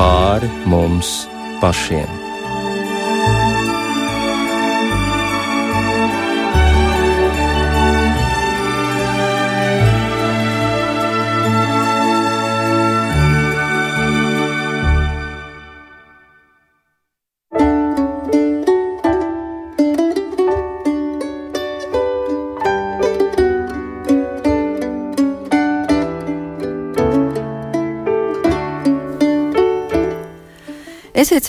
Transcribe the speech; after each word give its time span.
pāri 0.00 0.48
mums 0.64 1.10
pašiem. 1.60 2.29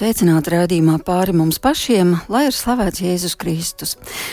Sveicināti 0.02 0.50
rādījumā 0.50 0.96
pāri 1.06 1.34
mums 1.38 1.60
pašiem, 1.62 2.16
lai 2.32 2.48
ir 2.48 2.56
slavēts 2.58 3.04
Jēzus 3.04 3.36
Kristus. 3.38 3.92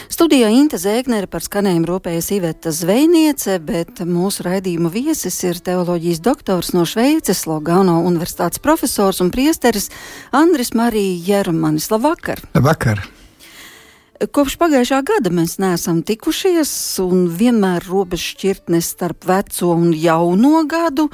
Studijā 0.08 0.48
Inte 0.54 0.78
Zēgnere 0.80 1.28
par 1.28 1.44
skanējumu 1.44 1.90
rūpējas 1.90 2.30
Iveta 2.38 2.72
Zvejniece, 2.72 3.58
bet 3.60 4.00
mūsu 4.08 4.46
raidījuma 4.46 4.88
viesis 4.94 5.36
ir 5.44 5.60
teoloģijas 5.60 6.22
doktors 6.24 6.72
no 6.72 6.86
Šveices, 6.88 7.44
Logano 7.50 7.98
universitātes 8.08 8.64
profesors 8.64 9.20
un 9.20 9.28
priesteris 9.34 9.90
Andris 10.32 10.72
Marija 10.72 11.20
Jermanis. 11.28 11.90
Labvakar! 11.92 12.40
Labvakar! 12.56 13.04
Kopš 14.18 14.56
pagājušā 14.58 14.96
gada 15.06 15.30
mēs 15.30 15.60
neesam 15.62 16.00
tikušies, 16.02 16.72
un 17.04 17.28
vienmēr 17.28 17.84
robeža 17.86 18.32
šķirtnes 18.32 18.88
starp 18.96 19.28
veco 19.28 19.76
un 19.76 19.92
jauno 19.94 20.64
gadu 20.66 21.10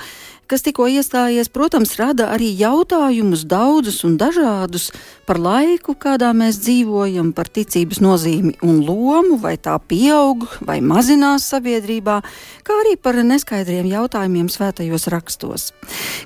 kas 0.51 0.65
tikko 0.65 0.87
iestājies, 0.93 1.49
protams, 1.53 1.95
rada 2.01 2.29
arī 2.35 2.51
jautājumus 2.59 3.45
daudzus 3.49 4.03
un 4.05 4.19
dažādus 4.21 4.91
par 5.25 5.41
laiku, 5.41 5.95
kādā 5.97 6.31
mēs 6.37 6.59
dzīvojam, 6.61 7.33
par 7.37 7.49
ticības 7.49 8.01
nozīmi 8.05 8.59
un 8.65 8.83
lomu, 8.85 9.39
vai 9.41 9.55
tā 9.57 9.77
pieaug 9.81 10.45
vai 10.65 10.81
mazinās 10.85 11.47
sabiedrībā, 11.49 12.19
kā 12.67 12.77
arī 12.83 12.95
par 13.01 13.17
neskaidriem 13.25 13.89
jautājumiem 13.89 14.51
svētajos 14.53 15.09
rakstos. 15.13 15.71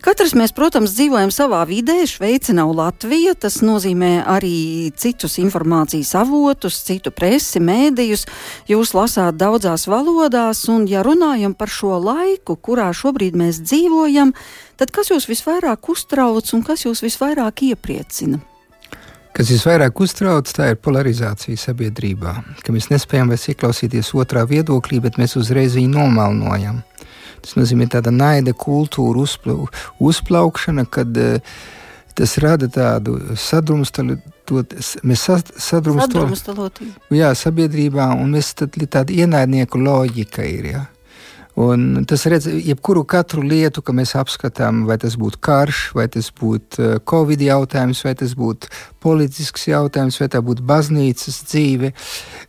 Katrs 0.02 0.34
mēs, 0.38 0.54
protams, 0.56 0.96
dzīvojam 0.98 1.30
savā 1.34 1.62
vidē, 1.68 2.00
Šveice 2.08 2.56
nav 2.56 2.72
Latvija, 2.74 3.36
tas 3.38 3.60
nozīmē 3.62 4.24
arī 4.26 4.90
citus 4.98 5.38
informācijas 5.38 6.14
avotus, 6.18 6.82
citu 6.88 7.14
presi, 7.14 7.62
mēdījus, 7.62 8.26
jūs 8.70 8.94
lasāt 8.98 9.38
daudzās 9.38 9.86
valodās, 9.90 10.64
un 10.72 10.88
ja 10.90 11.04
runājam 11.06 11.54
par 11.54 11.70
šo 11.70 12.00
laiku, 12.02 12.58
kurā 12.58 12.90
šobrīd 12.96 13.38
mēs 13.38 13.62
dzīvojam, 13.62 14.07
tad 14.80 14.92
kas 14.94 15.12
jūs 15.12 15.28
visvairāk 15.30 15.90
uztrauc 15.92 16.52
un 16.56 16.64
kas 16.66 16.84
jūs 16.86 17.02
visvairāk 17.04 17.64
iepriecina? 17.70 18.40
Kas 19.36 19.52
visvairāk 19.52 20.00
uztrauc, 20.02 20.50
tā 20.50 20.72
ir 20.72 20.80
polarizācija 20.82 21.60
sabiedrībā, 21.60 22.32
ka 22.64 22.74
mēs 22.74 22.88
nespējam 22.90 23.30
vairs 23.30 23.46
ieklausīties 23.52 24.14
otrā 24.18 24.42
viedoklī, 24.48 24.98
bet 25.04 25.18
mēs 25.20 25.36
uzreiz 25.38 25.76
viņu 25.78 25.92
nomalnojam. 25.94 26.82
Tas 27.44 27.54
nozīmē 27.54 27.86
tāda 27.92 28.10
naida 28.10 28.50
kultūra 28.56 29.22
uzplau, 29.22 29.68
uzplaukšana, 30.02 30.88
kad 30.90 31.14
uh, 31.22 31.38
tas 32.18 32.34
rada 32.42 32.66
tādu 32.72 33.14
sadrumstalotību. 33.38 34.32
Jā, 37.14 37.30
sabiedrībā, 37.38 38.10
un 38.18 38.34
mēs 38.34 38.54
tad 38.58 38.74
tāda 38.90 39.14
ienaidnieku 39.14 39.78
loģika 39.78 40.46
ir. 40.48 40.64
Ja? 40.72 40.82
Un 41.58 42.04
tas 42.06 42.22
redz, 42.30 42.46
jebkuru 42.46 43.02
katru 43.08 43.42
lietu, 43.42 43.82
ko 43.82 43.90
mēs 43.96 44.12
apskatām, 44.20 44.84
vai 44.86 44.94
tas 45.02 45.16
būtu 45.18 45.40
karš, 45.42 45.80
vai 45.98 46.04
tas 46.14 46.28
būtu 46.30 46.84
eh, 46.84 46.92
covid 47.02 47.40
jautājums, 47.42 48.02
vai 48.06 48.12
tas 48.20 48.36
būtu 48.38 48.70
politisks 49.02 49.66
jautājums, 49.66 50.20
vai 50.22 50.28
tā 50.30 50.38
būtu 50.44 50.62
baznīcas 50.68 51.40
dzīve, 51.48 51.90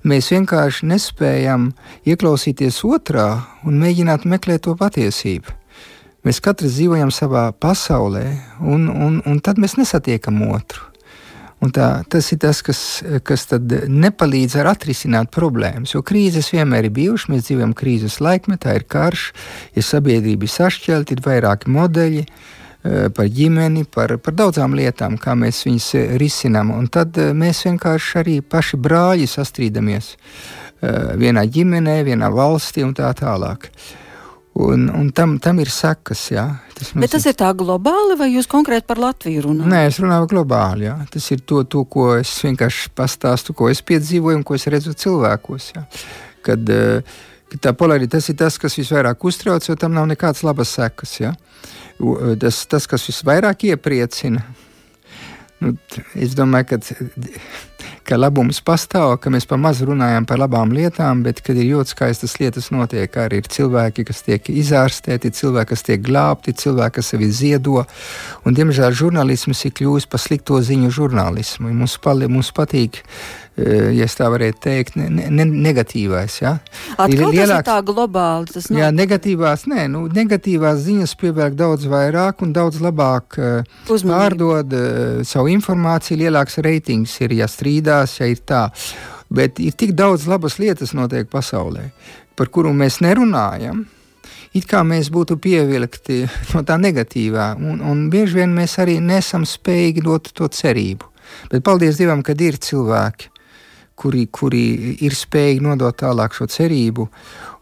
mēs 0.05 0.29
vienkārši 0.35 0.91
nespējam 0.91 1.71
ieklausīties 2.05 2.83
otrā 2.85 3.31
un 3.65 3.81
mēģināt 3.81 4.29
meklēt 4.29 4.67
to 4.67 4.75
patiesību. 4.77 5.57
Mēs 6.27 6.41
katrs 6.43 6.75
dzīvojam 6.77 7.09
savā 7.15 7.47
pasaulē, 7.55 8.27
un, 8.61 8.85
un, 8.93 9.21
un 9.25 9.41
tad 9.41 9.57
mēs 9.57 9.79
nesatiekam 9.79 10.43
otru. 10.51 10.88
Un 11.59 11.73
tā, 11.75 11.87
tas 12.07 12.29
ir 12.31 12.39
tas, 12.39 12.61
kas, 12.63 12.81
kas 13.27 13.43
nepalīdz 13.51 14.55
ar 14.61 14.69
atrisināt 14.71 15.27
problēmas. 15.35 15.91
Jo 15.91 16.01
krīzes 16.07 16.53
vienmēr 16.53 16.87
ir 16.87 16.95
bijušas, 16.95 17.27
mēs 17.33 17.49
dzīvojam 17.49 17.73
krīzes 17.75 18.19
laikmetā, 18.23 18.77
ir 18.79 18.85
karš, 18.87 19.25
ir 19.75 19.83
sabiedrība 19.83 20.47
sašķelta, 20.47 21.17
ir 21.17 21.23
vairāki 21.25 21.73
modeļi 21.75 22.23
eh, 22.23 23.09
par 23.11 23.27
ģimeni, 23.27 23.83
par, 23.91 24.15
par 24.23 24.39
daudzām 24.39 24.77
lietām, 24.79 25.19
kā 25.19 25.35
mēs 25.35 25.65
viņus 25.67 25.89
risinām. 26.21 26.71
Un 26.77 26.87
tad 26.87 27.19
eh, 27.19 27.33
mēs 27.35 27.65
vienkārši 27.67 28.19
arī 28.23 28.39
paši 28.39 28.79
brāļi 28.79 29.27
sastrīdamies 29.27 30.13
eh, 30.15 31.15
vienā 31.19 31.43
ģimenē, 31.43 31.99
vienā 32.07 32.31
valstī 32.39 32.87
un 32.87 32.95
tā 32.95 33.11
tālāk. 33.19 33.67
Un, 34.59 34.89
un 34.91 35.11
tam, 35.15 35.37
tam 35.39 35.59
ir 35.61 35.69
sekas. 35.71 36.25
Jā. 36.33 36.45
Tas 36.75 36.89
Bet 36.97 37.13
tas 37.13 37.25
ir 37.29 37.35
tā 37.37 37.51
globāli, 37.55 38.17
vai 38.19 38.31
jūs 38.33 38.49
konkrēti 38.49 38.87
par 38.89 38.99
Latviju 38.99 39.45
runājat? 39.45 39.71
Nē, 39.71 39.81
es 39.87 39.99
runāju 40.01 40.27
globāli. 40.33 40.89
Jā. 40.89 40.97
Tas 41.13 41.29
ir 41.31 41.43
to, 41.47 41.61
to, 41.69 41.85
ko 41.87 42.09
es 42.17 42.33
vienkārši 42.43 42.91
pastāstu, 42.97 43.55
ko 43.55 43.69
es 43.71 43.83
piedzīvoju 43.85 44.41
un 44.41 44.45
ko 44.47 44.57
es 44.57 44.67
redzu 44.71 44.95
cilvēkos. 44.99 45.69
Jā. 45.77 45.85
Kad, 46.43 46.73
uh, 46.73 47.19
tā 47.57 47.73
polaritāte 47.73 48.19
tas 48.19 48.29
ir 48.29 48.37
tas, 48.37 48.57
kas 48.61 48.77
visvairāk 48.77 49.23
uztrauc, 49.25 49.65
jo 49.65 49.75
tam 49.79 49.95
nav 49.95 50.09
nekādas 50.09 50.43
labas 50.45 50.73
sekas. 50.75 51.15
Ja? 51.21 51.33
Tas, 52.41 52.61
tas, 52.69 52.87
kas 52.89 53.07
visvairāk 53.09 53.65
iepriecina, 53.71 54.43
nu, 55.63 55.73
es 56.15 56.35
domāju, 56.37 56.73
ka 56.73 56.81
ka 58.09 58.17
labums 58.17 58.57
pastāv, 58.65 59.17
ka 59.21 59.29
mēs 59.29 59.45
pa 59.49 59.57
maz 59.61 59.83
runājam 59.85 60.25
par 60.29 60.39
labām 60.41 60.71
lietām, 60.73 61.21
bet 61.25 61.43
kad 61.45 61.57
ir 61.59 61.69
ļoti 61.75 61.93
skaistas 61.93 62.37
lietas 62.41 62.71
notiek, 62.73 63.17
arī 63.21 63.43
ir 63.43 63.49
cilvēki, 63.53 64.05
kas 64.07 64.23
tiek 64.25 64.49
izārstēti, 64.49 65.31
cilvēki, 65.37 65.69
kas 65.73 65.85
tiek 65.85 66.01
glābti, 66.05 66.55
cilvēki, 66.57 66.95
kas 66.97 67.11
sevi 67.13 67.29
ziedo. 67.29 67.83
Un, 68.45 68.57
diemžēl 68.57 68.95
žurnālisms 68.97 69.61
ir 69.69 69.75
kļuvis 69.77 70.09
par 70.09 70.23
slikto 70.23 70.57
ziņu 70.57 70.89
žurnālismu. 70.97 71.69
Mums, 71.69 71.99
pali, 72.01 72.29
mums 72.31 72.49
patīk 72.55 73.03
ja 73.95 74.07
tā 74.19 74.29
varētu 74.31 74.61
teikt, 74.63 74.95
ne, 74.99 75.09
ne, 75.09 75.45
negatīvais. 75.49 76.39
Ja? 76.41 76.55
Atkal 76.95 77.13
ir 77.13 77.35
lielāks, 77.39 77.67
tā 77.67 77.77
globāli. 77.85 78.49
Tas 78.53 78.69
nav... 78.71 78.81
Jā, 78.81 78.89
negatīvās, 78.95 79.65
nē, 79.71 79.85
nu, 79.91 80.05
negatīvās 80.13 80.81
ziņas 80.85 81.15
pievērt 81.19 81.57
daudz 81.59 81.87
vairāk 81.89 82.43
un 82.45 82.53
daudz 82.55 82.81
labāk 82.83 83.39
uh, 83.41 83.77
pārdod 83.89 84.75
uh, 84.75 85.21
savu 85.27 85.51
informāciju, 85.53 86.21
lielāks 86.23 86.59
reitings 86.65 87.15
ir, 87.23 87.37
ja 87.41 87.49
strīdās, 87.49 88.19
ja 88.21 88.29
ir 88.31 88.43
tā. 88.45 88.67
Bet 89.29 89.61
ir 89.61 89.77
tik 89.77 89.93
daudz 89.97 90.25
labas 90.29 90.57
lietas 90.61 90.95
notiek 90.97 91.29
pasaulē, 91.29 91.89
par 92.37 92.49
kuru 92.53 92.73
mēs 92.73 93.01
nerunājam. 93.05 93.85
It 94.57 94.65
kā 94.65 94.81
mēs 94.81 95.11
būtu 95.13 95.37
pievilkti 95.41 96.23
no 96.55 96.63
tā 96.65 96.79
negatīvā, 96.81 97.51
un, 97.61 97.83
un 97.85 98.07
bieži 98.13 98.41
vien 98.41 98.55
mēs 98.55 98.79
arī 98.81 98.97
nesam 99.03 99.45
spējīgi 99.45 100.05
dot 100.05 100.31
to 100.33 100.49
cerību. 100.49 101.09
Bet 101.51 101.61
paldies 101.65 101.99
Dievam, 101.99 102.23
kad 102.25 102.39
ir 102.41 102.57
cilvēki, 102.57 103.29
kuri, 103.99 104.25
kuri 104.31 104.63
ir 105.05 105.15
spējīgi 105.17 105.63
nodot 105.65 105.97
tālāk 105.99 106.35
šo 106.37 106.47
cerību. 106.49 107.07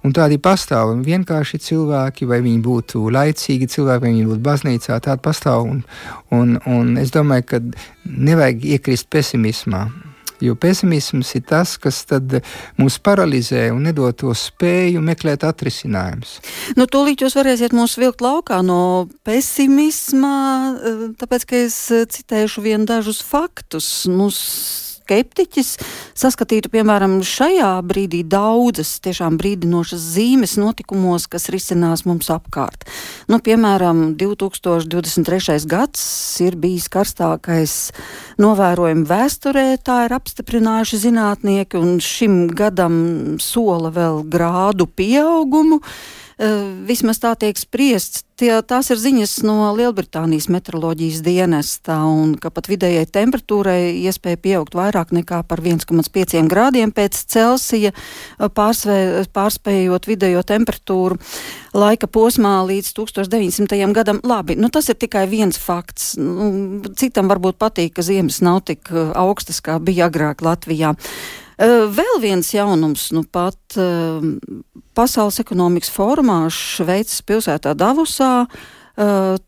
Un 0.05 0.13
tādi 0.15 0.37
pastāv 0.39 0.93
vienkārši 1.03 1.59
cilvēki, 1.67 2.27
vai 2.29 2.39
viņi 2.45 2.59
būtu 2.63 3.07
laicīgi 3.11 3.67
cilvēki, 3.73 4.03
vai 4.05 4.11
viņi 4.13 4.27
būtu 4.29 4.43
baznīcā, 4.45 4.99
tādi 5.03 5.23
pastāv. 5.25 5.65
Un, 5.67 5.81
un, 6.31 6.59
un 6.69 6.93
es 7.01 7.11
domāju, 7.15 7.47
ka 7.49 7.63
nevajag 8.05 8.69
iekrist 8.77 9.09
pesimismā. 9.11 9.87
Jo 10.37 10.53
pesimisms 10.53 11.31
ir 11.33 11.41
tas, 11.49 11.73
kas 11.81 12.03
mūs 12.77 12.99
paralizē 13.01 13.71
un 13.73 13.87
nedod 13.89 14.13
to 14.21 14.33
spēju 14.37 15.01
meklēt 15.01 15.41
atrisinājumus. 15.47 16.35
Nu, 16.77 16.85
tūlīt 16.85 17.23
jūs 17.25 17.33
varēsiet 17.39 17.73
mūs 17.73 17.97
vilkt 17.97 18.21
laukā 18.21 18.59
no 18.65 19.07
pesimisma, 19.25 20.35
eh, 20.77 21.01
tāpēc, 21.17 21.47
ka 21.49 21.63
es 21.65 21.79
citēšu 21.89 22.61
vien 22.61 22.85
dažus 22.85 23.23
faktus. 23.25 23.89
Mums 24.05 24.96
skeptiķis 25.07 25.75
saskatītu, 26.17 26.71
piemēram, 26.73 27.21
šajā 27.23 27.71
brīdī 27.87 28.23
daudzas 28.27 28.97
tiešām 29.05 29.37
brīdinošas 29.39 30.03
zīmes 30.17 30.57
notikumos, 30.59 31.29
kas 31.31 31.47
risinās 31.53 32.03
mums 32.07 32.27
apkārt. 32.33 32.83
Nu, 33.31 33.39
piemēram, 33.43 34.17
2023. 34.19 35.63
gads 35.69 36.03
ir 36.43 36.59
bijis 36.59 36.89
karstākais 36.91 37.77
novērojumi 38.41 39.07
vēsturē, 39.07 39.67
tā 39.79 40.03
ir 40.07 40.17
apstiprinājuši 40.17 41.03
zinātnieki, 41.07 41.79
un 41.79 41.97
šim 42.03 42.47
gadam 42.51 43.37
sola 43.43 43.93
vēl 43.93 44.25
grādu 44.27 44.89
pieaugumu. 44.91 45.81
Vismaz 46.37 47.17
tā 47.21 47.33
tiek 47.39 47.57
spriests. 47.57 48.23
Tie, 48.37 48.51
tās 48.69 48.91
ir 48.93 48.99
ziņas 49.01 49.31
no 49.41 49.71
Lielbritānijas 49.73 50.45
meteoroloģijas 50.53 51.23
dienesta, 51.25 51.95
un 52.05 52.35
ka 52.37 52.51
pat 52.53 52.67
vidējai 52.69 53.07
temperatūrai 53.09 53.95
iespēja 54.05 54.37
pieaugt 54.37 54.77
vairāk 54.77 55.09
nekā 55.17 55.39
par 55.49 55.63
1,5 55.65 56.43
grādiem 56.45 56.93
pēc 56.93 57.17
Celsija, 57.33 57.95
pārsvē, 58.37 59.25
pārspējot 59.33 60.05
vidējo 60.05 60.45
temperatūru 60.45 61.17
laika 61.73 62.05
posmā 62.05 62.59
līdz 62.69 62.93
1900. 62.93 63.81
gadam. 63.97 64.21
Labi, 64.21 64.53
nu 64.61 64.69
tas 64.69 64.91
ir 64.93 64.99
tikai 65.01 65.25
viens 65.31 65.57
fakts. 65.57 66.13
Nu, 66.21 66.85
citam 66.93 67.33
varbūt 67.33 67.57
patīk, 67.57 67.95
ka 67.97 68.05
ziemas 68.05 68.43
nav 68.45 68.61
tik 68.69 68.93
augstas, 68.93 69.63
kā 69.65 69.81
bija 69.81 70.11
agrāk 70.11 70.45
Latvijā. 70.45 70.93
Vēl 71.57 72.19
viens 72.21 72.51
jaunums, 72.53 73.07
nu 73.15 73.23
pat 73.25 73.77
Pasaules 74.97 75.39
ekonomikas 75.41 75.89
fórumā 75.89 76.43
Šveices 76.53 77.23
pilsētā 77.25 77.73
Davosā 77.77 78.45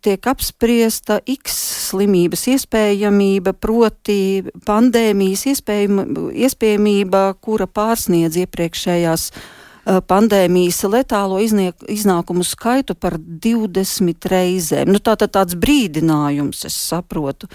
tiek 0.05 0.27
apspriesta 0.29 1.19
X 1.29 1.55
slimības 1.89 2.47
iespējamība, 2.55 3.53
proti 3.57 4.43
pandēmijas 4.65 5.45
iespējamība, 5.53 7.23
kura 7.41 7.69
pārsniedz 7.69 8.37
iepriekšējās 8.41 9.29
uh, 9.29 9.58
pandēmijas 9.85 10.81
letālo 10.89 11.39
izniek, 11.43 11.75
iznākumu 11.89 12.43
skaitu 12.45 12.95
par 12.95 13.17
20 13.19 14.29
reizēm. 14.31 14.91
Nu, 14.91 15.01
tā 15.03 15.15
tad 15.19 15.33
tāds 15.37 15.57
brīdinājums, 15.59 16.65
es 16.69 16.77
saprotu. 16.77 17.49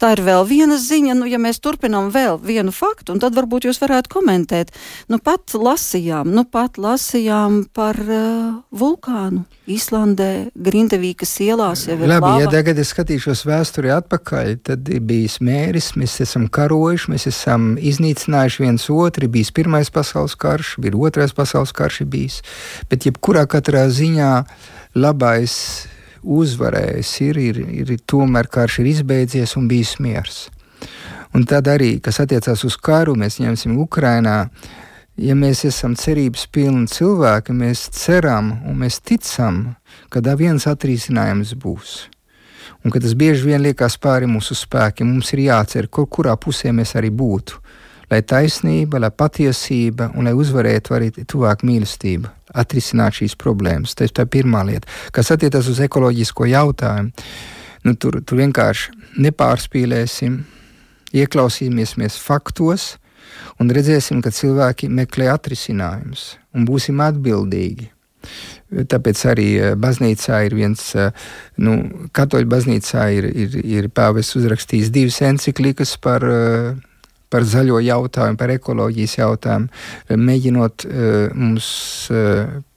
Tā 0.00 0.14
ir 0.16 0.24
vēl 0.26 0.46
viena 0.48 0.78
ziņa, 0.80 1.16
nu, 1.20 1.28
ja 1.30 1.40
mēs 1.42 1.62
turpinām 1.62 2.10
vēl 2.14 2.40
vienu 2.42 2.74
faktu, 2.74 3.14
un 3.14 3.22
tad 3.22 3.36
varbūt 3.38 3.68
jūs 3.68 3.80
varētu 3.82 4.12
komentēt. 4.12 4.74
Nu, 5.10 5.20
pat 5.22 5.54
lasījām, 5.54 6.30
nu, 6.34 6.44
pat 6.44 6.78
lasījām 6.80 7.64
par 7.74 7.98
uh, 8.06 8.60
vulkānu. 8.70 9.46
Īslandē, 9.70 10.28
Grindavīkas 10.54 11.32
ielās 11.44 11.84
jau 11.88 11.96
ir. 11.98 12.06
Labi, 12.10 12.26
lava. 12.26 12.40
ja 12.42 12.50
tagad 12.50 12.78
es 12.82 12.90
skatīšos 12.94 13.44
vēsturi 13.48 13.92
atpakaļ, 13.94 14.52
tad 14.66 14.90
ir 14.90 15.02
bijis 15.06 15.38
mēris, 15.44 15.92
mēs 16.00 16.18
esam 16.24 16.48
karojuši, 16.52 17.12
mēs 17.14 17.28
esam 17.30 17.70
iznīcinājuši 17.76 18.64
viens 18.64 18.88
otru, 18.92 19.30
bijis 19.30 19.52
pirmais 19.54 19.92
pasaules 19.94 20.36
karš, 20.40 20.74
bija 20.82 20.98
otrais 20.98 21.34
pasaules 21.36 21.74
karš 21.76 22.02
bijis. 22.10 22.40
Bet 22.90 23.06
jebkurā 23.08 23.46
katrā 23.50 23.86
ziņā 23.92 24.32
labais 24.98 25.56
uzvarējis 26.20 27.12
ir, 27.28 27.40
ir, 27.40 27.60
ir 27.84 27.96
tomēr 28.08 28.50
karš 28.50 28.80
ir 28.82 28.90
izbeidzies 28.94 29.56
un 29.60 29.68
bijis 29.70 29.96
miers. 30.02 30.48
Un 31.36 31.46
tad 31.46 31.68
arī, 31.70 31.98
kas 32.02 32.18
attiecās 32.22 32.64
uz 32.66 32.76
karu, 32.80 33.14
mēs 33.18 33.38
ņemsim 33.38 33.76
Ukrainā 33.78 34.48
ja 35.20 35.36
mēs 35.36 35.64
esam 35.68 35.94
cerības 35.98 36.46
pilni 36.52 36.88
cilvēki, 36.90 37.54
mēs 37.56 37.88
ceram 37.94 38.54
un 38.68 38.78
mēs 38.80 39.00
ticam, 39.04 39.76
ka 40.08 40.22
viens 40.38 40.66
atrisinājums 40.70 41.54
būs. 41.60 41.98
Un 42.84 42.92
ka 42.92 43.00
tas 43.02 43.12
bieži 43.12 43.50
vien 43.50 43.60
liekas 43.60 43.98
pāri 44.00 44.28
mūsu 44.30 44.56
spēkiem, 44.56 45.10
mums 45.10 45.32
ir 45.34 45.44
jācer, 45.50 45.90
kur, 45.92 46.08
kurā 46.08 46.36
pusē 46.40 46.72
mēs 46.72 46.94
arī 46.96 47.10
būtu. 47.12 47.60
Lai 48.10 48.22
taisnība, 48.26 48.98
lai 48.98 49.10
patiesība 49.10 50.10
un 50.16 50.26
lai 50.26 50.32
uzvarētu 50.34 50.94
arī 50.96 51.10
tuvāk 51.28 51.62
mīlestība, 51.62 52.32
atrisināt 52.58 53.20
šīs 53.20 53.36
problēmas. 53.38 53.94
Tas 53.94 54.10
ir 54.10 54.26
pirmā 54.26 54.64
lieta, 54.66 54.88
kas 55.12 55.30
attiecas 55.30 55.68
uz 55.70 55.82
ekoloģisko 55.84 56.48
jautājumu. 56.50 57.12
Nu, 57.84 57.94
tur, 57.96 58.18
tur 58.24 58.40
vienkārši 58.40 59.20
nepārspīlēsim, 59.24 60.40
ieklausīsimies 61.16 62.18
faktos, 62.20 62.96
un 63.60 63.70
redzēsim, 63.76 64.22
ka 64.24 64.32
cilvēki 64.34 64.90
meklē 64.92 65.30
atrisinājumus 65.34 66.34
un 66.56 66.66
būsim 66.68 67.00
atbildīgi. 67.04 67.90
Tāpēc 68.70 69.22
arī 69.32 69.48
eh, 69.56 69.72
baznīcā 69.80 70.42
ir 70.46 70.54
viens, 70.54 70.82
eh, 70.94 71.10
nu, 71.64 71.78
katoļu 72.14 72.50
baznīcā 72.50 73.06
ir, 73.16 73.26
ir, 73.30 73.56
ir 73.64 73.88
pāvests 73.96 74.36
uzrakstījis 74.38 74.92
divas 74.94 75.18
enciklikas 75.26 75.96
par, 76.02 76.26
eh, 76.28 77.08
par 77.32 77.46
zaļo 77.48 77.80
jautājumu, 77.82 78.38
par 78.38 78.52
ekoloģijas 78.52 79.16
jautājumu, 79.20 79.68
mēģinot 80.18 80.82
mums 81.38 81.68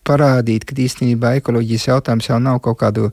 parādīt, 0.05 0.67
ka 0.69 0.77
īstenībā 0.77 1.31
ekoloģijas 1.39 1.87
jautājums 1.87 2.27
jau 2.29 2.37
nav 2.37 2.59
kaut 2.61 2.77
kādu 2.83 3.09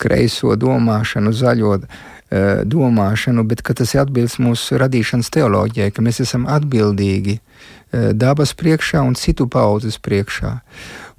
kreiso 0.00 0.56
domāšanu, 0.56 1.34
zaļo 1.36 1.74
Eh, 1.76 2.17
domāšanu, 2.30 3.44
bet 3.48 3.62
tas 3.64 3.94
ir 3.94 4.02
atbildes 4.02 4.36
mūsu 4.42 4.76
radīšanas 4.80 5.30
teoloģijai, 5.32 5.92
ka 5.94 6.04
mēs 6.04 6.20
esam 6.20 6.44
atbildīgi 6.50 7.38
eh, 7.38 8.10
dabas 8.12 8.52
priekšā 8.52 9.00
un 9.00 9.16
citu 9.16 9.48
paudzes 9.48 9.96
priekšā. 9.98 10.58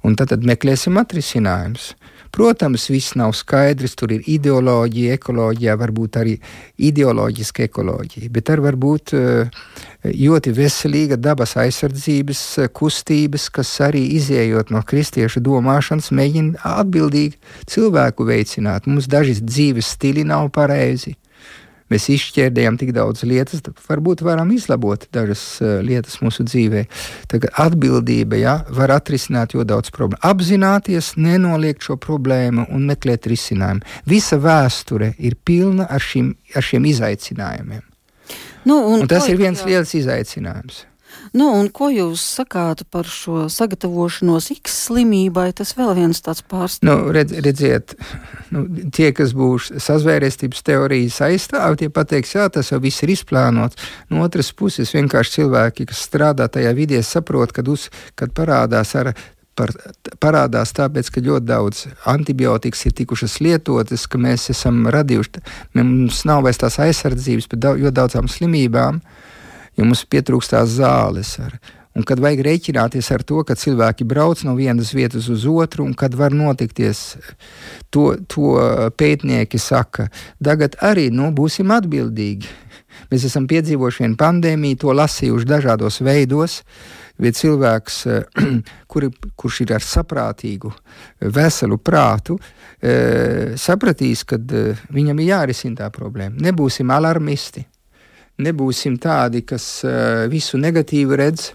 Un 0.06 0.14
tad, 0.16 0.30
tad 0.30 0.46
meklēsim 0.46 0.96
atrisinājumus. 1.00 1.94
Protams, 2.30 2.84
viss 2.92 3.16
nav 3.18 3.32
skaidrs, 3.34 3.96
tur 3.98 4.12
ir 4.14 4.22
ideoloģija, 4.30 5.16
ekoloģija, 5.18 5.74
varbūt 5.80 6.18
arī 6.20 6.36
ideoloģiska 6.78 7.66
ekoloģija, 7.66 8.30
bet 8.30 8.52
arī 8.54 8.68
varbūt 8.68 9.14
uh, 9.18 9.64
ļoti 10.04 10.52
veselīga 10.56 11.18
dabas 11.20 11.56
aizsardzības 11.60 12.42
eh, 12.58 12.68
kustības, 12.72 13.48
kas 13.52 13.72
arī 13.84 14.02
izējot 14.16 14.72
no 14.74 14.82
kristiešu 14.86 15.42
domāšanas, 15.44 16.12
mēģina 16.16 16.62
atbildīgi 16.80 17.36
cilvēku 17.70 18.28
veicināt. 18.28 18.88
Mums 18.88 19.10
daži 19.10 19.38
dzīves 19.40 19.96
stili 19.96 20.24
nav 20.24 20.50
pareizi. 20.56 21.16
Mēs 21.90 22.04
izšķērdējam 22.14 22.76
tik 22.78 22.92
daudz 22.94 23.24
lietas, 23.26 23.64
varbūt 23.88 24.20
varam 24.22 24.52
izlabot 24.54 25.08
dažas 25.10 25.42
uh, 25.58 25.80
lietas 25.82 26.20
mūsu 26.22 26.46
dzīvē. 26.46 26.84
Tagad 27.32 27.58
atbildība 27.64 28.38
ja, 28.38 28.54
var 28.70 28.94
atrisināt 28.94 29.56
ļoti 29.56 29.70
daudz 29.72 29.90
problēmu. 29.96 30.22
Apzināties, 30.30 31.16
nenoliegt 31.18 31.82
šo 31.82 31.98
problēmu 31.98 32.68
un 32.70 32.86
meklēt 32.92 33.26
risinājumu. 33.34 33.82
Visa 34.06 34.38
vēsture 34.38 35.16
ir 35.18 35.34
pilna 35.42 35.90
ar, 35.90 35.98
šim, 35.98 36.36
ar 36.54 36.70
šiem 36.70 36.86
izaicinājumiem. 36.94 37.89
Nu, 38.68 38.76
un 38.92 39.02
un 39.04 39.10
tas 39.10 39.28
ir 39.28 39.40
viens 39.40 39.64
liels 39.66 39.94
izaicinājums. 39.96 40.84
Nu, 41.34 41.46
un 41.58 41.68
ko 41.74 41.88
jūs 41.92 42.22
sakāt 42.38 42.82
par 42.90 43.08
šo 43.10 43.44
sagatavošanos 43.52 44.50
X 44.56 44.76
slimībai? 44.88 45.50
Tas 45.56 45.72
vēl 45.78 45.92
viens 45.98 46.22
tāds 46.24 46.42
pārsteigums. 46.46 46.86
Nu, 46.86 47.14
redz, 47.14 47.34
redziet, 47.44 47.94
nu, 48.54 48.64
tie, 48.94 49.10
kas 49.16 49.34
būs 49.36 49.70
sazvērestības 49.82 50.64
teorijas 50.66 51.20
aizstāvi, 51.26 51.82
tie 51.82 51.90
pateiks, 51.94 52.34
jā, 52.38 52.48
tas 52.52 52.72
jau 52.72 52.80
viss 52.82 53.04
ir 53.06 53.14
izplānots. 53.14 53.78
No 54.10 54.24
otras 54.26 54.52
puses, 54.56 54.94
vienkārši 54.96 55.40
cilvēki, 55.40 55.90
kas 55.90 56.06
strādā 56.08 56.50
tajā 56.50 56.74
vidē, 56.78 57.02
saprot, 57.06 57.54
kad, 57.54 57.70
uz, 57.70 57.88
kad 58.18 58.34
parādās 58.36 58.94
ar 58.98 59.14
par, 59.60 59.72
parādās 60.22 60.72
tāpēc, 60.76 61.10
ka 61.12 61.24
ļoti 61.24 61.48
daudz 61.48 61.82
antibiotikas 62.10 62.86
ir 62.88 62.96
tikušas 63.00 63.38
lietotas, 63.44 64.06
ka 64.10 64.20
mēs 64.20 64.48
esam 64.54 64.86
radījuši, 64.92 65.42
mums 65.78 66.24
nav 66.28 66.46
vairs 66.46 66.62
tās 66.62 66.80
aizsardzības 66.86 67.50
pret 67.50 67.68
ļoti 67.82 67.96
daudzām 67.98 68.30
slimībām, 68.30 69.02
jo 69.76 69.90
mums 69.90 70.06
pietrūkstās 70.08 70.80
zāles. 70.80 71.36
Ar, 71.42 71.60
Un 71.98 72.04
kad 72.06 72.20
vajag 72.22 72.44
rēķināties 72.46 73.08
ar 73.10 73.24
to, 73.26 73.40
ka 73.42 73.56
cilvēki 73.58 74.04
brauc 74.06 74.44
no 74.46 74.52
vienas 74.54 74.92
vietas 74.94 75.26
uz 75.26 75.42
otru, 75.50 75.82
un 75.88 75.96
kad 75.98 76.14
var 76.14 76.30
notikties, 76.30 77.16
to, 77.90 78.12
to 78.30 78.52
pētnieki 78.94 79.58
saka, 79.58 80.06
tagad 80.38 80.78
arī 80.86 81.08
nu, 81.10 81.32
būsim 81.34 81.74
atbildīgi. 81.74 82.46
Mēs 83.10 83.26
esam 83.26 83.50
piedzīvojuši 83.50 84.04
vienu 84.04 84.18
pandēmiju, 84.22 84.78
to 84.84 84.94
lasījuši 84.94 85.50
dažādos 85.50 85.98
veidos. 86.06 86.60
Uh, 86.60 86.99
bet 87.20 87.38
cilvēks, 87.38 87.98
eh, 88.06 88.44
kur, 88.90 89.08
kurš 89.36 89.62
ir 89.64 89.74
ar 89.76 89.84
saprātīgu, 89.84 90.72
veselu 91.36 91.78
prātu, 91.78 92.38
eh, 92.80 93.56
sapratīs, 93.60 94.24
ka 94.28 94.40
eh, 94.40 94.80
viņam 94.94 95.20
ir 95.20 95.34
jārisina 95.34 95.84
tā 95.84 95.90
problēma. 95.94 96.40
Nebūsim 96.48 96.90
alarmisti, 96.90 97.64
nebūsim 98.40 98.96
tādi, 98.96 99.42
kas 99.44 99.82
visu 100.32 100.56
negatīvu 100.56 101.16
redz, 101.20 101.50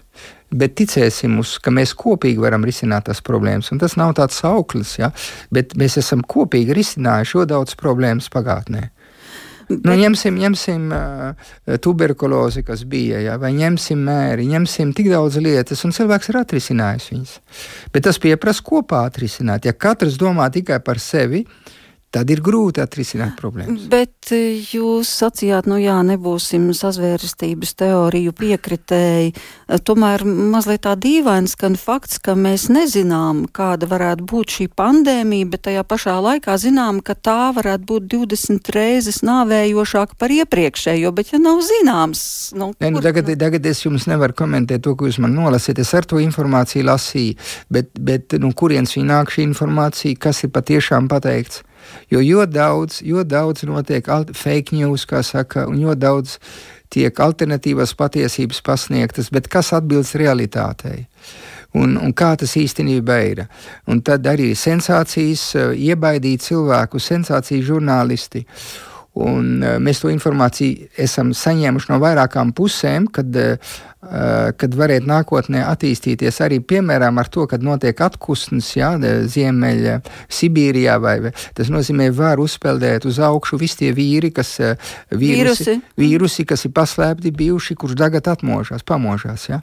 bet 0.54 0.76
ticēsim, 0.78 1.40
uz, 1.42 1.56
ka 1.58 1.72
mēs 1.74 1.96
kopīgi 1.98 2.38
varam 2.38 2.62
risināt 2.62 3.08
tās 3.08 3.18
problēmas. 3.26 3.72
Un 3.74 3.80
tas 3.82 3.96
nav 3.98 4.14
tāds 4.14 4.38
sauklis, 4.38 4.94
ja? 5.00 5.10
bet 5.50 5.74
mēs 5.74 5.98
esam 5.98 6.22
kopīgi 6.22 6.76
risinājuši 6.76 7.32
šo 7.32 7.46
daudz 7.50 7.74
problēmas 7.80 8.30
pagātnē. 8.30 8.84
Nu, 9.66 9.94
ņemsim 9.98 10.36
ņemsim 10.38 10.90
uh, 10.94 11.48
tuberkulozi, 11.82 12.62
kas 12.66 12.84
bija, 12.86 13.18
ja, 13.24 13.34
vai 13.42 13.50
ņemsim 13.56 14.04
mēri, 14.06 14.46
ņemsim 14.52 14.92
tik 14.94 15.10
daudz 15.10 15.40
lietas, 15.42 15.82
un 15.86 15.94
cilvēks 15.96 16.30
ir 16.30 16.38
atrisinājis 16.42 17.08
viņas. 17.10 17.32
Bet 17.94 18.06
tas 18.06 18.20
prasa 18.22 18.62
kopā 18.66 19.02
atrisināt. 19.08 19.66
Ja 19.66 19.74
katrs 19.74 20.18
domā 20.20 20.46
tikai 20.54 20.78
par 20.86 21.02
sevi, 21.02 21.42
tad 22.16 22.30
ir 22.32 22.40
grūti 22.44 22.80
atrisināt 22.80 23.36
problēmas. 23.40 23.86
Bet 23.92 24.30
eh, 24.32 24.56
jūs 24.72 25.10
sacījāt, 25.20 25.68
nu 25.68 25.78
jā, 25.80 25.96
nebūsim 26.06 26.70
sazvērestības 26.76 27.74
teoriju 27.82 28.32
piekritēji. 28.36 29.32
Eh, 29.34 29.82
tomēr 29.84 30.24
mazliet 30.24 30.86
tā 30.86 30.94
dīvains 31.00 31.56
skan 31.56 31.76
fakts, 31.80 32.20
ka 32.22 32.36
mēs 32.38 32.68
nezinām, 32.72 33.44
kāda 33.52 33.88
varētu 33.90 34.28
būt 34.32 34.56
šī 34.56 34.68
pandēmija, 34.78 35.50
bet 35.52 35.66
tajā 35.68 35.84
pašā 35.88 36.16
laikā 36.24 36.56
zinām, 36.62 37.02
ka 37.04 37.18
tā 37.18 37.52
varētu 37.56 37.88
būt 37.92 38.08
20 38.16 38.72
reizes 38.76 39.20
nāvējošāka 39.26 40.16
par 40.20 40.32
iepriekšējo, 40.38 41.12
bet 41.16 41.34
ja 41.34 41.42
nav 41.42 41.60
zināms, 41.66 42.24
nu, 42.56 42.72
ne, 42.80 42.92
nu, 42.94 43.04
tagad, 43.04 43.28
tagad 43.40 43.68
es 43.68 43.84
jums 43.84 44.08
nevaru 44.08 44.36
komentēt 44.36 44.86
to, 44.86 44.96
ko 44.96 45.10
jūs 45.10 45.20
man 45.22 45.36
nolasīt. 45.36 45.82
Es 45.82 45.92
ar 45.96 46.08
to 46.08 46.20
informāciju 46.22 46.88
lasīju, 46.88 47.36
bet, 47.72 47.92
bet 48.00 48.38
nu, 48.40 48.54
kurienes 48.56 48.96
viņa 48.96 49.12
nāk 49.12 49.36
šī 49.36 49.48
informācija, 49.50 50.24
kas 50.28 50.44
ir 50.46 50.54
patiešām 50.56 51.10
pateikts? 51.12 51.65
Jo 52.10 52.20
jo 52.22 52.46
daudz, 52.46 53.00
jo 53.02 53.24
daudz 53.24 53.66
notiek 53.66 54.06
fake 54.32 54.76
news, 54.76 55.06
kā 55.06 55.22
saka, 55.22 55.66
un 55.66 55.80
jo 55.80 55.94
daudz 55.94 56.38
tiek 56.92 57.20
alternatīvas 57.20 57.94
patiesības 57.98 58.62
pasniegtas, 58.62 59.30
bet 59.34 59.48
kas 59.50 59.72
atbilst 59.76 60.16
realitātei? 60.18 61.06
Un, 61.76 61.96
un 62.00 62.12
kā 62.16 62.30
tas 62.40 62.54
īstenībā 62.56 63.16
ir. 63.26 63.42
Un 63.90 64.00
tad 64.00 64.24
arī 64.30 64.52
sensācijas, 64.56 65.50
eh, 65.58 65.72
iebaidīt 65.90 66.44
cilvēku, 66.46 67.02
sensāciju 67.02 67.66
žurnālisti. 67.74 68.46
Un, 69.16 69.62
uh, 69.64 69.76
mēs 69.80 70.02
to 70.02 70.10
informāciju 70.12 70.90
esam 71.00 71.30
saņēmuši 71.32 71.88
no 71.88 71.96
vairākām 72.02 72.50
pusēm, 72.56 73.06
kad, 73.08 73.32
uh, 73.32 73.76
kad 74.60 74.74
varētu 74.76 75.08
nākotnē 75.08 75.62
attīstīties 75.64 76.40
arī 76.44 76.58
piemēram 76.60 77.16
ar 77.16 77.30
to, 77.32 77.46
kad 77.48 77.64
notiek 77.64 77.96
atkustnes, 78.04 78.68
jā, 78.76 78.90
Ziemeļa 79.00 79.94
Sibīrijā, 80.28 80.98
vai 81.00 81.14
tas 81.56 81.70
nozīmē, 81.72 82.10
var 82.16 82.42
uzpeldēt 82.44 83.06
uz 83.08 83.16
augšu 83.24 83.56
visi 83.62 83.80
tie 83.86 83.92
vīri, 83.96 84.34
kas 84.36 84.50
uh, 84.60 84.90
vīrusi, 85.08 85.64
vīrusi. 85.64 85.76
vīrusi, 86.02 86.44
kas 86.50 86.66
ir 86.68 86.74
paslēpti 86.76 87.32
bijuši, 87.38 87.76
kurš 87.80 87.96
tagad 88.02 88.28
atmožās, 88.34 88.84
pamožās, 88.84 89.46
jā. 89.48 89.62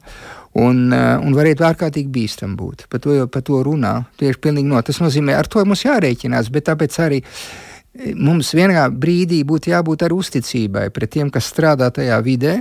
Un, 0.57 0.89
un 0.93 1.33
varētu 1.33 1.65
ārkārtīgi 1.65 2.12
bīstam 2.13 2.51
būt. 2.57 2.83
Par 2.89 3.01
to, 3.01 3.15
par 3.33 3.41
to 3.41 3.62
runā. 3.65 3.95
Tieši 4.22 4.38
pilnīgi 4.38 4.69
no. 4.69 4.81
Tas 4.86 5.00
nozīmē, 5.01 5.33
ar 5.33 5.50
to 5.50 5.63
mums 5.65 5.81
jārēķinās, 5.81 6.51
bet 6.53 6.67
tāpēc 6.69 6.98
arī 7.01 7.24
uh, 7.24 7.72
mums 8.15 8.53
vienā 8.57 8.88
brīdī 8.89 9.43
būtu 9.45 9.73
jābūt 9.73 10.07
ar 10.07 10.15
uzticībai 10.15 10.89
pret 10.93 11.13
tiem, 11.13 11.29
kas 11.33 11.51
strādā 11.51 11.91
tajā 11.93 12.17
vidē, 12.25 12.55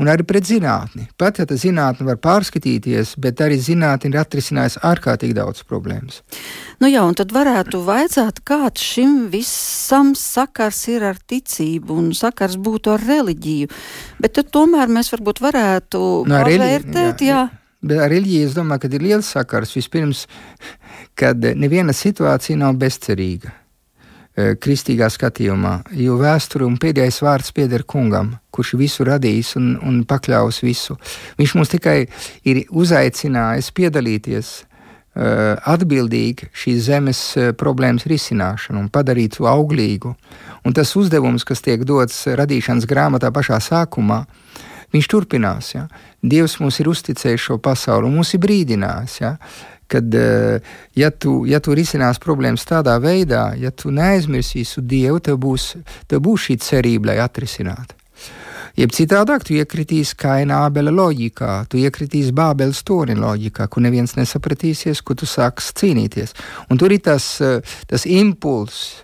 un 0.00 0.10
arī 0.10 0.26
pret 0.26 0.46
zinātni. 0.48 1.06
Pat 1.20 1.38
ja 1.38 1.46
tā 1.46 1.56
zinātne 1.60 2.06
var 2.08 2.18
pārskatīties, 2.22 3.14
bet 3.22 3.42
arī 3.44 3.60
zinātne 3.62 4.10
ir 4.10 4.18
atrisinājusi 4.24 4.82
ārkārtīgi 4.82 5.36
daudz 5.38 5.62
problēmas. 5.68 6.22
Nu 6.82 6.90
jā, 6.90 7.04
un 7.06 7.14
tad 7.18 7.32
varētu 7.34 7.84
vaicāt, 7.86 8.42
kāds 8.46 8.82
šim 8.82 9.28
visam 9.32 10.14
sakars 10.18 10.82
ir 10.90 11.06
ar 11.12 11.20
ticību 11.22 11.98
un 12.00 12.12
sakars 12.16 12.58
būtu 12.58 12.96
ar 12.96 13.06
reliģiju. 13.06 13.70
Bet 14.22 14.38
tad 14.40 14.50
tomēr 14.54 14.90
mēs 14.90 15.14
varbūt 15.14 15.44
varētu 15.44 16.06
no, 16.26 16.40
pavērtēt, 16.42 17.22
jā. 17.22 17.44
jā. 17.44 17.44
Bet 17.84 18.00
ar 18.00 18.10
reliģiju 18.10 18.48
es 18.48 18.54
domāju, 18.56 18.82
ka 18.82 18.96
ir 18.96 19.04
liels 19.04 19.28
sakars. 19.36 19.74
Vispirms, 19.76 20.24
kad 21.14 21.38
neviena 21.54 21.94
situācija 21.94 22.58
nav 22.58 22.80
bezcerīga 22.80 23.60
kristīgā 24.34 25.06
skatījumā, 25.12 25.76
jo 25.94 26.16
vēsture 26.18 26.66
un 26.66 26.74
pēdējais 26.82 27.20
vārds 27.22 27.52
pieder 27.54 27.84
kungam, 27.86 28.32
kurš 28.54 28.74
visu 28.80 29.06
radījis 29.06 29.54
un, 29.60 29.74
un 29.78 30.00
pakļāvis 30.10 30.62
visu. 30.64 30.96
Viņš 31.38 31.54
mums 31.54 31.70
tikai 31.70 31.98
ir 32.50 32.64
uzaicinājis 32.74 33.70
piedalīties 33.76 34.50
uh, 35.14 35.54
atbildīgi 35.70 36.50
šīs 36.50 36.82
zemes 36.88 37.22
uh, 37.38 37.52
problēmas 37.58 38.08
risināšanu 38.10 38.82
un 38.82 38.90
padarīt 38.90 39.38
to 39.38 39.46
auglīgu. 39.50 40.14
Un 40.64 40.74
tas 40.74 40.94
uzdevums, 40.98 41.46
kas 41.46 41.62
tiek 41.62 41.86
dots 41.86 42.24
radīšanas 42.26 42.88
grāmatā 42.90 43.30
pašā 43.34 43.60
sākumā, 43.62 44.24
viņš 44.94 45.10
turpinās. 45.10 45.74
Ja? 45.76 45.86
Dievs 46.22 46.58
mums 46.62 46.80
ir 46.82 46.90
uzticējis 46.90 47.46
šo 47.50 47.60
pasauli 47.62 48.10
un 48.10 48.18
mums 48.18 48.34
ir 48.34 48.42
brīdinājis. 48.42 49.20
Ja? 49.22 49.36
Kad, 49.88 50.14
eh, 50.14 50.60
ja 50.94 51.10
tu, 51.10 51.44
ja 51.46 51.60
tu 51.60 51.74
risinās 51.74 52.20
problēmas 52.22 52.66
tādā 52.68 52.96
veidā, 53.02 53.52
ja 53.58 53.70
tu 53.70 53.90
neaizmirsīsi 53.94 54.82
Dievu, 54.82 55.20
tev 55.20 55.38
būs, 55.42 55.74
tev 56.08 56.24
būs 56.24 56.48
šī 56.48 56.58
cerība, 56.62 57.12
lai 57.12 57.20
atrisinātu. 57.24 57.94
Jeb 58.74 58.90
citādāk, 58.90 59.44
tu 59.46 59.54
iekritīsi 59.54 60.16
kaina 60.18 60.64
abela 60.66 60.90
loģikā, 60.90 61.68
tu 61.70 61.78
iekritīsi 61.78 62.34
bābeles 62.34 62.80
torņa 62.82 63.14
loģikā, 63.22 63.68
kur 63.70 63.84
neviens 63.84 64.16
nesapratīsies, 64.18 64.98
kur 65.06 65.14
tu 65.14 65.28
sāksi 65.30 65.76
cīnīties. 65.78 66.34
Un 66.70 66.80
tur 66.80 66.90
ir 66.90 66.98
tas, 66.98 67.40
eh, 67.40 67.60
tas 67.86 68.04
impulss, 68.04 69.03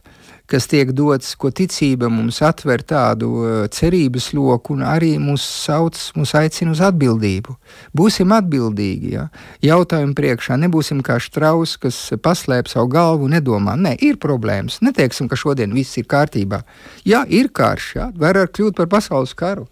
kas 0.51 0.67
tiek 0.71 0.91
dots, 0.97 1.33
ko 1.39 1.51
ticība 1.55 2.11
mums 2.13 2.41
atver 2.47 2.83
tādu 2.87 3.31
uh, 3.41 3.51
cerības 3.73 4.31
loku 4.37 4.75
un 4.77 4.85
arī 4.87 5.13
mūs 5.23 5.45
sauc, 5.65 5.99
mūs 6.19 6.35
aicina 6.39 6.75
uz 6.75 6.83
atbildību. 6.85 7.55
Būsim 7.97 8.35
atbildīgi, 8.35 9.13
ja? 9.15 9.29
jautājumu 9.65 10.17
priekšā, 10.19 10.59
nebūsim 10.65 11.05
kā 11.07 11.21
štraus, 11.23 11.77
kas 11.81 12.01
paslēp 12.23 12.71
savu 12.71 12.91
galvu 12.95 13.29
un 13.29 13.37
nedomā, 13.37 13.77
nē, 13.79 13.97
ir 14.07 14.19
problēmas, 14.23 14.81
neteiksim, 14.85 15.31
ka 15.31 15.39
šodien 15.39 15.75
viss 15.77 16.01
ir 16.01 16.09
kārtībā. 16.11 16.65
Jā, 17.07 17.23
ir 17.29 17.53
karš, 17.55 17.93
jā, 18.01 18.11
var 18.19 18.41
ar 18.41 18.51
kļūt 18.51 18.79
par 18.81 18.91
pasaules 18.91 19.37
karu. 19.39 19.69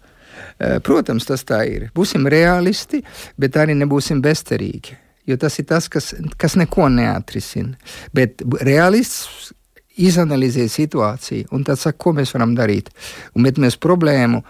Uh, 0.59 0.79
protams, 0.85 1.27
tas 1.27 1.43
tā 1.43 1.65
ir. 1.67 1.89
Būsim 1.95 2.27
realisti, 2.31 3.03
bet 3.39 3.59
arī 3.59 3.75
nebūsim 3.75 4.23
bezcerīgi. 4.23 4.95
Jo 5.29 5.37
tas 5.37 5.59
ir 5.61 5.67
tas, 5.69 5.85
kas, 5.91 6.13
kas 6.41 6.55
neko 6.57 6.87
neatrisina. 6.89 7.77
Bet 8.15 8.41
realists 8.65 9.51
izanalizē 9.99 10.67
situāciju 10.71 11.49
un 11.55 11.65
tad 11.67 11.79
saka, 11.81 11.97
ko 11.99 12.15
mēs 12.17 12.33
varam 12.35 12.55
darīt. 12.57 12.89
Un 13.35 13.45
mēs 13.45 13.77
problēmu 13.81 14.41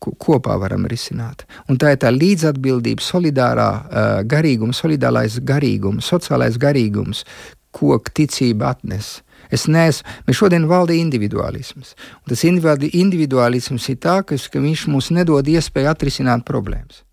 kopā 0.00 0.56
varam 0.60 0.86
risināt. 0.88 1.44
Un 1.68 1.76
tā 1.76 1.92
ir 1.94 2.00
tā 2.00 2.12
līdzatbildība, 2.14 3.04
solidārā 3.04 3.70
uh, 3.70 4.12
garīguma, 4.24 4.72
solidārais 4.72 5.36
garīgums, 5.44 6.08
sociālais 6.08 6.56
garīgums, 6.60 7.26
ko 7.70 7.98
ticība 8.00 8.72
atnes. 8.72 9.18
Es 9.52 9.66
neesmu, 9.68 10.08
mēs 10.26 10.40
šodien 10.40 10.64
valda 10.70 10.96
individuālisms. 10.96 11.92
Un 12.22 12.32
tas 12.32 12.46
individuālisms 12.48 13.90
ir 13.92 14.00
tā, 14.00 14.20
ka 14.24 14.64
viņš 14.64 14.88
mums 14.88 15.12
nedod 15.12 15.46
iespēju 15.46 15.92
atrisināt 15.92 16.46
problēmas 16.48 17.04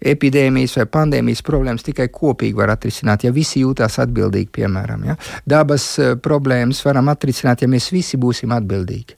epidēmijas 0.00 0.78
vai 0.80 0.86
pandēmijas 0.98 1.42
problēmas 1.46 1.86
tikai 1.86 2.08
kopīgi 2.14 2.58
var 2.58 2.74
atrisināt, 2.74 3.26
ja 3.26 3.34
visi 3.34 3.64
jūtās 3.64 3.98
atbildīgi, 4.04 4.50
piemēram. 4.60 5.06
Ja? 5.10 5.18
Dabas 5.48 5.90
eh, 5.98 6.16
problēmas 6.22 6.84
varam 6.86 7.10
atrisināt, 7.12 7.62
ja 7.62 7.70
mēs 7.70 7.90
visi 7.94 8.20
būsim 8.20 8.54
atbildīgi. 8.54 9.17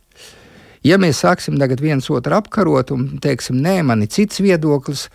Ja 0.81 0.97
mēs 0.97 1.19
sāksim 1.21 1.59
tagad 1.61 1.83
viens 1.85 2.07
otru 2.09 2.33
apkarot 2.39 2.89
un 2.95 3.03
teiksim, 3.21 3.59
nē, 3.61 3.83
man 3.85 4.01
ir 4.01 4.09
cits 4.15 4.41
viedoklis, 4.41 5.09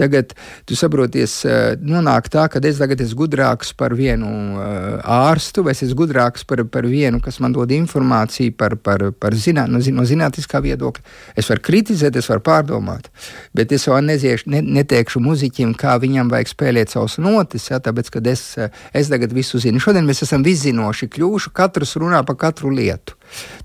tagad 0.00 0.32
tu 0.64 0.78
saproties, 0.78 1.34
eh, 1.44 1.74
nonāk 1.76 2.30
tā, 2.32 2.46
ka 2.48 2.62
es 2.64 2.80
tagad 2.80 3.02
esmu 3.04 3.26
gudrāks 3.26 3.74
par 3.76 3.92
vienu 3.98 4.30
eh, 4.56 4.96
ārstu, 5.04 5.66
vai 5.66 5.74
es 5.76 5.84
esmu 5.84 5.98
gudrāks 6.06 6.46
par, 6.48 6.64
par 6.64 6.88
vienu, 6.88 7.20
kas 7.20 7.36
man 7.44 7.52
dod 7.52 7.68
informāciju 7.68 8.56
par, 8.56 8.78
par, 8.80 9.10
par 9.12 9.36
zinā, 9.36 9.66
no, 9.68 9.82
no 9.92 10.06
zinātniskā 10.08 10.62
viedokļa. 10.64 11.04
Es 11.36 11.52
varu 11.52 11.66
kritizēt, 11.68 12.16
es 12.16 12.30
varu 12.32 12.40
pārdomāt, 12.48 13.12
bet 13.52 13.76
es 13.76 13.84
jau 13.90 14.00
neziešu, 14.00 14.48
ne, 14.56 14.64
neteikšu 14.80 15.20
muziķim, 15.20 15.76
kā 15.76 15.98
viņam 16.00 16.32
vajag 16.32 16.54
spēlēt 16.54 16.96
savus 16.96 17.20
notis, 17.20 17.68
ja, 17.68 17.76
tāpēc, 17.76 18.08
ka 18.16 18.24
es, 18.32 18.46
es 18.96 19.12
tagad 19.12 19.36
visu 19.36 19.60
zinu. 19.60 19.84
Šodien 19.84 20.08
mēs 20.08 20.24
esam 20.24 20.48
viszinoši 20.48 21.12
kļuvuši, 21.12 21.52
katrs 21.60 21.98
runā 22.00 22.24
par 22.24 22.40
katru 22.40 22.72
lietu. 22.72 23.19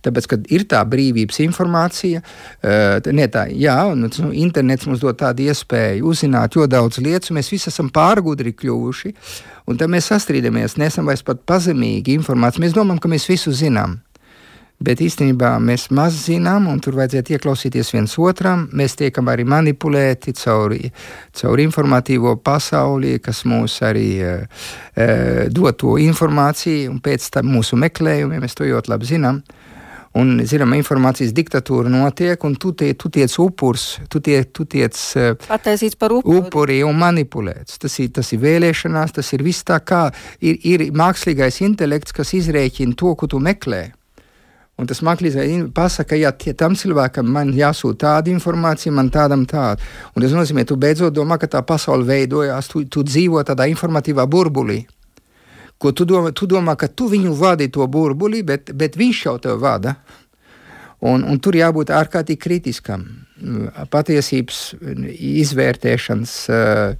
Tāpēc, 0.05 0.29
kad 0.31 0.47
ir 0.53 0.65
tā 0.69 0.81
brīvības 0.87 1.41
informācija, 1.45 2.21
uh, 2.21 3.11
ne 3.15 3.27
tā, 3.31 3.47
jā, 3.51 3.77
un 3.91 4.05
nu, 4.05 4.31
internets 4.45 4.87
mums 4.89 5.03
dod 5.03 5.19
tādu 5.19 5.47
iespēju 5.49 6.07
uzzināt 6.11 6.57
ļoti 6.57 6.73
daudz 6.75 7.01
lietas, 7.03 7.33
mēs 7.35 7.51
visi 7.53 7.71
esam 7.73 7.91
pārgudri 7.93 8.55
kļuvuši, 8.55 9.13
un 9.71 9.81
tad 9.81 9.91
mēs 9.93 10.11
sastrīdamies, 10.13 10.79
nesam 10.81 11.09
vairs 11.09 11.25
pat 11.25 11.41
pazemīgi 11.49 12.19
informāciju. 12.19 12.65
Mēs 12.65 12.77
domājam, 12.77 13.01
ka 13.03 13.11
mēs 13.11 13.29
visu 13.31 13.53
zinām. 13.55 13.99
Bet 14.83 14.99
īstenībā 14.99 15.53
mēs 15.63 15.87
maz 15.95 16.17
zinām, 16.25 16.67
un 16.67 16.81
tur 16.83 16.97
vajadzētu 16.99 17.37
ieklausīties 17.37 17.93
viens 17.95 18.15
otram. 18.19 18.65
Mēs 18.75 18.97
tiekam 18.99 19.31
arī 19.31 19.45
manipulēti 19.47 20.33
caur, 20.35 20.75
caur 21.39 21.61
informatīvo 21.63 22.35
pasauli, 22.43 23.15
kas 23.23 23.45
mūs 23.47 23.79
arī 23.87 24.09
e, 24.19 24.33
dod 25.47 25.79
to 25.79 25.95
informāciju, 26.03 26.91
un 26.91 26.99
pēc 26.99 27.29
tam 27.37 27.53
mūsu 27.55 27.79
meklējumiem 27.79 28.43
mēs 28.43 28.59
to 28.59 28.67
ļoti 28.67 28.91
labi 28.91 29.11
zinām. 29.13 29.41
Un, 30.15 30.37
zinām, 30.47 30.71
informācijas 30.77 31.33
diktatūra 31.35 31.89
notiek, 31.91 32.39
un 32.47 32.53
tu, 32.59 32.71
tie, 32.75 32.93
tu 32.95 33.09
tiec 33.11 33.33
upurs, 33.43 33.97
tu, 34.11 34.21
tie, 34.23 34.45
tu 34.47 34.63
tiec 34.63 34.95
Pataisīts 35.43 35.99
par 35.99 36.15
upuri. 36.15 36.39
upuri 36.39 36.77
un 36.87 36.95
manipulēts. 36.99 37.79
Tas 37.83 37.99
ir, 37.99 38.13
tas 38.15 38.31
ir 38.31 38.39
vēlēšanās, 38.43 39.17
tas 39.19 39.35
ir 39.35 39.43
viss 39.43 39.67
tā 39.67 39.81
kā 39.83 40.05
ir, 40.39 40.59
ir 40.63 40.87
mākslīgais 40.95 41.59
intelekts, 41.67 42.15
kas 42.15 42.31
izrēķina 42.39 42.95
to, 42.95 43.11
ko 43.19 43.27
tu 43.27 43.43
meklē. 43.43 43.89
Un 44.75 44.89
tas 44.89 44.99
mākslinieks 45.07 45.69
pasaka, 45.75 46.17
ja 46.19 46.33
tie, 46.35 46.51
tam 46.57 46.73
cilvēkam 46.75 47.29
man 47.31 47.53
jāsūta 47.55 48.09
tāda 48.09 48.31
informācija, 48.33 48.91
man 48.91 49.07
tādam 49.13 49.45
tāda. 49.47 49.79
Un 50.15 50.25
tas 50.25 50.35
nozīmē, 50.35 50.65
tu 50.67 50.75
beidzot 50.75 51.15
domā, 51.15 51.37
ka 51.39 51.47
tā 51.47 51.61
pasaule 51.63 52.03
veidojās, 52.07 52.67
tu, 52.71 52.83
tu 52.91 53.05
dzīvo 53.07 53.43
tādā 53.47 53.69
informatīvā 53.71 54.27
burbulī, 54.27 54.81
ko 55.79 55.93
tu 55.95 56.07
domā, 56.07 56.33
tu 56.35 56.47
domā, 56.51 56.75
ka 56.75 56.89
tu 56.91 57.07
viņu 57.11 57.31
vadi 57.39 57.69
to 57.71 57.87
burbuli, 57.87 58.43
bet, 58.43 58.73
bet 58.75 58.99
viņš 58.99 59.23
jau 59.29 59.37
tev 59.47 59.63
vada. 59.63 59.95
Un, 61.05 61.23
un 61.23 61.39
tur 61.39 61.55
jābūt 61.55 61.91
ārkārtīgi 61.95 62.41
kritiskam 62.41 63.03
patiesības 63.91 64.61
izvērtēšanas 65.15 66.37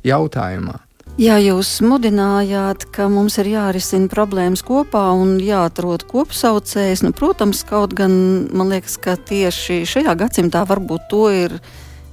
jautājumā. 0.05 0.79
Jā, 1.15 1.37
jūs 1.39 1.69
mudinājāt, 1.79 2.89
ka 2.91 3.05
mums 3.07 3.37
ir 3.39 3.47
jārisina 3.53 4.09
problēmas 4.11 4.59
kopā 4.67 5.05
un 5.15 5.37
jāatrod 5.39 6.03
kopsaucējs. 6.09 7.05
Nu, 7.05 7.13
protams, 7.15 7.61
kaut 7.63 7.93
gan 7.95 8.11
man 8.51 8.73
liekas, 8.73 8.97
ka 8.99 9.13
tieši 9.15 9.85
šajā 9.87 10.11
gadsimtā 10.19 10.65
varbūt 10.67 11.05
to 11.13 11.29
ir 11.31 11.55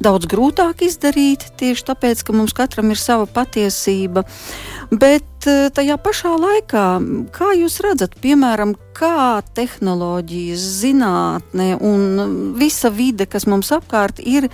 daudz 0.02 0.28
grūtāk 0.30 0.84
izdarīt, 0.86 1.48
tieši 1.58 1.86
tāpēc, 1.88 2.22
ka 2.22 2.34
mums 2.36 2.54
katram 2.54 2.94
ir 2.94 3.00
sava 3.02 3.26
patiesība. 3.26 4.22
Bet 4.94 5.50
eh, 5.50 5.66
tajā 5.74 5.98
pašā 5.98 6.36
laikā, 6.38 6.86
kā 7.34 7.50
jūs 7.58 7.80
redzat, 7.82 8.14
piemēram, 8.22 8.76
kā 8.94 9.42
tehnoloģijas, 9.58 10.68
zinātne 10.78 11.72
un 11.82 12.54
visa 12.54 12.94
vide, 12.94 13.26
kas 13.26 13.50
mums 13.50 13.74
apkārt 13.74 14.22
ir, 14.22 14.46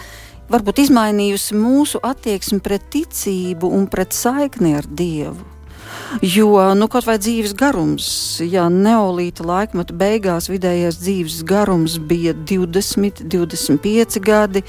varbūt 0.52 0.82
izmainījusi 0.86 1.58
mūsu 1.58 2.00
attieksmi 2.04 2.60
pret 2.64 2.88
ticību 2.92 3.70
un 3.78 3.86
pret 3.90 4.16
saikni 4.16 4.76
ar 4.78 4.88
Dievu. 4.88 5.58
Jo 6.24 6.74
nu, 6.74 6.86
kaut 6.88 7.04
vai 7.04 7.18
dzīves 7.20 7.52
garums, 7.56 8.06
ja 8.40 8.66
neolīta 8.72 9.44
laikmeta 9.44 9.92
beigās 9.96 10.48
vidējais 10.48 10.96
dzīves 11.02 11.42
garums 11.48 11.98
bija 12.00 12.32
20, 12.48 13.26
25 13.28 14.16
gadi, 14.24 14.62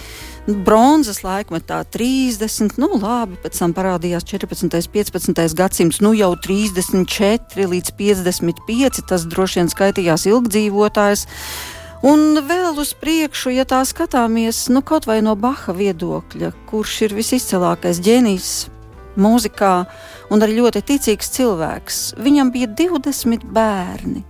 bronzas 0.68 1.22
laikmetā 1.24 1.82
30, 1.96 2.76
nu 2.82 2.92
labi, 3.00 3.40
pēc 3.40 3.60
tam 3.62 3.76
parādījās 3.78 4.28
14. 4.28 4.68
un 4.68 4.94
15. 5.00 5.44
gadsimts, 5.60 6.02
nu 6.04 6.14
jau 6.18 6.34
34 6.36 7.68
līdz 7.74 7.96
55, 8.00 9.04
tas 9.08 9.28
droši 9.32 9.62
vien 9.62 9.72
skaitījās 9.72 10.28
ilgdzīvotājs. 10.28 11.28
Un 12.06 12.40
vēl 12.48 12.78
uz 12.80 12.94
priekšu, 12.96 13.52
ja 13.52 13.66
tā 13.68 13.82
skatāmies, 13.84 14.70
nu 14.72 14.80
kaut 14.80 15.10
vai 15.10 15.20
no 15.26 15.36
Baha 15.36 15.76
viedokļa, 15.76 16.54
kurš 16.70 16.96
ir 17.10 17.16
visizcilākais 17.18 18.00
ģēnijs 18.06 18.52
mūzikā 19.20 19.74
un 20.32 20.46
arī 20.46 20.62
ļoti 20.62 20.86
ticīgs 20.94 21.34
cilvēks, 21.36 22.02
viņam 22.24 22.54
bija 22.56 22.72
20 22.72 23.44
bērni 23.52 24.24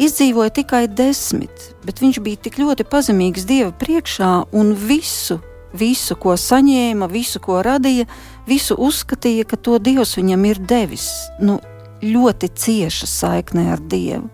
izdzīvoja 0.00 0.52
tikai 0.60 0.84
desmit, 0.88 1.70
bet 1.84 2.00
viņš 2.00 2.20
bija 2.24 2.40
tik 2.46 2.58
ļoti 2.60 2.86
pazemīgs 2.88 3.44
Dieva 3.48 3.72
priekšā 3.76 4.30
un 4.56 4.72
visu, 4.74 5.38
visu, 5.76 6.16
ko 6.20 6.36
saņēma, 6.40 7.08
visu, 7.12 7.40
ko 7.44 7.60
radīja, 7.64 8.08
visu 8.48 8.76
uzskatīja, 8.80 9.46
ka 9.48 9.60
to 9.60 9.78
Dievs 9.82 10.16
viņam 10.18 10.46
ir 10.48 10.62
devis. 10.72 11.08
Nu, 11.40 11.60
ļoti 12.00 12.48
cieša 12.56 13.10
saikne 13.10 13.68
ar 13.74 13.82
Dievu. 13.92 14.30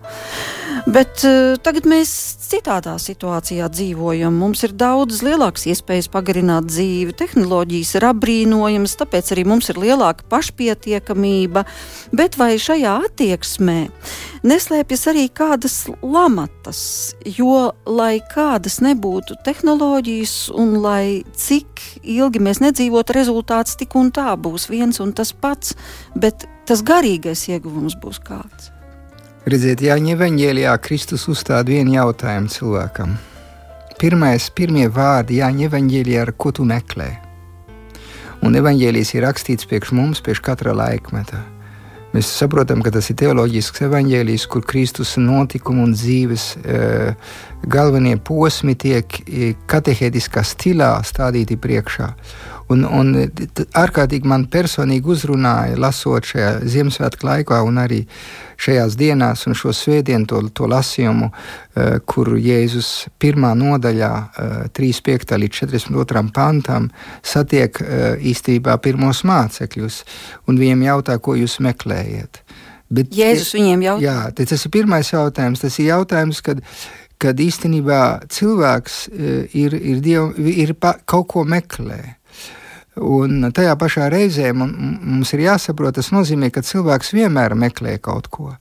Bet 0.87 1.19
uh, 1.27 1.57
tagad 1.59 1.83
mēs 1.83 2.11
citādā 2.47 2.93
situācijā 3.01 3.65
dzīvojam. 3.73 4.37
Mums 4.39 4.61
ir 4.63 4.71
daudz 4.79 5.19
lielākas 5.25 5.65
iespējas 5.67 6.07
pagarināt 6.13 6.69
dzīvi, 6.69 7.11
tehnoloģijas 7.19 7.91
ir 7.99 8.05
apbrīnojamas, 8.07 8.93
tāpēc 9.01 9.33
arī 9.35 9.43
mums 9.51 9.67
ir 9.67 9.81
lielāka 9.83 10.23
pašpietiekamība. 10.31 11.65
Bet 12.15 12.37
vai 12.39 12.53
šajā 12.55 12.93
attieksmē 13.09 13.75
neslēpjas 14.47 15.03
arī 15.11 15.25
kādas 15.27 15.75
lamatas? 15.99 16.79
Jo, 17.35 17.73
lai 17.83 18.21
kādas 18.31 18.79
nebūtu 18.79 19.41
tehnoloģijas, 19.43 20.37
un 20.55 20.77
lai 20.85 21.25
cik 21.35 21.83
ilgi 22.15 22.45
mēs 22.47 22.63
nedzīvotu, 22.63 23.17
rezultāts 23.19 23.75
tik 23.75 23.99
un 23.99 24.15
tā 24.15 24.39
būs 24.39 24.69
viens 24.71 25.03
un 25.03 25.11
tas 25.11 25.35
pats. 25.35 25.75
Bet 26.15 26.47
tas 26.63 26.79
garīgais 26.79 27.49
ieguvums 27.51 27.99
būs 27.99 28.23
kāds. 28.23 28.71
Redziet, 29.47 29.79
Jāņa 29.79 30.17
Evanģēlijā 30.17 30.73
Kristus 30.83 31.21
uzstāda 31.31 31.71
vienu 31.71 31.93
jautājumu 31.93 32.49
cilvēkam. 32.51 33.13
Pirmais, 33.95 34.49
pirmie 34.51 34.89
vārdi 34.91 35.37
Jāņa 35.37 35.69
Evanģēlijā, 35.69 36.25
ar 36.25 36.31
ko 36.35 36.51
tu 36.51 36.65
meklē. 36.67 37.05
Un 38.43 38.59
evanģēlijas 38.59 39.13
ir 39.15 39.23
rakstīts 39.23 39.69
priekš 39.69 39.93
mums, 39.95 40.19
priekš 40.25 40.41
katra 40.49 40.73
laikmeta. 40.75 41.39
Mēs 42.11 42.27
saprotam, 42.27 42.83
ka 42.83 42.91
tas 42.91 43.07
ir 43.07 43.15
teoloģisks 43.21 43.85
evanģēlijs, 43.87 44.49
kur 44.51 44.67
Kristus 44.67 45.15
notikumi 45.15 45.85
un 45.85 45.95
dzīves 45.95 46.49
e, 46.59 46.83
galvenie 47.71 48.17
posmi 48.19 48.75
tiek 48.75 49.15
e, 49.23 49.53
katehētiskā 49.63 50.43
stilā 50.43 50.91
stādīti 51.07 51.55
priekšā. 51.55 52.11
Un, 52.73 52.83
un 52.83 53.13
ārkārtīgi 53.79 54.27
man 54.27 54.43
personīgi 54.51 55.13
uzrunāja, 55.13 55.77
lasot 55.79 56.27
šajā 56.27 56.49
Ziemassvētku 56.67 57.27
laikā, 57.27 57.61
un 57.63 57.79
arī 57.79 58.01
šajās 58.59 58.97
dienās, 58.99 59.45
un 59.47 59.55
šo 59.55 59.71
svētdienu 59.75 60.27
to, 60.27 60.41
to 60.51 60.67
lasījumu, 60.67 61.29
uh, 61.31 61.97
kur 62.09 62.33
Jēzus 62.35 63.07
pirmā 63.21 63.53
nodaļā, 63.55 64.11
uh, 64.11 64.57
35. 64.75 65.39
līdz 65.43 65.61
42. 65.63 66.25
pantam, 66.35 66.91
satiek 67.23 67.79
īstenībā 68.33 68.75
pirmos 68.83 69.23
mācekļus, 69.27 70.03
un 70.49 70.59
viņiem 70.59 70.87
jautā, 70.89 71.17
ko 71.23 71.37
jūs 71.39 71.61
meklējat. 71.63 72.43
Bet, 72.91 73.11
Jēzus 73.15 73.55
viņiem 73.55 73.83
jautā. 73.83 74.03
Jā, 74.03 74.19
tas 74.35 74.63
ir 74.63 74.71
pirmais 74.71 75.11
jautājums. 75.11 75.63
Tas 75.63 75.75
ir 75.79 75.93
jautājums, 75.93 76.43
kad 76.43 76.63
kad 77.21 77.39
īstenībā 77.41 78.29
cilvēks 78.29 78.97
ir, 79.57 79.73
ir, 79.73 80.01
diev, 80.05 80.37
ir 80.37 80.75
pa, 80.77 80.93
kaut 81.09 81.27
ko 81.33 81.43
meklē. 81.49 82.16
Un 82.97 83.51
tajā 83.53 83.75
pašā 83.77 84.07
reizē 84.09 84.53
mums 84.57 85.33
ir 85.35 85.43
jāsaprot, 85.45 85.95
tas 85.99 86.09
nozīmē, 86.13 86.49
ka 86.53 86.63
cilvēks 86.65 87.13
vienmēr 87.13 87.53
meklē 87.53 87.97
kaut 88.01 88.29
ko. 88.33 88.55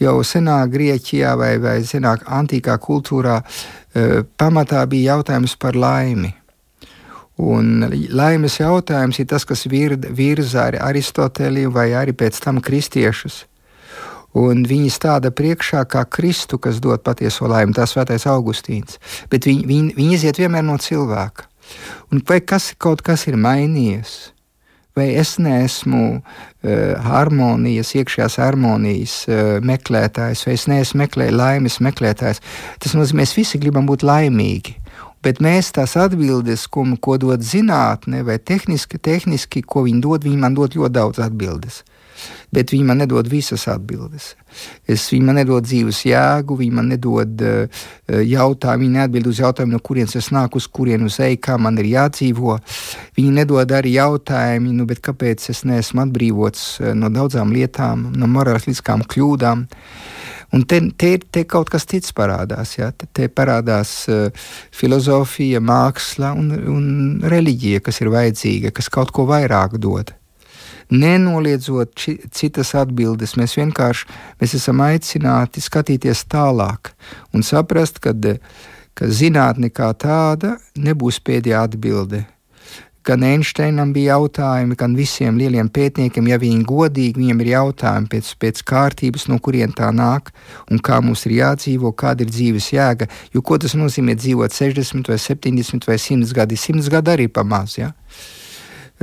Jau 0.00 0.16
senā 0.24 0.62
Grieķijā 0.70 1.34
vai, 1.36 1.56
vai 1.60 1.78
senāk 1.84 2.24
antīkā 2.24 2.76
kultūrā 2.80 3.40
e, 3.42 4.22
pamatā 4.38 4.84
bija 4.88 5.16
jautājums 5.16 5.56
par 5.60 5.76
laimi. 5.76 6.32
Un 7.36 7.84
laimes 8.16 8.56
jautājums 8.60 9.18
ir 9.20 9.28
tas, 9.28 9.44
kas 9.44 9.66
virza 9.68 10.62
arī 10.62 10.80
Aristoteliju 10.80 11.72
vai 11.74 11.90
arī 11.92 12.16
pēc 12.16 12.40
tam 12.40 12.62
kristiešus. 12.64 13.44
Un 14.36 14.64
viņi 14.68 14.90
stāda 14.92 15.30
priekšā 15.32 15.84
kā 15.88 16.02
Kristu, 16.12 16.58
kas 16.60 16.80
dod 16.84 17.00
patieso 17.04 17.48
laimi, 17.48 17.72
tas 17.76 17.94
svētais 17.94 18.26
Augustīns. 18.28 18.98
Bet 19.32 19.48
viņi, 19.48 19.64
viņi, 19.68 19.92
viņi 19.96 20.16
iziet 20.16 20.40
vienmēr 20.40 20.64
no 20.64 20.76
cilvēka. 20.76 21.48
Un 22.12 22.22
vai 22.28 22.40
kas, 22.40 22.72
kaut 22.78 23.02
kas 23.06 23.26
ir 23.30 23.38
mainījies? 23.40 24.16
Vai 24.96 25.10
es 25.20 25.34
neesmu 25.42 26.02
uh, 26.16 26.22
harmonijas, 27.04 27.90
iekšējās 27.98 28.38
harmonijas 28.40 29.16
uh, 29.28 29.40
meklētājs, 29.60 30.46
vai 30.48 30.54
es 30.56 30.64
neesmu 30.72 31.02
meklē, 31.02 31.28
laimes 31.34 31.76
meklētājs? 31.84 32.40
Tas 32.80 32.96
nozīmē, 32.96 33.20
mēs 33.20 33.34
visi 33.36 33.60
gribam 33.60 33.88
būt 33.90 34.06
laimīgi. 34.06 34.78
Bet 35.26 35.42
mēs 35.44 35.72
tās 35.76 35.98
atbildes, 36.00 36.64
ko, 36.72 36.86
ko 37.02 37.18
dod 37.20 37.44
zinātnē, 37.44 38.22
vai 38.24 38.38
tehniski, 38.38 38.96
tehniski, 39.02 39.60
ko 39.66 39.84
viņi 39.84 40.00
dod, 40.04 40.24
viņi 40.24 40.40
man 40.40 40.56
dod 40.56 40.78
ļoti 40.78 40.96
daudz 40.96 41.20
atbildes 41.26 41.82
bet 42.54 42.72
viņi 42.74 42.86
man 42.88 43.02
nedod 43.02 43.28
visas 43.30 43.66
atbildes. 43.70 44.34
Es, 44.88 45.06
viņi 45.12 45.26
man 45.26 45.38
nedod 45.40 45.66
dzīves 45.66 46.02
jēgu, 46.08 46.56
viņi 46.60 46.74
man 46.78 46.90
nedod 46.92 47.42
uh, 47.44 47.84
jautājumu, 48.08 48.86
viņi 48.86 48.98
neatbild 48.98 49.30
uz 49.30 49.40
jautājumu, 49.42 49.76
no 49.76 49.82
kurienes 49.84 50.16
es 50.18 50.30
nāku, 50.34 50.62
uz 50.62 50.68
kurienes 50.70 51.18
eju, 51.22 51.40
kā 51.44 51.58
man 51.60 51.78
ir 51.82 51.90
jādzīvo. 51.92 52.58
Viņi 53.18 53.34
nedod 53.40 53.74
arī 53.76 53.96
jautājumu, 53.96 54.74
nu, 54.78 54.88
kāpēc 55.08 55.50
es 55.52 55.64
neesmu 55.68 56.06
atbrīvots 56.06 56.66
uh, 56.82 56.92
no 56.98 57.12
daudzām 57.12 57.52
lietām, 57.54 58.10
no 58.16 58.30
morāliskām 58.30 59.04
kļūdām. 59.06 59.66
Un 60.54 60.62
te, 60.62 60.78
te, 60.96 61.16
te 61.18 61.42
kaut 61.50 61.72
kas 61.72 61.84
cits 61.90 62.14
parādās. 62.16 62.76
Ja? 62.78 62.92
Te, 62.94 63.08
te 63.12 63.26
parādās 63.28 63.96
uh, 64.08 64.28
filozofija, 64.72 65.60
māksla 65.60 66.30
un, 66.38 66.52
un 66.70 66.86
reliģija, 67.26 67.82
kas 67.84 68.00
ir 68.00 68.14
vajadzīga, 68.14 68.72
kas 68.76 68.88
kaut 68.94 69.12
ko 69.12 69.26
vairāk 69.28 69.76
dod 69.82 70.14
nenoliedzot 70.90 71.94
či, 71.98 72.16
citas 72.34 72.74
atbildes. 72.78 73.36
Mēs 73.40 73.56
vienkārši 73.58 74.06
mēs 74.40 74.56
esam 74.58 74.82
aicināti 74.84 75.64
skatīties 75.64 76.26
tālāk 76.30 76.92
un 77.34 77.46
saprast, 77.46 78.00
ka, 78.02 78.14
ka 78.94 79.10
zinātne 79.10 79.70
kā 79.70 79.92
tāda 79.94 80.56
nebūs 80.76 81.20
pēdējā 81.24 81.66
atbilde. 81.68 82.24
Gan 83.06 83.22
Einsteinam 83.22 83.92
bija 83.94 84.16
jautājumi, 84.16 84.74
gan 84.74 84.96
visiem 84.98 85.36
lieliem 85.38 85.68
pētniekiem, 85.70 86.26
ja 86.26 86.40
viņi 86.42 86.64
godīgi, 86.66 87.20
viņiem 87.20 87.42
ir 87.44 87.50
jautājumi 87.52 88.08
pēc, 88.10 88.30
pēc 88.42 88.62
kārtības, 88.66 89.28
no 89.30 89.38
kurien 89.38 89.70
tā 89.70 89.92
nāk 89.94 90.32
un 90.66 90.82
kā 90.82 90.98
mums 90.98 91.22
ir 91.28 91.36
jādzīvo, 91.36 91.92
kāda 91.94 92.26
ir 92.26 92.32
dzīves 92.34 92.72
jēga. 92.74 93.06
Jo 93.30 93.44
ko 93.46 93.60
tas 93.62 93.76
nozīmē 93.78 94.16
dzīvot 94.18 94.50
60 94.50 95.12
vai 95.12 95.20
70 95.22 95.86
vai 95.86 96.00
100 96.02 96.34
gadi? 96.34 96.58
100 96.58 96.90
gadi 96.96 97.14
arī 97.14 97.28
pamaz. 97.30 97.76
Ja? 97.78 97.92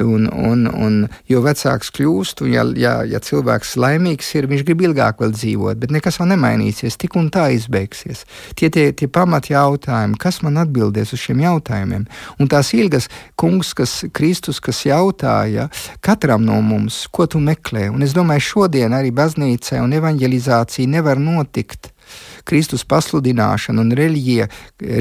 Un, 0.02 0.26
un, 0.26 0.66
un 0.74 0.96
jo 1.30 1.44
vecāks 1.46 1.92
kļūst, 1.94 2.42
un 2.42 2.50
ja, 2.50 2.64
ja, 2.80 2.94
ja 3.06 3.20
cilvēks 3.22 3.76
laimīgs 3.78 4.32
ir, 4.40 4.48
viņš 4.50 4.64
grib 4.66 4.82
ilgāk 4.88 5.22
vēl 5.22 5.36
dzīvot, 5.36 5.78
bet 5.78 5.94
nekas 5.94 6.18
vēl 6.18 6.32
nemainīsies, 6.32 6.98
tik 6.98 7.14
un 7.20 7.30
tā 7.34 7.52
izbeigsies. 7.54 8.24
Tie 8.58 8.72
tie, 8.74 8.88
tie 8.98 9.06
pamat 9.06 9.52
jautājumi, 9.54 10.18
kas 10.18 10.42
man 10.42 10.58
atbildēs 10.64 11.14
uz 11.14 11.22
šiem 11.22 11.46
jautājumiem, 11.46 12.08
un 12.42 12.50
tās 12.50 12.74
ilgas 12.74 13.06
kungs, 13.38 13.76
kas 13.78 14.00
Kristus, 14.18 14.58
kas 14.64 14.82
jautāja 14.88 15.70
katram 16.02 16.42
no 16.48 16.58
mums, 16.66 17.04
ko 17.14 17.30
tu 17.30 17.44
meklē, 17.44 17.92
un 17.94 18.02
es 18.02 18.18
domāju, 18.18 18.48
šodien 18.50 18.98
arī 18.98 19.14
baznīcai 19.14 19.84
un 19.84 19.94
evanģelizācija 20.02 20.90
nevar 20.90 21.22
notikt 21.22 21.93
Kristus 22.44 22.84
pasludināšana 22.88 23.82
un 23.84 23.94
reliģija 23.96 24.48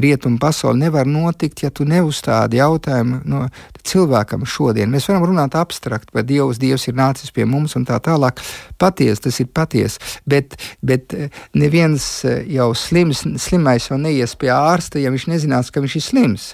rietumu 0.03 0.39
pasauli 0.39 0.85
nevar 0.85 1.07
notikt, 1.09 1.63
ja 1.65 1.71
tu 1.71 1.85
neuzstādi 1.87 2.59
jautājumu 2.61 3.21
no 3.29 3.45
cilvēkam 3.83 4.45
šodien. 4.47 4.91
Mēs 4.91 5.09
varam 5.11 5.27
runāt 5.27 5.57
abstrakt 5.59 6.11
par 6.15 6.27
Dievu, 6.27 6.53
Dievs 6.59 6.87
ir 6.87 6.97
nācis 6.97 7.33
pie 7.35 7.45
mums 7.49 7.75
un 7.79 7.87
tā 7.87 7.99
tālāk. 8.03 8.39
Paties, 8.79 9.23
tas 9.23 9.39
ir 9.43 9.49
paties, 9.53 9.99
bet, 10.29 10.55
bet 10.81 11.15
eh, 11.17 11.31
neviens 11.59 12.05
eh, 12.27 12.43
jau 12.55 12.71
slims, 12.77 13.25
slimais 13.41 13.89
jau 13.89 13.99
neies 13.99 14.37
pie 14.39 14.53
ārsta, 14.53 15.01
ja 15.01 15.11
viņš 15.13 15.27
nezinās, 15.33 15.71
ka 15.73 15.83
viņš 15.83 15.99
ir 15.99 16.07
slims. 16.07 16.53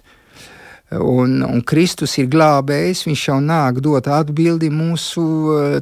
Un, 0.89 1.43
un 1.45 1.61
Kristus 1.61 2.15
ir 2.17 2.31
glābējs, 2.33 3.03
viņš 3.05 3.23
jau 3.27 3.37
nāk 3.45 3.77
dot 3.85 4.07
atbildi 4.09 4.71
mūsu 4.73 5.21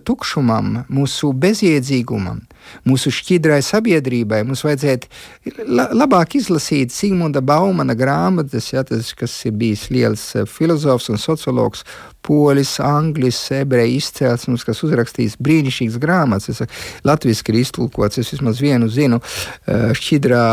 tukšumam, 0.03 0.81
mūsu 0.91 1.31
bezjēdzīgumam, 1.31 2.41
mūsu 2.87 3.11
šķidrai 3.13 3.59
sabiedrībai. 3.65 4.43
Mums 4.47 4.63
vajadzētu 4.65 5.63
la, 5.67 5.87
labāk 5.95 6.37
izlasīt 6.39 6.93
Sigmunda 6.95 7.41
Baumana 7.41 7.95
grāmatas, 7.97 8.71
ja, 8.73 8.83
tas, 8.87 9.13
kas 9.17 9.33
ir 9.47 9.57
bijis 9.59 9.87
liels 9.93 10.29
uh, 10.35 10.47
filozofs 10.49 11.09
un 11.13 11.21
sociologs, 11.21 11.83
polis, 12.27 12.73
anglis, 12.83 13.39
ebreju 13.55 14.01
izcelsmes, 14.01 14.65
kas 14.67 14.81
uzrakstījis 14.83 15.37
brīnišķīgas 15.43 15.99
grāmatas. 16.03 16.49
Es 16.51 16.81
latviešu 17.07 17.53
ir 17.53 17.59
iztulkots, 17.61 18.19
es 18.19 18.33
vismaz 18.35 18.59
vienu 18.63 18.89
zinu, 18.91 19.21
uh, 19.21 19.91
šķidrā 19.95 20.43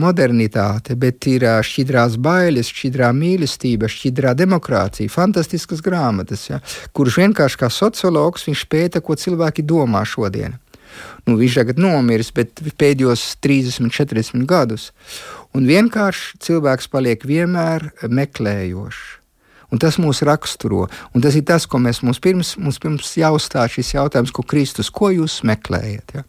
modernitāte, 0.00 0.96
bet 0.98 1.28
ir 1.30 1.46
šķidrās 1.64 2.18
bailes, 2.22 2.72
šķidrā 2.72 3.12
mīlestība, 3.16 3.90
šķidrā 3.90 4.34
demokrātija, 4.38 5.12
fantastiskas 5.12 5.80
grāmatas, 5.84 6.48
ja, 6.50 6.60
kurš 6.92 7.22
vienkārši 7.22 7.62
kā 7.62 7.72
sociologs 7.72 8.48
pēta, 8.68 9.00
ko 9.00 9.16
cilvēki 9.18 9.64
domā 9.66 10.04
šodien. 10.08 10.58
Nu, 11.28 11.36
viņš 11.40 11.58
tagad 11.60 11.80
nomiris, 11.80 12.32
bet 12.34 12.62
pēdējos 12.80 13.24
30, 13.44 13.92
40 13.94 14.46
gadus. 14.48 14.90
Un 15.56 15.68
vienkārši 15.68 16.38
cilvēks 16.42 16.90
paliek 16.92 17.26
vienmēr 17.28 17.90
meklējošs. 18.08 19.02
Un 19.72 19.80
tas 19.80 19.96
mūs 19.96 20.20
raksturo. 20.28 20.84
Un 21.16 21.24
tas 21.24 21.36
ir 21.38 21.46
tas, 21.48 21.64
ko 21.64 21.80
mēs 21.80 22.02
mums 22.04 22.20
pirms, 22.20 22.56
mums 22.60 22.76
pirms 22.82 23.14
jāuzstāj 23.16 23.78
šis 23.78 23.94
jautājums, 23.94 24.34
ko 24.34 24.44
Kristus, 24.44 24.92
ko 24.92 25.08
jūs 25.14 25.40
meklējat. 25.48 26.18
Ja? 26.18 26.26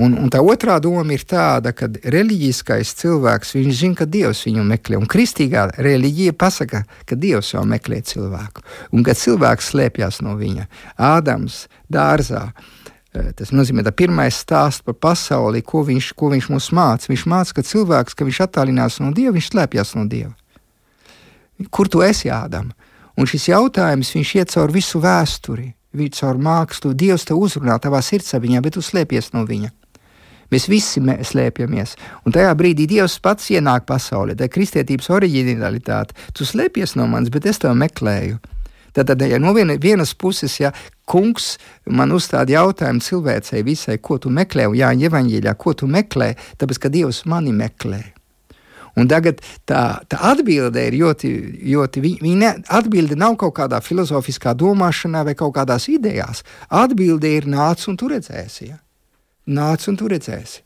Un, 0.00 0.14
un 0.16 0.30
tā 0.32 0.40
otrā 0.40 0.78
doma 0.80 1.12
ir 1.12 1.24
tāda, 1.28 1.74
ka 1.76 1.88
reliģiskais 1.90 2.94
cilvēks 3.02 3.52
zina, 3.76 3.96
ka 3.98 4.06
Dievs 4.08 4.44
viņu 4.46 4.64
meklē. 4.68 4.96
Un 5.00 5.10
kristīgā 5.10 5.66
reliģija 5.76 6.36
pasaka, 6.38 6.84
ka 7.08 7.18
Dievs 7.18 7.52
jau 7.52 7.64
meklē 7.68 8.00
cilvēku. 8.08 8.64
Un 8.96 9.04
kad 9.04 9.20
cilvēks 9.20 9.72
slēpjas 9.74 10.22
no 10.24 10.38
viņa, 10.40 10.68
Ādams 10.96 11.66
dārzā. 11.92 12.48
Eh, 13.12 13.28
tas 13.36 13.50
nozīmē, 13.52 13.82
ka 13.84 13.92
pirmais 13.92 14.38
stāsts 14.40 14.80
par 14.86 14.96
pasauli, 14.96 15.60
ko 15.60 15.82
viņš, 15.84 16.12
ko 16.16 16.30
viņš 16.32 16.46
mums 16.48 16.70
māca. 16.72 17.10
Viņš 17.10 17.24
māca, 17.28 17.58
ka 17.58 17.64
cilvēks, 17.68 18.16
ka 18.16 18.24
viņš 18.24 18.38
attālinās 18.46 19.00
no 19.04 19.10
Dieva, 19.12 19.34
viņš 19.36 19.50
slēpjas 19.52 19.92
no 19.98 20.06
Dieva. 20.08 20.32
Kur 21.70 21.90
tu 21.92 22.00
esi, 22.00 22.30
Ādam? 22.32 22.72
Un 23.20 23.28
šis 23.28 23.50
jautājums 23.50 24.14
iet 24.16 24.50
cauri 24.54 24.78
visu 24.80 24.98
vēsturi, 24.98 25.74
caur 26.16 26.40
mākslu. 26.40 26.94
Dievs 26.96 27.28
te 27.28 27.36
uzrunā 27.36 27.76
tavā 27.78 28.00
sirdsapziņā, 28.00 28.62
bet 28.64 28.78
tu 28.78 28.80
slēpies 28.80 29.34
no 29.36 29.44
viņa. 29.44 29.68
Mēs 30.52 30.68
visi 30.68 31.00
mēs 31.00 31.32
slēpjamies. 31.32 31.94
Un 32.24 32.32
tajā 32.32 32.54
brīdī 32.56 32.88
Dievs 32.88 33.18
pats 33.20 33.50
ienāk 33.52 33.84
pasaulē. 33.88 34.34
Tā 34.36 34.48
ir 34.48 34.52
kristietības 34.56 35.12
oriģinalitāte. 35.12 36.16
Tu 36.32 36.48
slēpies 36.48 36.96
no 36.96 37.06
manis, 37.06 37.32
bet 37.32 37.46
es 37.48 37.60
tevi 37.60 37.76
meklēju. 37.84 38.40
Tad, 38.92 39.14
ja 39.24 39.38
no 39.40 39.54
viena, 39.56 39.78
vienas 39.80 40.14
puses, 40.14 40.58
ja 40.60 40.72
kungs 41.08 41.56
man 41.88 42.12
uzstāda 42.12 42.58
jautājumu 42.58 43.00
cilvēcei 43.04 43.62
visai, 43.64 43.98
ko 43.98 44.18
tu 44.20 44.32
meklē, 44.32 44.68
un 44.68 44.76
Jāņa 44.76 45.08
evaņģīļā, 45.08 45.54
ko 45.60 45.72
tu 45.76 45.88
meklē, 45.88 46.34
tāpēc, 46.60 46.82
ka 46.82 46.92
Dievs 46.92 47.24
mani 47.30 47.54
meklē. 47.56 48.02
Un 49.00 49.08
tagad 49.08 49.40
tā, 49.64 50.02
tā 50.04 50.18
atbilde 50.32 50.82
ir 50.84 50.98
ļoti, 51.00 51.28
ļoti 51.72 52.02
viņa 52.04 52.50
atbilde 52.76 53.16
nav 53.16 53.38
kaut 53.40 53.54
kādā 53.56 53.80
filozofiskā 53.80 54.52
domāšanā 54.58 55.24
vai 55.24 55.34
kaut 55.38 55.54
kādās 55.56 55.88
idejās. 55.88 56.42
Atbilde 56.68 57.30
ir 57.32 57.48
nāc 57.48 57.86
un 57.88 57.96
tu 57.96 58.10
redzēsi. 58.12 58.68
Ja? 58.68 58.76
Nāc 59.48 59.88
un 59.88 59.96
tu 59.96 60.10
redzēsi. 60.12 60.60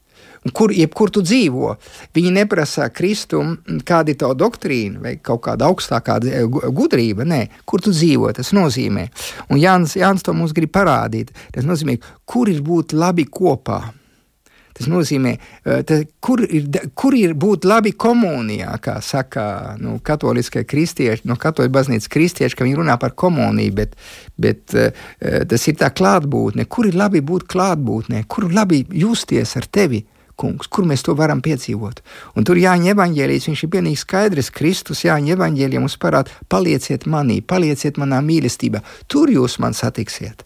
Kur, 0.55 0.73
jebkur 0.75 1.11
tu 1.15 1.23
dzīvo, 1.25 1.75
viņi 2.17 2.33
neprasa 2.37 2.89
kristumu, 2.95 3.57
kāda 3.87 4.13
ir 4.13 4.21
tā 4.21 4.33
doktrīna 4.37 5.03
vai 5.03 5.15
kaut 5.23 5.45
kāda 5.49 5.71
augstākā 5.71 6.19
gudrība. 6.77 7.27
Nē, 7.27 7.43
kur 7.65 7.83
tu 7.85 7.95
dzīvo, 7.95 8.33
tas 8.37 8.53
nozīmē. 8.57 9.09
Un 9.51 9.61
Jānis, 9.63 9.97
Jānis 9.99 10.27
to 10.27 10.37
mums 10.37 10.55
grib 10.57 10.75
parādīt. 10.77 11.33
Tas 11.55 11.67
nozīmē, 11.69 11.99
kur 12.29 12.51
ir 12.53 12.61
būt 12.67 12.97
labi 12.97 13.27
kopā. 13.31 13.81
Tas 14.77 14.91
nozīmē, 14.93 15.33
eh, 15.65 15.83
tā, 15.89 16.03
kur, 16.21 16.43
ir, 16.45 16.67
kur 16.95 17.15
ir 17.17 17.33
būt 17.33 17.65
labi 17.65 17.95
komunijā, 17.97 18.75
kā 18.85 18.99
saka 19.01 19.77
nu, 19.81 19.97
katoliskie 20.05 20.67
kristieši, 20.69 21.25
no 21.25 21.39
katoļu 21.41 21.73
baznīcas 21.73 22.13
kristieši, 22.13 22.57
ka 22.57 22.67
viņi 22.67 22.77
runā 22.83 22.99
par 23.01 23.15
komuniju, 23.17 23.73
bet, 23.73 23.97
bet 24.37 24.77
uh, 24.77 24.91
tas 25.49 25.65
ir 25.71 25.79
tā 25.81 25.89
klātbūtne. 25.97 26.69
Kur 26.69 26.91
ir 26.91 26.99
labi 26.99 27.25
būt 27.25 27.49
klātbūtnē, 27.49 28.27
kur 28.29 28.51
labi 28.53 28.83
justies 28.93 29.57
ar 29.57 29.65
tevi? 29.73 30.05
Kungs, 30.37 30.69
kur 30.69 30.89
mēs 30.89 31.05
to 31.07 31.15
varam 31.19 31.41
piedzīvot. 31.45 32.03
Un 32.37 32.45
tur 32.49 32.61
Jāņa 32.61 32.93
evanģēlijas, 32.95 33.49
viņš 33.51 33.65
ir 33.65 33.73
pilnīgi 33.73 34.03
skaidrs. 34.03 34.53
Kristus 34.55 35.05
Jāņa 35.07 35.37
evanģēlijā 35.37 35.83
mums 35.83 35.97
parāda, 36.01 36.35
palieciet 36.53 37.09
manī, 37.11 37.41
palieciet 37.41 37.99
manā 38.01 38.21
mīlestībā. 38.25 38.85
Tur 39.09 39.33
jūs 39.33 39.59
man 39.65 39.77
satiksiet. 39.77 40.45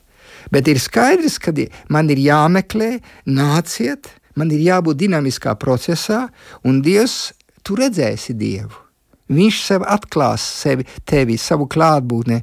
Bet 0.50 0.70
ir 0.70 0.80
skaidrs, 0.80 1.36
ka 1.42 1.52
man 1.92 2.08
ir 2.10 2.22
jāmeklē, 2.22 2.96
nāciet, 3.28 4.08
Man 4.38 4.52
ir 4.54 4.62
jābūt 4.62 5.00
dinamiskā 5.02 5.56
procesā, 5.60 6.28
un 6.64 6.80
Dievs, 6.84 7.32
tu 7.66 7.76
redzēsi 7.78 8.36
Dievu. 8.38 8.86
Viņš 9.30 9.62
sev 9.66 9.86
atklās 9.86 10.42
sevi, 10.62 10.86
tevi, 11.06 11.36
savu 11.38 11.68
klātbūtni, 11.70 12.40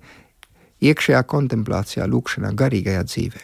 iekšējā 0.87 1.23
kontemplācijā, 1.27 2.07
lūkšanā, 2.07 2.53
garīgajā 2.59 3.03
dzīvē. 3.07 3.43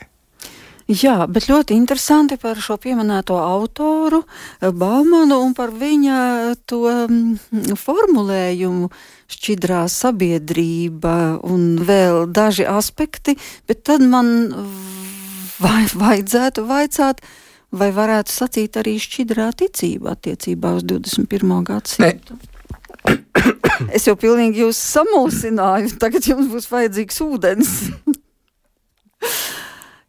Jā, 0.91 1.15
bet 1.31 1.47
ļoti 1.47 1.77
interesanti 1.79 2.35
par 2.41 2.59
šo 2.59 2.75
pieminēto 2.81 3.37
autoru 3.39 4.19
eh, 4.25 4.67
Baumanu 4.67 5.39
un 5.45 5.53
par 5.55 5.71
viņa 5.71 6.17
to 6.67 6.81
mm, 7.07 7.77
formulējumu 7.79 8.89
šķidrā 9.31 9.85
sabiedrība 9.87 11.39
un 11.47 11.79
vēl 11.87 12.27
daži 12.27 12.67
aspekti, 12.67 13.37
bet 13.67 13.85
tad 13.87 14.03
man 14.03 14.51
vai, 15.63 15.87
vajadzētu 15.87 16.67
vaicāt, 16.67 17.23
vai 17.71 17.89
varētu 17.95 18.35
sacīt 18.35 18.75
arī 18.83 18.97
šķidrā 18.99 19.53
ticība 19.55 20.17
attiecībā 20.17 20.75
uz 20.81 20.83
21. 20.91 21.63
gadsimtu? 21.71 22.37
es 23.95 24.03
jau 24.07 24.19
pilnīgi 24.19 24.65
jūs 24.65 24.77
samulsināju, 24.93 25.95
tagad 26.03 26.27
jums 26.27 26.51
būs 26.51 26.67
vajadzīgs 26.71 27.23
ūdens. 27.23 27.75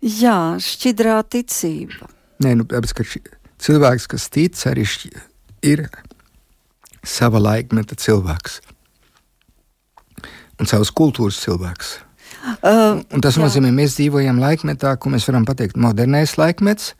Jā, 0.04 0.56
šķidrā 0.60 1.18
ticība. 1.32 2.10
Nē, 2.44 2.54
nu, 2.60 2.66
tāpēc, 2.68 2.92
ka 2.98 3.06
cilvēks, 3.64 4.08
kas 4.12 4.28
tic, 4.32 4.58
arī 4.68 4.84
ir 5.64 5.86
sava 7.04 7.40
laikmeta 7.40 7.96
cilvēks 7.96 8.60
un 10.60 10.68
savas 10.70 10.92
kultūras 10.94 11.40
cilvēks. 11.42 11.94
Uh, 12.60 13.00
un 13.16 13.24
tas 13.24 13.38
jā. 13.38 13.46
nozīmē, 13.46 13.70
ka 13.72 13.78
mēs 13.78 13.96
dzīvojam 13.96 14.36
laikmetā, 14.42 14.92
ko 15.00 15.10
mēs 15.14 15.24
varam 15.30 15.46
pateikt, 15.48 15.80
modernais 15.80 16.36
laikmets, 16.36 16.92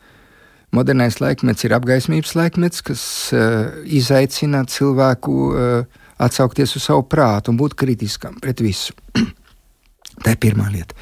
Modernais 0.75 1.21
laikmets 1.23 1.63
ir 1.63 1.75
apgaismības 1.77 2.33
laikmets, 2.35 2.83
kas 2.83 3.03
uh, 3.31 3.77
izaicina 3.87 4.65
cilvēku 4.67 5.35
uh, 5.47 6.01
atsaukties 6.25 6.75
uz 6.79 6.89
savu 6.89 7.05
prātu 7.11 7.53
un 7.53 7.61
būt 7.61 7.77
kritiskam 7.79 8.41
pret 8.43 8.63
visu. 8.65 8.97
Tā 10.25 10.35
ir 10.35 10.41
pirmā 10.43 10.67
lieta. 10.73 10.97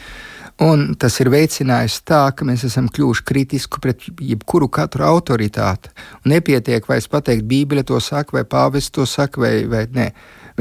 Un 0.62 0.92
tas 1.00 1.16
ir 1.18 1.30
veicinājis 1.32 1.96
tā, 2.06 2.20
ka 2.36 2.46
mēs 2.46 2.62
esam 2.68 2.86
kļuvuši 2.92 3.24
kritiski 3.26 3.80
pret 3.82 4.04
jebkuru 4.22 4.68
katru 4.70 5.06
autoritāti. 5.08 5.90
Un 6.22 6.34
nepietiek 6.36 6.86
vairs 6.86 7.08
pateikt, 7.10 7.48
Bībele 7.50 7.82
to 7.88 7.98
saka, 7.98 8.36
vai 8.36 8.44
pāvests 8.46 8.94
to 8.94 9.06
saka, 9.08 9.42
vai, 9.42 9.54
vai 9.66 9.86
nē. 9.90 10.06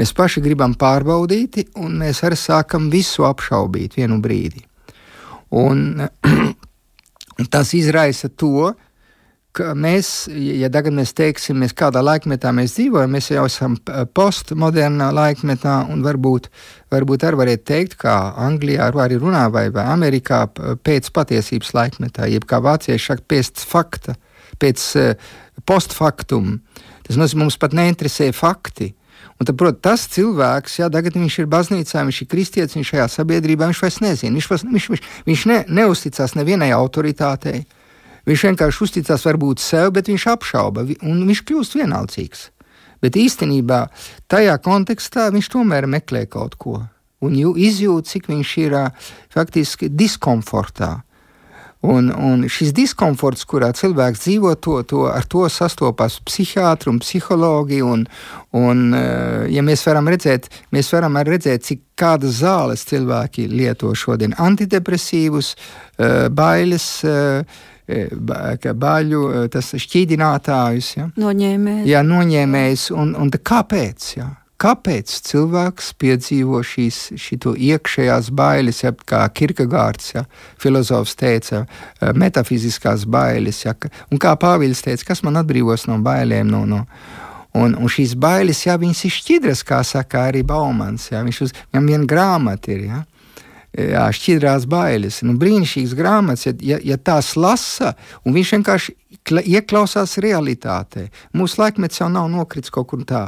Mēs 0.00 0.14
paši 0.16 0.42
gribam 0.42 0.74
pārbaudīt, 0.78 1.60
un 1.78 2.00
mēs 2.00 2.24
arī 2.26 2.38
sākam 2.40 2.88
visu 2.90 3.28
apšaubīt 3.28 3.94
vienu 4.00 4.18
brīdi. 4.24 4.64
Un, 5.60 6.00
un 6.02 7.50
tas 7.54 7.74
izraisa 7.76 8.32
to, 8.32 8.72
ka 9.56 9.72
mēs, 9.76 10.26
ja 10.32 10.70
tagad 10.72 10.94
mēs 10.96 11.12
teiksim, 11.16 11.58
mēs 11.60 11.74
kādā 11.76 12.00
laikmetā 12.04 12.52
mēs 12.56 12.76
dzīvojam, 12.78 13.12
mēs 13.12 13.28
jau 13.34 13.44
esam 13.48 13.76
postmodernā 14.16 15.10
laikmetā, 15.12 15.74
un 15.92 16.00
varbūt, 16.04 16.48
varbūt 16.92 17.26
arī 17.28 17.40
varētu 17.42 17.66
teikt, 17.68 17.98
kā 18.00 18.16
Anglijā 18.40 18.88
arī 19.04 19.20
runā, 19.20 19.44
vai, 19.52 19.66
vai 19.74 19.84
Amerikā 19.92 20.46
pēc 20.84 21.12
patiesības 21.12 21.74
laikmetā, 21.76 22.30
jeb 22.32 22.48
kā 22.48 22.62
vācieši 22.64 23.10
saka, 23.12 23.28
pēc 23.34 23.66
fakta, 23.68 24.16
pēc 24.62 24.88
postfaktum. 25.68 26.56
Tas 27.04 27.20
nozīmē, 27.20 27.44
mums 27.44 27.60
pat 27.60 27.76
neinteresē 27.76 28.30
fakti. 28.36 28.94
Un 29.40 29.46
tad, 29.46 29.56
protams, 29.58 29.82
tas 29.82 30.06
cilvēks, 30.14 30.78
ja 30.80 30.88
tagad 30.92 31.16
viņš 31.18 31.38
ir 31.42 31.48
baznīcā, 31.50 32.02
viņš 32.06 32.18
ir 32.22 32.28
kristietis, 32.30 32.76
viņš 32.78 32.90
šajā 32.94 33.06
sabiedrībā, 33.10 33.68
viņš 33.68 33.80
vairs 33.84 34.00
nezina, 34.02 34.36
viņš, 34.38 34.48
viņš, 34.52 34.88
viņš, 34.92 35.06
viņš 35.28 35.46
ne, 35.50 35.62
neusticās 35.80 36.36
nevienai 36.38 36.70
autoritātei. 36.76 37.64
Viņš 38.28 38.46
vienkārši 38.48 38.84
uzticās 38.86 39.26
varbūt 39.26 39.62
sev, 39.62 39.90
bet 39.96 40.10
viņš 40.10 40.26
apšauba 40.30 40.86
un 41.02 41.22
viņš 41.26 41.44
kļūst 41.48 41.78
vienalcīgs. 41.80 42.48
Bet 43.02 43.18
īstenībā 43.18 43.86
tajā 44.30 44.58
kontekstā 44.62 45.30
viņš 45.34 45.48
tomēr 45.56 45.88
meklē 45.90 46.26
kaut 46.30 46.54
ko 46.54 46.80
un 47.22 47.38
izjūt, 47.38 48.10
cik 48.10 48.28
viņš 48.30 48.52
ir 48.64 48.76
faktiski 49.32 49.90
diskomfortā. 49.90 51.00
Un, 51.82 52.12
un 52.14 52.44
šis 52.46 52.70
diskomforts, 52.76 53.42
kurā 53.50 53.72
cilvēks 53.74 54.20
dzīvo, 54.22 54.52
to, 54.62 54.76
to, 54.86 55.00
ar 55.10 55.24
to 55.26 55.42
sastopas 55.50 56.20
psihiatri 56.22 56.92
un 56.92 57.00
psihologi. 57.02 57.80
Un, 57.82 58.04
un, 58.54 58.84
ja 59.50 59.64
mēs 59.66 59.82
varam 59.88 60.06
redzēt, 60.12 60.46
mēs 60.70 60.92
varam 60.94 61.18
redzēt, 61.26 61.66
cik 61.66 61.82
kādas 61.98 62.38
zāles 62.44 62.86
cilvēki 62.86 63.48
lieto 63.50 63.90
šodien- 63.98 64.36
antidepresīvus, 64.46 65.56
bailes 66.30 66.86
baļu, 67.88 69.22
tas 69.52 69.72
šķīdinātājus. 69.74 70.92
Ja? 70.96 71.08
Noņēmējs. 71.18 71.88
Jā, 71.90 72.04
noņēmējs. 72.06 72.90
Un, 72.94 73.16
un 73.18 73.32
kāpēc? 73.32 74.08
Ja? 74.16 74.28
Kāpēc 74.62 75.10
cilvēks 75.26 75.88
piedzīvo 75.98 76.60
šīs 76.62 76.98
iekšējās 77.18 78.28
bailes, 78.30 78.84
ja, 78.84 78.92
kā 78.94 79.24
Kirkegārds, 79.34 80.12
ja, 80.14 80.22
filozofs 80.62 81.16
teica, 81.18 81.64
metafiziskās 82.14 83.02
bailes, 83.10 83.64
ja, 83.64 83.74
un 84.12 84.22
kā 84.22 84.36
Pāvils 84.38 84.84
teica, 84.86 85.08
kas 85.10 85.24
man 85.26 85.40
atbrīvos 85.42 85.88
no 85.90 85.98
bailēm? 86.04 86.46
No, 86.52 86.64
no, 86.68 86.86
Un, 87.52 87.74
un 87.76 87.90
šīs 87.92 88.14
bailes, 88.16 88.62
jā, 88.64 88.78
viņas 88.80 89.02
ir 89.04 89.12
šķidras, 89.12 89.60
kā 89.68 89.82
saka 89.84 90.22
arī 90.30 90.40
Baumans. 90.40 91.10
Jā, 91.10 91.20
viņš 91.20 91.40
uz, 91.44 91.50
viņam 91.68 91.90
viena 91.90 92.06
grāmata 92.08 92.72
ir. 92.72 92.86
Jā 92.88 93.00
jā, 93.76 94.06
šķidrās 94.14 94.66
bailes. 94.70 95.20
Nu, 95.26 95.36
brīnišķīgs 95.40 95.94
grāmatas, 95.98 96.46
ja, 96.48 96.54
ja, 96.72 96.80
ja 96.92 96.98
tās 96.98 97.34
lasa, 97.36 97.94
un 98.26 98.36
viņš 98.36 98.52
vienkārši 98.58 98.96
ieklausās 99.56 100.18
realitātē. 100.22 101.08
Mūsu 101.36 101.62
laikmets 101.62 102.02
jau 102.02 102.10
nav 102.12 102.28
nokritis 102.32 102.72
kaut 102.74 102.90
kur 102.92 103.06
tā. 103.08 103.26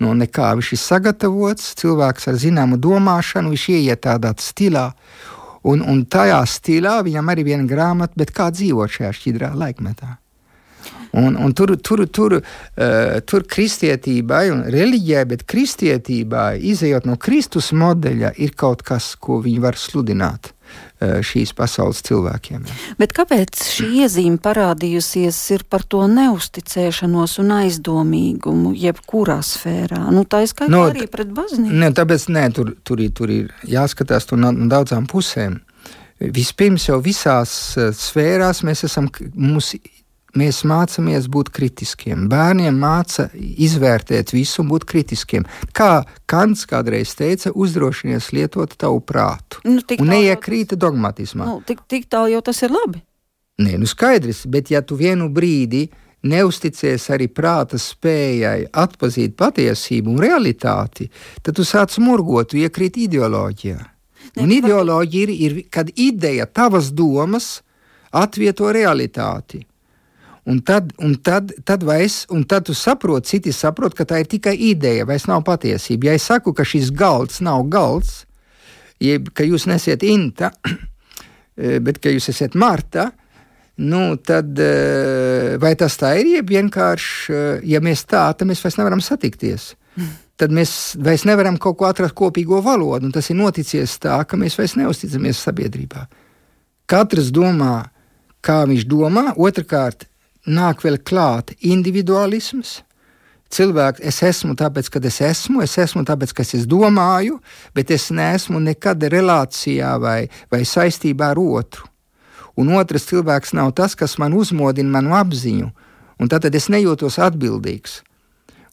No 0.00 0.14
nekā 0.16 0.54
viņš 0.56 0.72
ir 0.72 0.80
sagatavots, 0.80 1.74
cilvēks 1.80 2.30
ar 2.30 2.38
zināmu 2.40 2.78
domāšanu, 2.80 3.52
viņš 3.52 3.66
ieiet 3.74 4.06
tādā 4.06 4.32
stilā. 4.40 4.88
Un, 5.68 5.82
un 5.84 6.06
tajā 6.08 6.40
stilā 6.48 7.02
viņam 7.04 7.28
arī 7.28 7.44
viena 7.50 7.68
grāmata, 7.68 8.16
bet 8.16 8.32
kā 8.32 8.48
dzīvot 8.54 8.96
šajā 8.96 9.12
šķidrā 9.18 9.52
laikmetā. 9.60 10.16
Un, 11.12 11.34
un 11.36 11.52
tur, 11.52 11.74
tur, 11.82 12.04
tur, 12.06 12.36
uh, 12.38 13.18
tur 13.26 13.44
kristietībai 13.50 14.44
un 14.52 14.62
reliģijai, 14.70 15.24
bet 15.32 15.42
kristietībai, 15.50 16.60
izējot 16.70 17.08
no 17.10 17.16
Kristus 17.18 17.72
modeļa, 17.74 18.36
ir 18.38 18.54
kaut 18.58 18.84
kas, 18.86 19.16
ko 19.18 19.40
viņi 19.42 19.62
var 19.64 19.78
sludināt 19.80 20.52
uh, 20.52 21.18
šīs 21.26 21.50
pasaules 21.58 22.04
cilvēkiem. 22.06 22.62
Bet 23.00 23.14
kāpēc 23.16 23.64
šī 23.72 23.88
iezīme 24.04 24.38
parādījusies 24.42 25.66
par 25.66 25.82
to 25.82 26.04
neusticēšanos 26.10 27.38
un 27.42 27.56
aizdomīgumu 27.58 28.76
jebkurā 28.78 29.40
sfērā? 29.42 30.06
Nu, 30.14 30.22
tā 30.30 30.44
ir 30.46 30.52
skaidrs 30.52 30.76
no, 30.76 30.86
arī 30.92 31.10
pret 31.10 31.34
baznīcu. 31.34 31.74
Ne, 31.74 31.90
tāpēc 31.96 32.30
nē, 32.30 32.46
tur, 32.54 32.76
tur, 32.86 33.02
tur 33.10 33.34
ir 33.34 33.50
jāskatās 33.66 34.30
no, 34.36 34.54
no 34.54 34.70
daudzām 34.70 35.10
pusēm. 35.10 35.58
Vispirms 36.20 36.84
jau 36.86 37.00
visās 37.02 37.56
uh, 37.80 37.90
sfērās 37.96 38.62
mēs 38.68 38.86
esam, 38.86 39.10
mums 39.34 39.74
mēs 40.38 40.62
mācāmies 40.68 41.28
būt 41.32 41.50
kritiskiem. 41.54 42.28
Bērniem 42.30 42.76
māca 42.80 43.28
izvērtēt 43.34 44.34
visu 44.34 44.62
un 44.64 44.70
būt 44.70 44.86
kritiskiem. 44.88 45.46
Kā 45.76 46.04
Kants 46.30 46.66
kādreiz 46.70 47.14
teica, 47.18 47.52
uzdrošinies 47.54 48.30
lietot 48.36 48.76
tavu 48.78 49.00
prātu. 49.00 49.62
Nu, 49.64 49.80
un 49.80 50.12
neiekrīta 50.12 50.76
tas... 50.76 50.82
dogmatismā. 50.86 51.48
Nu, 51.48 51.60
tik, 51.66 51.82
tik 51.90 52.10
tālu 52.10 52.34
jau 52.36 52.44
tas 52.50 52.62
ir 52.62 52.74
labi. 52.74 53.02
Nē, 53.60 53.76
nu 53.80 53.88
skaidrs, 53.88 54.46
bet 54.48 54.70
ja 54.72 54.80
tu 54.80 54.96
vienu 54.96 55.28
brīdi 55.28 55.88
neusticies 56.22 57.06
arī 57.12 57.28
prāta 57.32 57.78
spējai 57.80 58.68
atzīt 58.72 59.36
patiesību 59.36 60.14
un 60.14 60.20
realitāti, 60.20 61.08
tad 61.42 61.56
tu 61.56 61.64
sāc 61.64 61.96
murgot, 62.00 62.52
tu 62.52 62.60
iekrīt 62.60 63.00
ideoloģijā. 63.00 63.80
Ne, 64.36 64.44
un 64.44 64.52
ideoloģija 64.52 65.26
ir, 65.26 65.32
ir, 65.32 65.58
kad 65.72 65.90
ideja, 65.96 66.46
tavas 66.46 66.92
domas 66.92 67.60
atvieto 68.12 68.70
realitāti. 68.72 69.64
Un 70.50 70.58
tad, 70.66 70.90
un 70.98 71.14
tad, 71.22 71.52
tad, 71.64 71.84
es, 72.00 72.24
un 72.34 72.42
tad 72.48 72.66
tu 72.66 72.74
saproti, 72.74 73.36
citi 73.36 73.52
saprot, 73.54 73.94
ka 73.94 74.06
tā 74.08 74.18
ir 74.22 74.30
tikai 74.30 74.56
ideja, 74.70 75.06
vairs 75.06 75.28
nav 75.30 75.44
patiesība. 75.46 76.10
Ja 76.10 76.16
es 76.18 76.26
saku, 76.26 76.54
ka 76.56 76.66
šis 76.66 76.90
galds 76.96 77.38
nav 77.44 77.68
galds, 77.70 78.24
jeb 78.98 79.30
ka 79.36 79.46
jūs 79.46 79.68
nesiet 79.70 80.02
Inta, 80.06 80.50
bet 81.86 82.00
ka 82.02 82.10
jūs 82.10 82.32
esat 82.32 82.58
Marta, 82.58 83.12
nu, 83.80 84.16
tad 84.26 84.58
vai 85.62 85.72
tas 85.78 85.96
tā 86.00 86.16
ir, 86.18 86.34
jeb 86.40 86.50
vienkārši, 86.50 87.38
ja 87.70 87.80
mēs 87.84 88.02
tā, 88.10 88.26
tad 88.34 88.50
mēs 88.50 88.64
vairs 88.64 88.80
nevaram 88.80 89.04
satikties. 89.04 89.74
Tad 90.40 90.54
mēs 90.56 90.70
vairs 90.96 91.26
nevaram 91.28 91.58
kaut 91.60 91.76
ko 91.76 91.84
atrast 91.84 92.14
kopīgo 92.16 92.62
valodu, 92.64 93.04
un 93.04 93.12
tas 93.12 93.26
ir 93.28 93.36
noticies 93.36 93.98
tā, 94.00 94.14
ka 94.24 94.38
mēs 94.40 94.54
vairs 94.56 94.72
neusticamies 94.80 95.36
sabiedrībā. 95.44 96.06
Katrs 96.88 97.28
domā, 97.28 97.74
kā 98.40 98.62
viņš 98.70 98.86
domā, 98.88 99.26
otrkārt, 99.36 100.06
nāk 100.46 100.84
vēl 100.84 101.00
klāt 101.02 101.52
individualisms. 101.60 102.80
Cilvēks, 103.50 103.98
es 104.06 104.20
esmu 104.22 104.54
tāpēc, 104.54 104.88
ka 104.94 105.00
es 105.02 105.18
esmu, 105.26 105.64
es 105.64 105.74
esmu 105.82 106.04
tāpēc, 106.06 106.32
ka 106.38 106.44
es 106.46 106.68
domāju, 106.70 107.40
bet 107.74 107.90
es 107.90 108.10
neesmu 108.14 108.60
nekad 108.62 109.02
relācijā 109.10 109.96
vai, 109.98 110.28
vai 110.52 110.62
saistībā 110.62 111.32
ar 111.34 111.40
otru. 111.42 111.88
Un 112.54 112.70
otrs 112.78 113.08
cilvēks 113.08 113.54
nav 113.58 113.72
tas, 113.74 113.96
kas 113.98 114.18
man 114.22 114.36
uzmodina 114.38 115.00
manu 115.00 115.16
apziņu, 115.18 115.66
un 116.20 116.30
tad 116.30 116.46
es 116.54 116.68
nejūtos 116.70 117.18
atbildīgs. 117.18 118.00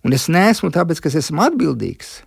Un 0.06 0.14
es 0.14 0.28
neesmu 0.30 0.70
tāpēc, 0.74 1.02
ka 1.02 1.10
es 1.10 1.18
esmu 1.24 1.42
atbildīgs, 1.48 2.22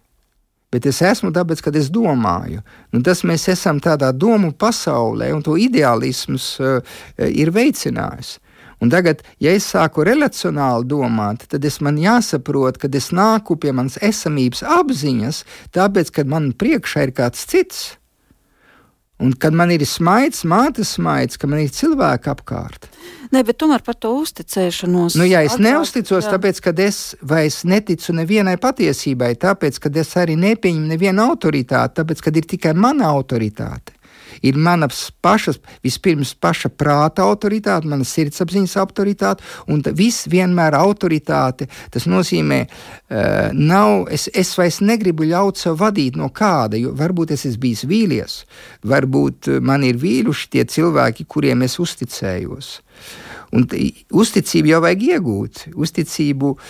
bet 0.74 0.86
es 0.90 0.98
esmu 1.06 1.30
tāpēc, 1.34 1.62
ka 1.62 1.72
es 1.78 1.90
domāju. 1.92 2.64
Nu, 2.90 3.02
tas 3.06 3.22
mēs 3.22 3.46
esam 3.52 3.78
tādā 3.78 4.10
domu 4.10 4.50
pasaulē, 4.50 5.30
un 5.34 5.44
to 5.46 5.54
ideālisms 5.54 6.56
uh, 6.58 6.80
ir 7.30 7.54
veicinājis. 7.54 8.38
Un 8.80 8.88
tagad, 8.88 9.20
ja 9.42 9.52
es 9.52 9.66
sāku 9.68 10.04
relacionāli 10.08 10.88
domāt, 10.88 11.44
tad 11.52 11.64
es 11.68 11.78
man 11.84 12.00
jāsaprot, 12.00 12.80
ka 12.80 12.88
es 12.96 13.10
nāku 13.12 13.58
pie 13.60 13.74
manas 13.76 13.98
esamības 14.00 14.64
apziņas, 14.64 15.44
tāpēc, 15.76 16.12
ka 16.16 16.24
man 16.24 16.52
priekšā 16.56 17.08
ir 17.08 17.16
kāds 17.16 17.44
cits. 17.50 17.82
Un 19.20 19.34
kad 19.36 19.52
man 19.52 19.68
ir 19.68 19.84
smaids, 19.84 20.46
mātes 20.48 20.94
smaids, 20.96 21.36
ka 21.36 21.44
man 21.44 21.60
ir 21.60 21.68
cilvēki 21.76 22.30
apkārt. 22.32 22.88
Nē, 23.34 23.42
bet 23.44 23.58
tomēr 23.60 23.84
par 23.84 23.98
to 24.00 24.14
uzticēšanos. 24.22 25.18
Nu, 25.20 25.28
ja 25.28 25.44
es 25.44 25.58
atkārt, 25.58 25.66
neusticos, 25.66 26.24
jā. 26.24 26.32
tāpēc, 26.32 26.62
ka 26.64 26.72
es 26.80 27.02
vairs 27.20 27.60
neticu 27.68 28.16
nevienai 28.16 28.56
patiesībai, 28.62 29.34
tāpēc, 29.44 29.76
ka 29.76 29.92
es 30.00 30.16
arī 30.16 30.40
nepieņemu 30.40 30.94
nevienu 30.94 31.28
autoritāti, 31.28 31.98
tāpēc, 32.00 32.24
ka 32.24 32.32
ir 32.32 32.48
tikai 32.56 32.72
mana 32.72 33.12
autoritāte 33.12 33.99
ir 34.42 34.58
mana 34.58 34.88
pašas, 35.22 35.60
vispirms 35.84 36.34
paša 36.40 36.70
prāta 36.72 37.24
autoritāte, 37.26 37.88
mana 37.90 38.06
sirdsapziņas 38.06 38.76
autoritāte, 38.80 39.46
un 39.68 39.82
viss 39.96 40.28
vienmēr 40.30 40.76
autoritāte. 40.78 41.68
Tas 41.90 42.06
nozīmē, 42.10 42.60
uh, 42.66 43.50
nav, 43.56 44.06
es, 44.12 44.28
es 44.34 44.52
vairs 44.58 44.80
negribu 44.84 45.28
ļaut 45.30 45.60
sev 45.60 45.80
vadīt 45.80 46.18
no 46.20 46.30
kāda, 46.34 46.78
jo 46.80 46.94
varbūt 46.96 47.34
es 47.36 47.46
esmu 47.48 47.64
bijis 47.64 47.84
vīlies, 47.88 48.36
varbūt 48.88 49.50
man 49.64 49.84
ir 49.84 49.98
vīluši 50.00 50.52
tie 50.54 50.64
cilvēki, 50.64 51.28
kuriem 51.28 51.66
es 51.66 51.78
uzticējos. 51.82 52.78
Un 53.56 53.66
uzticību 54.14 54.70
jau 54.70 54.80
vajag 54.84 55.06
iegūt. 55.08 55.64
Uzticību 55.74 56.52
uh, 56.54 56.60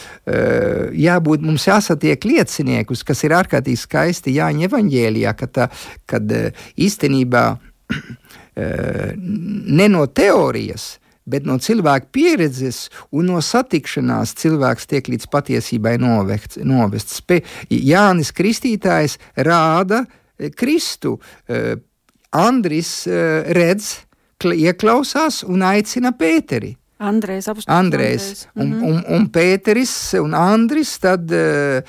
jābūt, 0.96 1.44
mums 1.44 1.66
jāsatiek 1.68 2.24
lieciniekus, 2.24 3.04
kas 3.06 3.20
ir 3.26 3.36
ārkārtīgi 3.36 3.82
skaisti 3.82 4.36
Jāņa 4.38 4.68
evaņģēlijā, 4.70 5.34
ka 5.36 5.50
tā, 5.50 5.68
kad 6.08 6.32
uh, 6.32 6.64
īstenībā 6.80 7.44
uh, 7.52 9.12
ne 9.20 9.90
no 9.92 10.06
teorijas, 10.08 10.94
bet 11.30 11.44
no 11.46 11.58
cilvēka 11.60 12.08
pieredzes 12.14 12.86
un 13.12 13.28
no 13.30 13.44
satikšanās 13.44 14.32
cilvēks 14.40 14.88
tiek 14.90 15.12
līdz 15.12 15.28
patiesībai 15.30 15.98
novests. 16.00 17.20
Jānis 17.70 18.32
Kristītājs 18.34 19.18
rāda 19.36 20.06
Kristu. 20.56 21.18
Andris 22.34 23.04
redz, 23.06 23.92
ieklausās 24.48 25.42
un 25.44 25.62
aicina 25.66 26.12
Pēteri. 26.16 26.76
Andrejs, 27.00 27.48
Andrejs. 27.66 28.46
Un, 28.54 28.72
-hmm. 28.72 28.84
un, 28.84 29.04
un 29.08 29.28
Pēteris 29.32 30.20
un 30.20 30.34
Andris 30.34 30.98
tad 30.98 31.30
uh, 31.32 31.80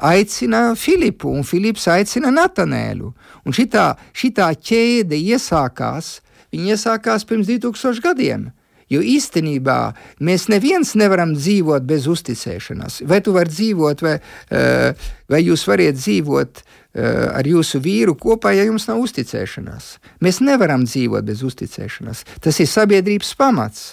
aicina 0.00 0.74
Filipu, 0.74 1.28
un 1.28 1.42
Filips 1.42 1.88
aicina 1.88 2.30
Natanēlu. 2.30 3.12
Un 3.44 3.52
šitā, 3.52 3.96
šitā 4.14 4.52
ķēde 4.54 5.18
iesākās, 5.18 6.20
viņa 6.52 6.74
iesākās 6.76 7.26
pirms 7.26 7.46
2000 7.46 8.00
gadiem. 8.02 8.50
Jo 8.90 9.00
īstenībā 9.00 9.94
mēs 10.20 10.48
neviens 10.48 10.94
nevaram 10.94 11.34
dzīvot 11.34 11.82
bez 11.82 12.06
uzticēšanās. 12.06 13.02
Vai 13.08 13.20
tu 13.20 13.32
vari 13.32 13.50
dzīvot, 13.50 14.02
vai, 14.02 14.14
uh, 14.52 14.94
vai 15.28 15.42
jūs 15.42 15.66
varat 15.66 15.98
dzīvot 15.98 16.62
uh, 16.62 16.81
ar 16.94 17.46
jūsu 17.48 17.80
vīru 17.80 18.16
kopā, 18.20 18.52
ja 18.56 18.66
jums 18.68 18.88
nav 18.90 19.00
uzticēšanās? 19.00 19.96
Mēs 20.20 20.42
nevaram 20.44 20.84
dzīvot 20.84 21.24
bez 21.24 21.42
uzticēšanās. 21.46 22.24
Tas 22.44 22.60
ir 22.60 22.68
sabiedrības 22.68 23.34
pamats. 23.38 23.92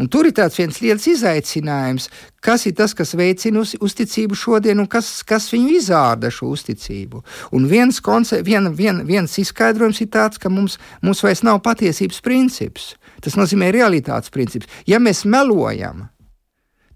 Un 0.00 0.08
tur 0.08 0.24
ir 0.24 0.32
tāds 0.32 0.56
viens 0.56 0.78
liels 0.80 1.04
izaicinājums, 1.10 2.06
kas 2.42 2.64
ir 2.66 2.76
tas, 2.78 2.94
kas 2.96 3.12
veicina 3.18 3.60
uz, 3.60 3.74
uzticību 3.76 4.36
šodien, 4.38 4.80
un 4.80 4.88
kas, 4.90 5.20
kas 5.28 5.50
viņu 5.52 5.74
izrāda 5.76 6.30
šo 6.32 6.48
uzticību. 6.54 7.20
Un 7.52 7.68
viens, 7.68 8.00
konce, 8.00 8.40
vien, 8.46 8.70
vien, 8.78 9.02
viens 9.06 9.36
izskaidrojums 9.42 10.00
ir 10.00 10.08
tāds, 10.14 10.40
ka 10.40 10.48
mums, 10.48 10.78
mums 11.04 11.20
vairs 11.22 11.44
nav 11.44 11.60
patiesības 11.66 12.22
princips. 12.24 12.94
Tas 13.22 13.36
nozīmē 13.38 13.68
realitātes 13.74 14.32
princips. 14.32 14.70
Ja 14.88 14.98
mēs 14.98 15.26
melojam, 15.28 16.06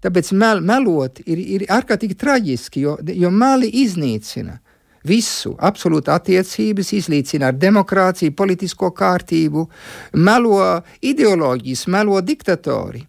tāpēc 0.01 0.33
mel, 0.33 0.63
melot 0.65 1.21
ir, 1.25 1.37
ir 1.37 1.67
ārkārtīgi 1.69 2.17
traģiski, 2.17 2.81
jo, 2.81 2.97
jo 3.13 3.31
meli 3.31 3.69
iznīcina 3.85 4.57
visu, 5.07 5.55
absolūti 5.57 6.11
attiecības, 6.13 6.93
izlīdzina 6.99 7.51
ar 7.51 7.57
demokrātiju, 7.57 8.35
politisko 8.37 8.91
kārtību, 8.97 9.65
melo 10.19 10.61
ideoloģijas, 11.01 11.87
melo 11.93 12.21
diktatori. 12.21 13.03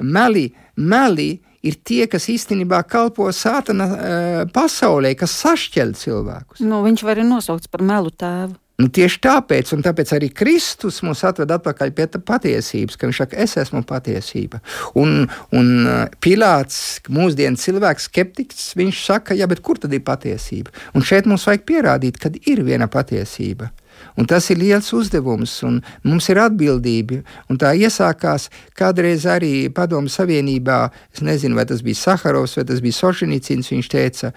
Meli, 0.00 0.46
meli 0.76 1.34
ir 1.66 1.76
tie, 1.84 2.06
kas 2.08 2.28
īstenībā 2.32 2.80
kalpo 2.88 3.28
sātana 3.36 3.86
uh, 3.90 4.40
pasaulē, 4.52 5.12
kas 5.18 5.34
sašķel 5.42 5.94
cilvēkus. 6.00 6.64
Nu, 6.64 6.80
viņš 6.86 7.04
var 7.04 7.18
arī 7.18 7.26
nosaukt 7.28 7.68
par 7.72 7.84
melu 7.84 8.12
tēvu. 8.14 8.56
Nu, 8.80 8.88
tieši 8.88 9.18
tāpēc, 9.26 9.74
un 9.76 9.82
tāpēc 9.84 10.14
arī 10.16 10.30
Kristus 10.32 11.02
mūs 11.04 11.20
atved 11.28 11.50
atpakaļ 11.52 11.90
pie 11.96 12.06
patiesības, 12.24 12.96
ka 12.96 13.10
viņš 13.10 13.18
saka, 13.22 13.40
es 13.44 13.58
esmu 13.60 13.82
patiesība. 13.88 14.62
Un, 14.96 15.26
un 15.56 15.68
uh, 15.84 16.06
Pilārs, 16.22 17.00
mūsdienu 17.12 17.60
cilvēks, 17.60 18.08
skeptiķis, 18.08 18.70
viņš 18.80 19.02
saka, 19.04 19.36
jā, 19.36 19.50
bet 19.50 19.60
kur 19.66 19.80
tad 19.82 19.92
ir 19.92 20.04
patiesība? 20.06 20.72
Un 20.96 21.04
šeit 21.04 21.28
mums 21.28 21.44
vajag 21.50 21.66
pierādīt, 21.68 22.20
ka 22.22 22.32
ir 22.48 22.64
viena 22.64 22.88
patiesība. 22.88 23.68
Un 24.16 24.24
tas 24.24 24.46
ir 24.48 24.56
liels 24.56 24.88
uzdevums, 24.96 25.58
un 25.66 25.82
mums 26.08 26.30
ir 26.32 26.40
atbildība. 26.40 27.20
Un 27.52 27.60
tā 27.60 27.74
iesākās 27.76 28.48
kādreiz 28.78 29.26
arī 29.28 29.68
Padomu 29.76 30.08
Savienībā. 30.08 30.86
Es 31.12 31.20
nezinu, 31.26 31.58
vai 31.60 31.66
tas 31.68 31.84
bija 31.84 32.00
Saharovs 32.00 32.56
vai 32.56 32.64
tas 32.70 32.80
bija 32.80 32.96
Sošinīcins. 32.96 33.68
Viņš 33.74 33.90
teica, 33.92 34.32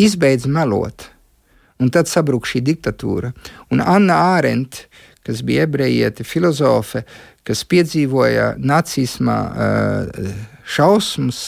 izbeidz 0.00 0.48
melot 0.48 1.10
un 1.84 1.92
tad 1.92 2.08
sabruka 2.10 2.48
šī 2.50 2.64
diktatūra. 2.64 3.30
Un 3.74 3.84
Anna 3.84 4.18
Ārenta, 4.34 4.88
kas 5.24 5.44
bija 5.46 5.68
ebrejiete, 5.68 6.24
filozofe, 6.26 7.04
kas 7.44 7.64
piedzīvoja 7.68 8.54
nacisma 8.60 9.38
uh, 9.44 10.34
šausmas, 10.64 11.40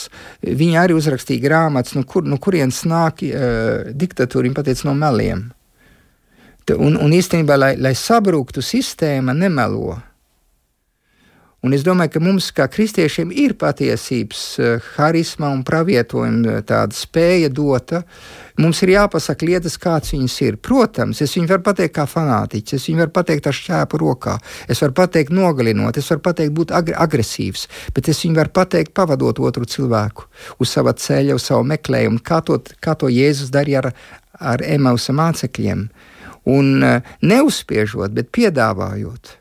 viņa 0.45 0.83
arī 0.83 0.97
uzrakstīja 0.97 1.43
grāmatas, 1.43 1.97
no, 1.97 2.05
kur, 2.05 2.25
no 2.25 2.39
kurienes 2.41 2.83
nāk 2.89 3.23
uh, 3.25 3.89
diktatūra. 3.93 4.45
Viņa 4.47 4.59
pateica 4.59 4.89
no 4.89 4.97
meliem. 4.97 5.47
Un, 6.75 6.97
un 6.99 7.13
īstenībā, 7.15 7.55
lai, 7.55 7.71
lai 7.79 7.93
sabruktu 7.95 8.61
sistēma, 8.65 9.33
nemelo. 9.37 9.95
Un 11.67 11.73
es 11.75 11.81
domāju, 11.83 12.13
ka 12.13 12.19
mums, 12.23 12.45
kā 12.55 12.63
kristiešiem, 12.71 13.31
ir 13.35 13.57
patiesības 13.59 14.41
eh, 14.63 14.85
harisma 14.95 15.49
un 15.51 15.65
pravietojuma 15.67 16.61
tāda 16.63 16.95
spēja 16.95 17.49
dota. 17.51 18.05
Mums 18.63 18.79
ir 18.85 18.93
jāpasaka 18.93 19.43
lietas, 19.49 19.75
kādas 19.81 20.13
viņas 20.13 20.35
ir. 20.45 20.57
Protams, 20.63 21.19
es 21.25 21.33
viņu 21.35 21.49
varu 21.49 21.65
pateikt 21.65 21.97
kā 21.97 22.05
fanātiķis, 22.07 22.77
es 22.77 22.85
viņu 22.87 23.01
varu 23.03 23.11
pateikt 23.17 23.49
ar 23.51 23.57
šķēpu 23.57 23.99
rokā, 23.99 24.35
es 24.71 24.79
varu 24.85 24.95
pateikt 24.95 25.33
nogalinot, 25.35 25.99
es 25.99 26.07
varu 26.13 26.23
pateikt 26.29 26.53
būt 26.55 26.71
ag 26.77 26.93
agresīvs, 26.95 27.65
bet 27.97 28.07
es 28.13 28.23
viņu 28.23 28.39
varu 28.39 28.53
pateikt 28.61 28.93
pavadot 28.95 29.41
otru 29.49 29.67
cilvēku 29.67 30.29
uz 30.63 30.71
sava 30.71 30.93
ceļa, 30.95 31.35
uz 31.35 31.49
savu 31.49 31.65
meklējumu, 31.67 32.21
kā 32.23 32.39
to, 32.47 32.61
kā 32.79 32.95
to 32.95 33.11
Jēzus 33.11 33.51
darīja 33.51 33.83
ar, 33.83 33.89
ar 34.53 34.63
Emausa 34.63 35.17
mācekļiem. 35.19 35.83
Un 36.47 36.71
eh, 36.93 37.11
neuzspiežot, 37.27 38.15
bet 38.15 38.31
piedāvājot 38.39 39.35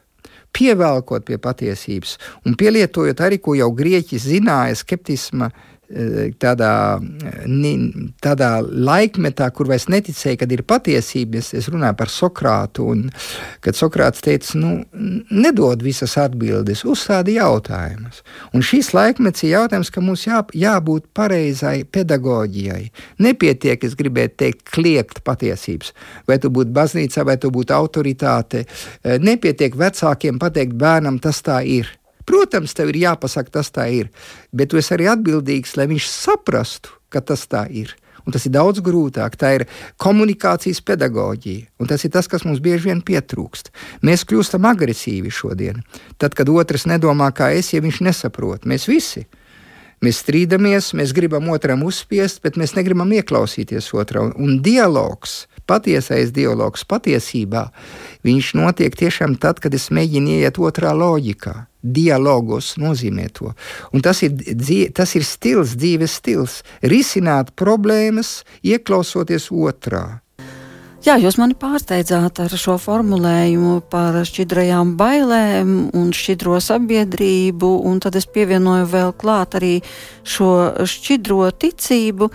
pievelkot 0.56 1.26
pie 1.28 1.38
patiesības 1.42 2.16
un 2.48 2.56
pielietojot 2.58 3.20
arī, 3.20 3.40
ko 3.42 3.56
jau 3.58 3.70
grieķi 3.76 4.20
zināja, 4.22 4.76
skeptisma 4.80 5.52
Eh, 5.52 5.75
tādā, 6.42 6.98
tādā 8.22 8.50
laikmetā, 8.66 9.48
kur 9.54 9.68
vairs 9.70 9.86
neticēja, 9.92 10.40
kad 10.42 10.52
ir 10.52 10.64
patiesība. 10.66 11.38
Es, 11.38 11.52
es 11.54 11.68
runāju 11.70 11.96
par 11.98 12.10
Sokrātu, 12.10 12.88
un 12.90 13.04
kad 13.64 13.78
Sokrāts 13.78 14.24
teica, 14.24 14.58
nu, 14.58 14.72
nedod 15.30 15.82
visas 15.84 16.16
atbildes, 16.20 16.84
uzstāda 16.88 17.34
jautājumus. 17.34 18.22
Un 18.56 18.64
šīs 18.66 18.92
laikmets 18.96 19.46
ir 19.46 19.54
jautājums, 19.54 19.92
ka 19.94 20.02
mums 20.04 20.26
jā, 20.26 20.42
jābūt 20.56 21.08
pareizai 21.16 21.84
pedagoģijai. 21.84 22.90
Nepietiek, 23.22 23.86
es 23.86 23.94
gribētu 23.98 24.40
teikt, 24.42 24.66
kliegt 24.72 25.22
patiesības. 25.26 25.92
Vai 26.26 26.40
tu 26.42 26.50
būtu 26.50 26.74
baznīcā, 26.74 27.26
vai 27.26 27.38
tu 27.40 27.52
būtu 27.54 27.76
autoritāte. 27.76 28.66
Eh, 28.66 29.20
nepietiek 29.22 29.76
vecākiem 29.76 30.40
pateikt 30.42 30.74
bērnam, 30.78 31.20
tas 31.22 31.42
tā 31.46 31.62
ir. 31.62 31.92
Protams, 32.26 32.74
tev 32.74 32.90
ir 32.90 33.02
jāpasaka, 33.04 33.58
tas 33.58 33.70
tā 33.70 33.86
ir, 33.94 34.10
bet 34.52 34.72
tu 34.72 34.80
esi 34.80 34.94
arī 34.96 35.06
atbildīgs, 35.12 35.76
lai 35.78 35.86
viņš 35.90 36.08
saprastu, 36.10 36.96
ka 37.12 37.22
tas 37.22 37.46
tā 37.46 37.66
ir. 37.70 37.94
Un 38.26 38.34
tas 38.34 38.42
ir 38.48 38.50
daudz 38.56 38.82
grūtāk. 38.82 39.36
Tā 39.38 39.52
ir 39.54 39.64
komunikācijas 40.02 40.80
pedagoģija. 40.82 41.68
Un 41.78 41.86
tas 41.86 42.02
ir 42.02 42.10
tas, 42.10 42.26
kas 42.26 42.42
mums 42.42 42.58
bieži 42.58 42.90
vien 42.90 43.02
pietrūkst. 43.06 43.70
Mēs 44.02 44.26
kļūstam 44.26 44.66
agresīvi 44.66 45.30
šodien. 45.30 45.84
Tad, 46.18 46.34
kad 46.34 46.50
otrs 46.50 46.88
nedomā 46.90 47.30
kā 47.30 47.52
es, 47.54 47.70
ja 47.70 47.82
viņš 47.84 48.02
nesaprot, 48.08 48.66
mēs 48.66 48.88
visi. 48.90 49.28
Mēs 50.02 50.18
strīdamies, 50.24 50.90
mēs 50.98 51.14
gribam 51.16 51.46
otram 51.54 51.86
uzspiest, 51.86 52.42
bet 52.44 52.58
mēs 52.60 52.74
negribam 52.76 53.14
ieklausīties 53.16 53.94
otrā. 53.96 54.26
Un 54.34 54.58
dialogs 54.60 55.46
patiesais 55.66 56.32
dialogs 56.34 56.84
patiesībā, 56.86 57.68
viņš 58.26 58.52
notiek 58.58 58.94
tiešām 58.96 59.38
tad, 59.42 59.62
kad 59.62 59.74
es 59.74 59.88
mēģinu 59.94 60.40
iet 60.42 60.60
otrā 60.62 60.92
loģikā. 60.96 61.56
Dialogos 61.86 62.74
nozīmē 62.82 63.28
to. 63.36 63.52
Un 63.94 64.04
tas 64.04 64.22
ir, 64.26 64.36
tas 64.96 65.16
ir 65.18 65.26
stils, 65.26 65.76
dzīves 65.78 66.20
stils. 66.20 66.60
Risināt 66.82 67.54
problēmas, 67.58 68.40
ieklausoties 68.66 69.50
otrā. 69.54 70.06
Jā, 71.06 71.14
jūs 71.22 71.36
mani 71.38 71.54
pārsteidzāt 71.54 72.40
ar 72.42 72.54
šo 72.58 72.74
formulējumu 72.82 73.76
par 73.92 74.16
šķidrajām 74.26 74.96
bailēm 74.98 75.68
un 75.94 76.08
šķidro 76.10 76.56
sabiedrību, 76.64 77.68
un 77.86 78.00
tad 78.02 78.18
es 78.18 78.26
pievienoju 78.26 78.88
vēl 78.90 79.12
klāt 79.20 79.54
arī 79.54 79.76
šo 80.26 80.48
šķidro 80.82 81.52
ticību. 81.62 82.26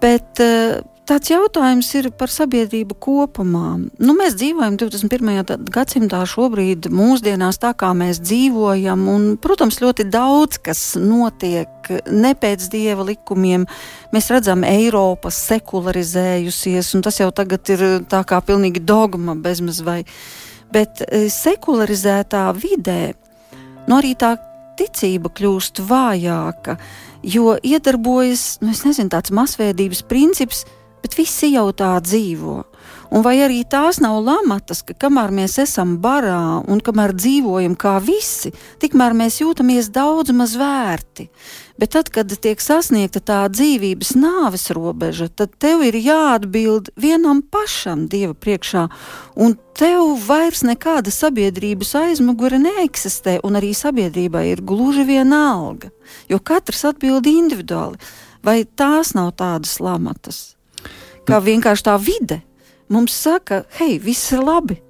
Bet 0.00 0.40
uh, 0.40 0.80
Tāds 1.08 1.30
jautājums 1.32 1.88
ir 1.96 2.10
par 2.20 2.28
sabiedrību 2.28 2.92
kopumā. 3.00 3.78
Nu, 3.96 4.12
mēs 4.12 4.34
dzīvojam 4.36 4.74
21. 4.76 5.54
gadsimtā, 5.72 6.18
šobrīd, 6.28 6.90
mūsdienās, 6.92 7.56
tā 7.62 7.70
kā 7.80 7.94
mēs 7.96 8.20
dzīvojam, 8.20 9.06
un, 9.08 9.24
protams, 9.40 9.80
ļoti 9.80 10.04
daudz 10.12 10.60
kas 10.68 10.82
notiek 11.00 11.88
ne 12.12 12.34
pēc 12.36 12.68
dieva 12.74 13.08
likumiem. 13.08 13.64
Mēs 14.12 14.28
redzam, 14.34 14.66
Eiropa 14.68 15.32
sekularizējusies, 15.32 16.92
un 16.98 17.08
tas 17.08 17.22
jau 17.22 17.30
tagad 17.32 17.72
ir 17.72 17.86
tā 18.04 18.20
kā 18.28 18.42
pilnīgi 18.44 18.84
dogma 18.84 19.32
bezmaz 19.32 19.80
vai. 19.86 20.02
Bet 20.76 21.00
e, 21.06 21.30
sekularizētā 21.32 22.50
vidē, 22.52 23.14
nu 23.88 23.96
arī 23.96 24.12
tā 24.12 24.34
ticība 24.76 25.32
kļūst 25.32 25.80
vājāka, 25.88 26.76
jo 27.24 27.56
iedarbojas, 27.56 28.58
nu, 28.60 28.76
nezinu, 28.76 29.08
tāds 29.16 29.32
masveidības 29.32 30.04
princips 30.12 30.66
bet 31.02 31.18
visi 31.18 31.52
jau 31.54 31.68
tā 31.76 31.94
dzīvo. 32.02 32.62
Un 33.08 33.22
vai 33.24 33.38
arī 33.40 33.62
tās 33.64 34.02
nav 34.04 34.18
lamatas, 34.20 34.82
ka 34.84 34.92
kamēr 35.06 35.32
mēs 35.32 35.54
esam 35.62 35.94
barā 36.02 36.60
un 36.68 36.82
kamēr 36.84 37.14
dzīvojam 37.16 37.72
kā 37.80 37.94
visi, 38.04 38.52
tikmēr 38.82 39.16
mēs 39.16 39.38
jūtamies 39.40 39.88
daudz 39.94 40.34
maz 40.36 40.52
vērti. 40.60 41.28
Bet 41.80 41.94
tad, 41.94 42.10
kad 42.12 42.28
tiek 42.28 42.60
sasniegta 42.60 43.22
tā 43.24 43.38
dzīvības 43.54 44.12
nāves 44.18 44.68
robeža, 44.76 45.30
tad 45.32 45.54
tev 45.62 45.86
ir 45.86 45.96
jāatbild 45.96 46.90
vienam 47.00 47.40
pašam 47.40 48.04
Dieva 48.12 48.34
priekšā, 48.36 48.84
un 49.40 49.56
tev 49.78 50.18
vairs 50.26 50.66
nekāda 50.68 51.14
sabiedrības 51.14 51.94
aizmugure 52.02 52.60
neeksistē, 52.60 53.38
un 53.46 53.56
arī 53.56 53.72
sabiedrībai 53.78 54.50
ir 54.50 54.60
gluži 54.60 55.06
vienalga, 55.08 55.94
jo 56.28 56.42
katrs 56.44 56.84
atbild 56.92 57.30
individuāli. 57.30 57.96
Vai 58.44 58.62
tās 58.68 59.16
nav 59.16 59.32
tādas 59.40 59.78
lamatas? 59.80 60.57
Kā 61.28 61.40
vienkārši 61.44 61.88
tā 61.90 61.96
vide 62.00 62.42
mums 62.88 63.12
saka, 63.12 63.62
hei, 63.78 63.98
viss 63.98 64.32
ir 64.32 64.44
labi. 64.44 64.82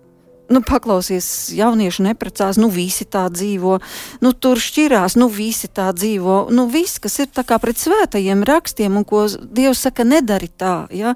nu, 0.49 0.63
paklausies, 0.65 1.51
jaunieši 1.53 2.07
neprecās, 2.07 2.57
nu, 2.57 2.71
visi 2.73 3.05
tā 3.05 3.27
dzīvo, 3.29 3.75
nu, 4.25 4.31
tur 4.33 4.57
šķirās, 4.57 5.19
nu, 5.21 5.27
visi 5.29 5.69
tā 5.69 5.91
dzīvo. 5.93 6.47
Nu, 6.57 6.65
viss, 6.73 6.97
kas 7.05 7.19
ir 7.21 7.29
tā 7.29 7.45
kā 7.45 7.59
pret 7.61 7.77
svētajiem 7.77 8.47
rakstiem 8.49 8.97
un 8.97 9.05
ko 9.05 9.27
Dievs 9.29 9.83
saka, 9.85 10.09
nedari 10.09 10.49
tā, 10.49 10.87
ja? 10.89 11.13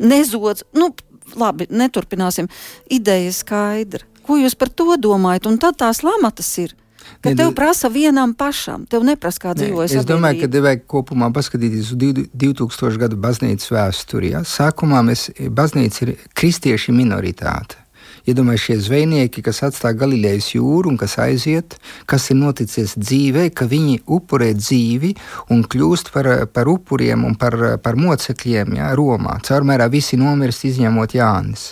nezodz, 0.00 0.64
nu, 0.72 0.94
labi, 1.36 1.68
neturpināsim. 1.68 2.48
Ideja 2.88 3.34
skaidra. 3.36 4.08
Ko 4.24 4.40
jūs 4.40 4.56
par 4.56 4.72
to 4.72 4.96
domājat? 4.96 5.50
Un 5.52 5.60
tad 5.60 5.76
tās 5.84 6.00
lamatas 6.00 6.48
ir. 6.64 6.72
Ka 7.20 7.34
tev 7.36 7.52
prasa 7.58 7.90
vienam 7.92 8.32
pašam, 8.38 8.86
tev 8.90 9.04
neprasa, 9.06 9.42
kā 9.42 9.54
dzīvojas. 9.58 9.98
Es 10.00 10.08
domāju, 10.08 10.46
ka 10.46 10.64
vajag 10.66 10.86
kopumā 10.90 11.30
paskatīties 11.34 11.92
uz 11.92 12.00
2000 12.32 13.02
gadu 13.02 13.20
baznīcas 13.20 13.70
vēsturi. 13.74 14.34
Ja? 14.36 14.42
Sākumā 14.46 15.02
mēs, 15.06 15.28
baznīca 15.50 16.06
ir 16.06 16.16
kristieši 16.38 16.94
minoritāte. 16.96 17.80
Iedomājieties, 18.28 18.64
šie 18.66 18.76
zvejnieki, 18.84 19.42
kas 19.44 19.62
atstāja 19.64 19.96
Galilejas 20.02 20.50
jūru 20.52 20.92
un 20.92 20.98
kas 21.00 21.16
aiziet, 21.22 21.78
kas 22.10 22.28
ir 22.32 22.36
noticis 22.40 22.92
dzīvē, 23.00 23.48
ka 23.56 23.64
viņi 23.70 24.02
upurē 24.04 24.50
dzīvi 24.58 25.14
un 25.54 25.64
kļūst 25.64 26.12
par, 26.14 26.28
par 26.52 26.68
upuriem 26.68 27.24
un 27.28 27.36
par, 27.40 27.56
par 27.82 27.96
mocekļiem 28.00 28.76
ja, 28.76 28.90
Romā. 28.98 29.38
Caurmērā 29.46 29.88
visi 29.92 30.20
nomirst, 30.20 30.68
izņemot 30.68 31.16
Jānis. 31.16 31.70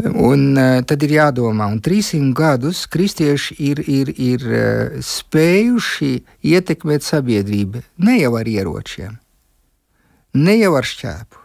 Un 0.00 0.54
uh, 0.56 0.80
tad 0.88 1.02
ir 1.04 1.12
jādomā, 1.18 1.66
un 1.68 1.80
300 1.84 2.32
gadus 2.32 2.86
kristieši 2.88 3.58
ir, 3.60 3.82
ir, 3.84 4.08
ir 4.16 4.46
uh, 4.48 4.94
spējuši 5.04 6.14
ietekmēt 6.48 7.04
sabiedrību. 7.04 7.82
Ne 8.00 8.16
jau 8.22 8.32
ar 8.40 8.48
ieročiem, 8.48 9.18
ne 10.40 10.54
jau 10.56 10.72
ar 10.78 10.88
šķēpu, 10.88 11.42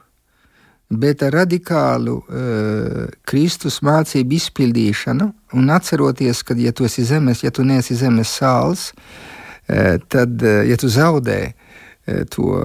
bet 1.04 1.26
ar 1.28 1.36
radikālu 1.42 2.16
uh, 2.22 3.04
Kristus 3.28 3.82
mācību 3.84 4.40
izpildīšanu 4.40 5.28
un 5.60 5.76
atceroties, 5.76 6.46
ka, 6.48 6.56
ja 6.56 6.72
tu 6.72 6.88
esi 6.88 7.04
zemes, 7.04 7.44
ja 7.44 7.52
tu 7.52 7.68
neesi 7.68 8.00
zemes 8.00 8.32
sāls, 8.32 8.94
uh, 8.96 10.00
tad, 10.08 10.40
uh, 10.40 10.64
ja 10.64 10.80
tu 10.80 10.88
zaudē 10.88 11.42
uh, 11.52 12.24
to, 12.32 12.64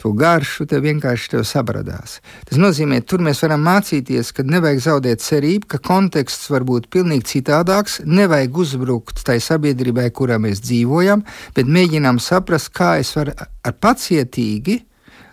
to 0.00 0.12
garšu, 0.16 0.66
tev 0.70 0.84
vienkārši 0.86 1.34
tev 1.34 1.44
sabradās. 1.48 2.18
Tas 2.48 2.60
nozīmē, 2.60 3.02
tur 3.04 3.22
mēs 3.24 3.42
varam 3.44 3.64
mācīties, 3.68 4.32
ka 4.36 4.44
nevajag 4.46 4.84
zaudēt 4.86 5.24
cerību, 5.24 5.68
ka 5.70 5.80
konteksts 5.84 6.50
var 6.52 6.64
būt 6.68 6.88
pilnīgi 6.92 7.28
citādāks, 7.34 8.00
nevajag 8.08 8.60
uzbrukt 8.64 9.24
tai 9.26 9.38
sabiedrībai, 9.44 10.08
kurā 10.16 10.40
mēs 10.42 10.62
dzīvojam, 10.64 11.24
bet 11.56 11.68
mēģinām 11.68 12.20
saprast, 12.22 12.72
kā 12.76 12.96
es 13.02 13.12
varu 13.16 13.36
ar 13.38 13.76
pacietīgi 13.76 14.80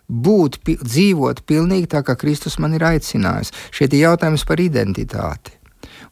būt, 0.07 0.61
pi, 0.63 0.78
dzīvot 0.84 1.43
pilnīgi 1.47 1.91
tā, 1.91 2.03
kā 2.05 2.15
Kristus 2.20 2.59
man 2.63 2.76
ir 2.78 2.86
aicinājis. 2.88 3.53
Šeit 3.76 3.93
ir 3.93 4.07
jautājums 4.07 4.47
par 4.47 4.61
identitāti. 4.63 5.56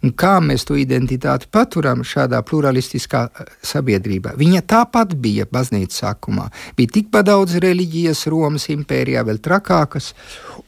Un 0.04 0.14
kā 0.18 0.36
mēs 0.44 0.66
to 0.68 0.76
identitāti 0.80 1.48
paturam 1.52 2.04
šādā 2.06 2.42
pluralistiskā 2.46 3.24
eh, 3.30 3.54
sabiedrībā? 3.66 4.36
Viņa 4.40 4.64
tāpat 4.68 5.16
bija 5.22 5.48
baznīcas 5.52 6.04
sākumā. 6.04 6.50
Bija 6.78 6.98
tikpat 6.98 7.30
daudz 7.30 7.58
reliģijas 7.64 8.26
Romas 8.32 8.68
impērijā, 8.74 9.24
vēl 9.28 9.40
trakākas, 9.46 10.12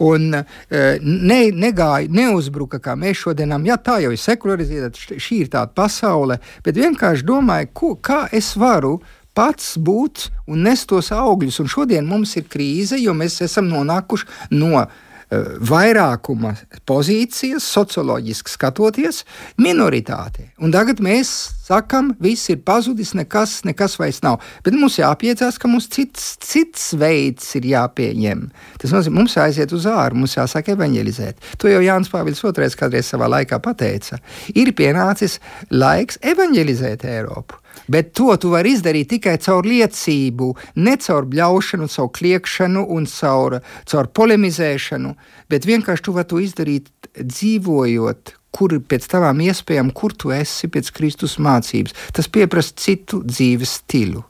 un 0.03 0.39
eh, 0.39 1.03
ne, 1.03 1.41
negāja, 1.51 2.09
neuzbruka 2.09 2.81
kā 2.83 2.95
mēs 2.99 3.25
šodienam. 3.25 3.65
Jā, 3.67 3.77
tā 3.81 3.99
jau 4.05 4.13
ir 4.15 4.21
sekularizēta, 4.21 5.19
šī 5.19 5.43
ir 5.45 5.53
tāda 5.53 5.73
pasaule, 5.75 6.39
bet 6.65 6.79
vienkārši 6.79 7.27
domāju, 7.27 7.71
ko, 7.73 7.93
kā 8.01 8.25
es 8.35 8.53
varu 8.59 8.97
pats 9.37 9.75
būt 9.77 10.29
un 10.49 10.63
nest 10.65 10.87
tos 10.89 11.11
augļus. 11.13 11.59
Un 11.61 11.69
šodien 11.69 12.07
mums 12.09 12.33
ir 12.39 12.47
krīze, 12.49 12.97
jo 12.97 13.13
mēs 13.17 13.41
esam 13.45 13.69
nonākuši 13.69 14.55
no 14.57 14.87
vairākuma 15.27 16.53
pozīcijas, 16.87 17.65
socioloģiski 17.67 18.51
skatoties, 18.53 19.23
minoritāte. 19.59 20.47
Un 20.63 20.71
tagad 20.71 21.01
mēs 21.03 21.31
sakām, 21.67 22.13
viss 22.23 22.47
ir 22.53 22.61
pazudis, 22.67 23.11
nekas, 23.17 23.59
nekas 23.67 23.97
vairs 23.99 24.21
nav. 24.23 24.39
Bet 24.63 24.77
mums 24.77 24.95
jāpiecās, 25.01 25.59
ka 25.59 25.67
mums 25.67 25.89
cits, 25.91 26.37
cits 26.43 26.93
veids 26.99 27.49
ir 27.59 27.67
jāpieņem. 27.73 28.47
Tas 28.79 28.95
nozīmē, 28.95 29.19
mums 29.19 29.35
jāaiziet 29.35 29.75
uz 29.75 29.89
ārā, 29.91 30.15
mums 30.15 30.37
jāsāk 30.37 30.71
evanģelizēt. 30.77 31.43
To 31.59 31.71
jau 31.71 31.83
Jānis 31.83 32.11
Pāvils 32.13 32.43
II 32.45 32.71
kādreiz 32.79 33.11
savā 33.11 33.27
laikā 33.35 33.59
pateica. 33.63 34.21
Ir 34.55 34.71
pienācis 34.77 35.41
laiks 35.75 36.21
evanģelizēt 36.23 37.03
Eiropu. 37.07 37.59
Bet 37.87 38.13
to 38.17 38.33
tu 38.41 38.51
vari 38.53 38.73
izdarīt 38.75 39.11
tikai 39.13 39.37
caur 39.43 39.67
liecību, 39.67 40.49
ne 40.81 40.95
caur 41.03 41.27
bļaušanu, 41.29 41.89
caur 41.93 42.09
kliekšanu 42.17 42.85
un 42.97 43.05
caur, 43.11 43.59
caur 43.85 44.09
polemizēšanu, 44.19 45.13
bet 45.51 45.69
vienkārši 45.69 46.07
tu 46.07 46.15
vari 46.17 46.31
to 46.31 46.41
izdarīt 46.43 46.89
dzīvojot, 47.17 48.33
kur 48.57 48.73
pēc 48.89 49.05
tavām 49.11 49.43
iespējām, 49.45 49.91
kur 49.93 50.15
tu 50.17 50.33
esi 50.33 50.69
pēc 50.71 50.89
Kristus 50.95 51.37
mācības. 51.37 51.95
Tas 52.15 52.29
prasa 52.31 52.73
citu 52.75 53.21
dzīves 53.25 53.77
stilu. 53.83 54.23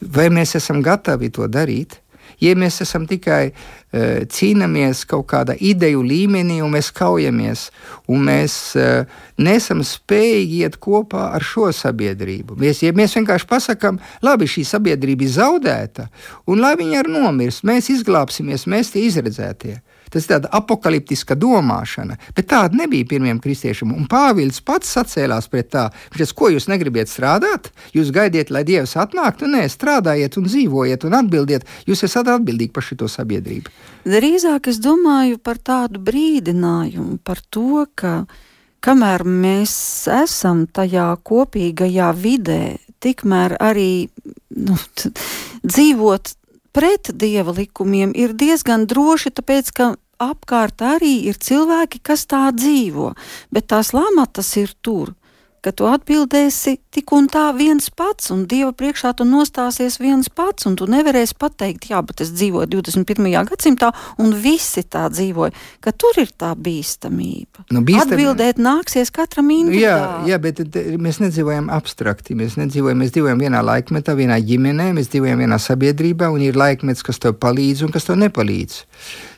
Vai 0.00 0.28
mēs 0.28 0.54
esam 0.58 0.82
gatavi 0.84 1.30
to 1.32 1.48
darīt? 1.48 1.98
Ja 2.44 2.54
mēs 2.58 2.80
esam 2.84 3.06
tikai 3.08 3.42
uh, 3.50 4.24
cīnāmies 4.28 5.04
kaut 5.08 5.26
kādā 5.32 5.56
ideju 5.56 6.02
līmenī, 6.04 6.60
un 6.64 6.74
mēs 6.76 6.90
kaujamies, 6.94 7.68
un 8.10 8.26
mēs 8.28 8.58
uh, 8.76 9.08
nesam 9.40 9.80
spējīgi 9.86 10.60
iet 10.64 10.78
kopā 10.82 11.30
ar 11.36 11.44
šo 11.44 11.70
sabiedrību. 11.74 12.58
Mēs, 12.60 12.84
ja 12.84 12.92
mēs 12.96 13.16
vienkārši 13.16 13.48
pasakām, 13.50 14.02
labi, 14.24 14.50
šī 14.50 14.66
sabiedrība 14.74 15.26
ir 15.26 15.34
zaudēta, 15.38 16.08
un 16.46 16.62
lai 16.62 16.74
viņi 16.80 17.00
arī 17.00 17.16
nomirst, 17.16 17.64
mēs 17.66 17.90
izglābsimies, 17.96 18.68
mēs 18.70 18.92
tie 18.94 19.08
izredzētie. 19.08 19.78
Tas 20.12 20.26
ir 20.26 20.34
tāda 20.34 20.50
apakaliptiska 20.54 21.36
domāšana, 21.38 22.18
bet 22.36 22.48
tāda 22.52 22.78
nebija 22.84 23.08
pirmiem 23.14 23.40
kristiešiem. 23.42 23.94
Un 23.94 24.08
Pāvils 24.10 24.60
pats 24.64 24.92
sacēlās 24.96 25.48
pret 25.52 25.70
tā. 25.74 25.88
Viņš 26.12 26.20
teica, 26.20 26.38
ko 26.38 26.50
jūs 26.54 26.68
negribat 26.70 27.10
strādāt? 27.10 27.70
Jūs 27.96 28.12
gaidiet, 28.14 28.52
lai 28.54 28.64
Dievs 28.68 28.96
atnāktu? 29.00 29.48
Nē, 29.50 29.66
strādājiet 29.72 30.38
un 30.40 30.48
dzīvojiet 30.48 31.06
un 31.08 31.18
atbildiet. 31.20 31.68
Jūs 31.88 32.04
esat 32.08 32.30
atbildīgi 32.36 32.74
par 32.74 32.86
šo 32.86 33.08
sabiedrību. 33.10 33.72
Drīzāk 34.04 34.68
es 34.72 34.80
domāju 34.84 35.40
par 35.42 35.58
tādu 35.58 36.02
brīdinājumu, 36.04 37.18
par 37.24 37.40
to, 37.50 37.86
ka 37.96 38.24
kamēr 38.84 39.24
mēs 39.24 39.74
esam 40.12 40.66
tajā 40.68 41.08
kopīgajā 41.24 42.10
vidē, 42.18 42.76
tikmēr 43.04 43.56
arī 43.62 44.08
nu, 44.54 44.76
dzīvot 45.64 46.34
pret 46.74 47.12
dieva 47.14 47.54
likumiem 47.54 48.12
ir 48.18 48.34
diezgan 48.34 48.88
droši, 48.90 49.32
tāpēc 49.38 49.70
ka 49.76 49.90
apkārt 50.22 50.82
arī 50.82 51.14
ir 51.30 51.38
cilvēki, 51.38 52.02
kas 52.02 52.26
tā 52.30 52.48
dzīvo, 52.54 53.12
bet 53.54 53.70
tās 53.72 53.94
lamatas 53.96 54.54
ir 54.60 54.74
tur 54.82 55.14
ka 55.64 55.72
tu 55.72 55.86
atbildēsi 55.88 56.76
tik 56.94 57.12
un 57.16 57.26
tā 57.32 57.46
viens 57.56 57.88
pats, 57.96 58.30
un 58.34 58.44
Dieva 58.50 58.70
priekšā 58.76 59.14
tu 59.18 59.26
nostāsies 59.28 59.96
viens 60.02 60.28
pats, 60.28 60.68
un 60.68 60.76
tu 60.78 60.88
nevarēsi 60.90 61.36
pateikt, 61.40 61.88
jā, 61.90 62.02
bet 62.04 62.20
es 62.24 62.32
dzīvoju 62.36 62.68
21. 62.76 63.30
gadsimtā, 63.48 63.90
un 64.20 64.34
visi 64.44 64.84
tā 64.84 65.06
dzīvoja, 65.12 65.54
ka 65.84 65.94
tur 65.96 66.20
ir 66.22 66.30
tā 66.36 66.52
bīstamība. 66.54 67.66
Nu, 67.74 67.84
bīstam... 67.86 68.14
Atbildēt 68.14 68.60
nāksies 68.62 69.12
katram 69.14 69.50
individuāli. 69.54 70.30
Jā, 70.30 70.36
jā, 70.36 70.40
bet 70.44 70.62
mēs 71.00 71.20
nedzīvojam 71.24 71.70
abstrakti, 71.74 72.36
mēs 72.38 72.58
nedzīvojam, 72.60 73.00
mēs 73.00 73.14
dzīvojam 73.16 73.44
vienā 73.46 73.64
laikmetā, 73.64 74.16
vienā 74.18 74.38
ģimenē, 74.44 74.92
mēs 74.98 75.12
dzīvojam 75.14 75.44
vienā 75.46 75.60
sabiedrībā, 75.62 76.30
un 76.34 76.44
ir 76.44 76.58
laikmets, 76.60 77.04
kas 77.06 77.22
tev 77.22 77.38
palīdz 77.40 77.86
un 77.86 77.94
kas 77.94 78.10
tev 78.10 78.20
nepalīdz. 78.20 78.82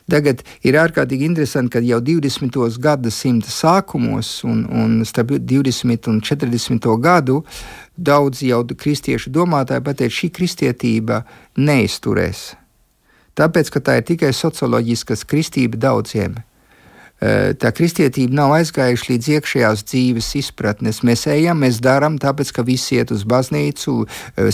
Tagad 0.07 0.39
ir 0.63 0.77
ārkārtīgi 0.79 1.27
interesanti, 1.27 1.73
ka 1.73 1.81
jau 1.83 1.99
20. 1.99 2.77
gadsimta 2.79 3.51
sākumos 3.51 4.29
un, 4.47 4.63
un 4.71 5.01
starp 5.07 5.33
20 5.35 6.07
un 6.07 6.21
40. 6.23 6.87
gadu 7.03 7.41
daudz 7.97 8.39
jau 8.47 8.61
kristiešu 8.71 9.33
domātāji 9.35 9.83
pateica, 9.83 10.15
šī 10.21 10.31
kristietība 10.31 11.25
neizturēs. 11.59 12.53
Tāpēc, 13.37 13.73
ka 13.73 13.83
tā 13.83 13.97
ir 13.99 14.07
tikai 14.07 14.31
socioloģiskas 14.33 15.27
kristība 15.27 15.77
daudziem. 15.89 16.39
Tā 17.17 17.69
kristietība 17.73 18.37
nav 18.37 18.55
aizgājuši 18.61 19.11
līdz 19.11 19.29
iekšējās 19.35 19.85
dzīves 19.91 20.33
izpratnes. 20.39 21.03
Mēs 21.05 21.27
ejam, 21.33 21.59
mēs 21.65 21.81
darām, 21.83 22.15
tāpēc, 22.21 22.55
ka 22.55 22.65
visi 22.65 22.95
iet 22.95 23.11
uz 23.11 23.27
baznīcu, 23.27 23.99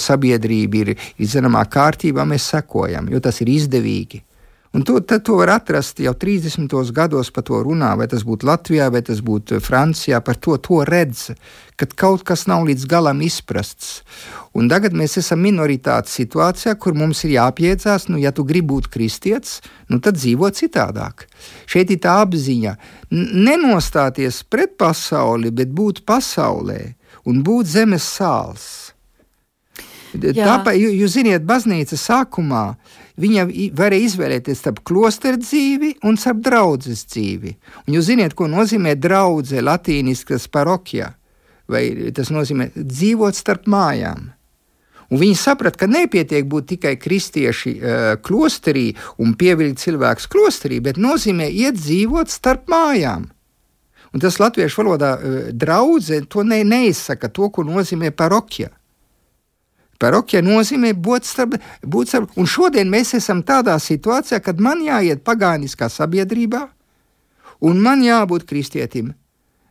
sabiedrība 0.02 0.82
ir, 0.82 0.94
ir 0.98 1.30
zināmā 1.38 1.62
kārtībā, 1.70 2.26
mēs 2.26 2.50
sekojam, 2.56 3.12
jo 3.14 3.22
tas 3.24 3.44
ir 3.44 3.54
izdevīgi. 3.54 4.24
Un 4.74 4.82
to, 4.82 4.96
to 5.06 5.36
var 5.38 5.52
atrast 5.54 6.00
jau 6.02 6.16
30. 6.18 6.66
gados, 6.98 7.30
par 7.30 7.44
to 7.46 7.60
runā, 7.62 7.92
vai 7.94 8.08
tas 8.10 8.24
būtu 8.26 8.48
Latvijā, 8.50 8.88
vai 8.90 9.04
tas 9.06 9.20
būtu 9.22 9.60
Francijā. 9.62 10.18
Par 10.26 10.40
to, 10.42 10.56
to 10.58 10.80
redz, 10.90 11.28
ka 11.78 11.86
kaut 11.94 12.24
kas 12.26 12.48
nav 12.50 12.66
līdz 12.66 12.88
galam 12.90 13.22
izprasts. 13.22 14.02
Un 14.58 14.72
tagad 14.72 14.96
mēs 14.98 15.20
esam 15.22 15.44
minoritātes 15.46 16.18
situācijā, 16.18 16.74
kur 16.82 16.98
mums 16.98 17.22
ir 17.28 17.36
jāpiedzās, 17.36 18.08
nu, 18.10 18.18
ja 18.18 18.32
tu 18.34 18.48
gribi 18.50 18.72
būt 18.74 18.90
kristietis, 18.90 19.60
nu, 19.94 20.02
tad 20.02 20.18
dzīvo 20.18 20.50
citādāk. 20.50 21.28
Šeit 21.70 21.94
ir 21.94 22.02
tā 22.02 22.18
apziņa 22.24 22.74
nenostāties 23.14 24.42
pret 24.50 24.74
pasauli, 24.82 25.54
bet 25.54 25.70
būt 25.70 26.02
pasaulē 26.02 26.82
un 27.30 27.46
būt 27.46 27.70
zemes 27.76 28.10
sāls. 28.18 28.66
Tāpēc, 30.18 30.82
jūs 30.82 31.14
ziniet, 31.14 31.46
baznīca 31.46 31.98
sākumā 31.98 32.66
viņa 33.22 33.48
varēja 33.78 34.08
izvēlēties 34.08 34.62
starp 34.64 34.82
klosteru 34.88 35.42
dzīvi 35.42 35.94
un 36.08 36.18
starp 36.18 36.42
draudzes 36.46 37.06
dzīvi. 37.12 37.56
Un 37.88 37.98
jūs 37.98 38.10
zināt, 38.10 38.36
ko 38.38 38.48
nozīmē 38.50 38.96
draudzē 38.98 39.62
latīniskas 39.64 40.48
parokijā, 40.54 41.12
vai 41.70 41.84
tas 42.16 42.34
nozīmē 42.34 42.72
dzīvot 42.76 43.38
starp 43.38 43.70
mājām. 43.70 44.32
Un 45.14 45.20
viņi 45.22 45.38
saprata, 45.38 45.84
ka 45.84 45.90
nepietiek 45.90 46.48
būt 46.50 46.72
tikai 46.74 46.96
kristieši 46.98 47.72
uh, 47.76 48.06
klosterī 48.24 48.94
un 49.22 49.36
pievilkt 49.38 49.84
cilvēkus 49.84 50.26
klosterī, 50.32 50.80
bet 50.82 50.98
nozīmē 50.98 51.52
iet 51.52 51.78
dzīvot 51.78 52.34
starp 52.34 52.66
mājām. 52.72 53.28
Un 54.14 54.22
tas 54.22 54.40
latviešu 54.42 54.82
valodā 54.82 55.12
uh, 55.18 55.36
draudzē 55.54 56.24
to 56.26 56.46
ne, 56.48 56.64
neizsaka 56.66 57.30
to, 57.30 57.52
ko 57.54 57.66
nozīmē 57.68 58.10
parokija. 58.16 58.72
Parokija 60.04 60.44
nozīmē 60.44 60.92
būt 61.00 61.28
starp, 61.30 61.58
būt 61.82 62.12
starp, 62.12 62.38
un 62.40 62.50
šodien 62.50 62.90
mēs 62.92 63.16
esam 63.20 63.44
tādā 63.48 63.78
situācijā, 63.80 64.42
kad 64.44 64.60
man 64.60 64.84
jāiet 64.84 65.24
pagāniskā 65.24 65.88
sabiedrībā, 65.92 66.66
un 67.64 67.80
man 67.84 68.04
jābūt 68.04 68.48
kristietim 68.50 69.14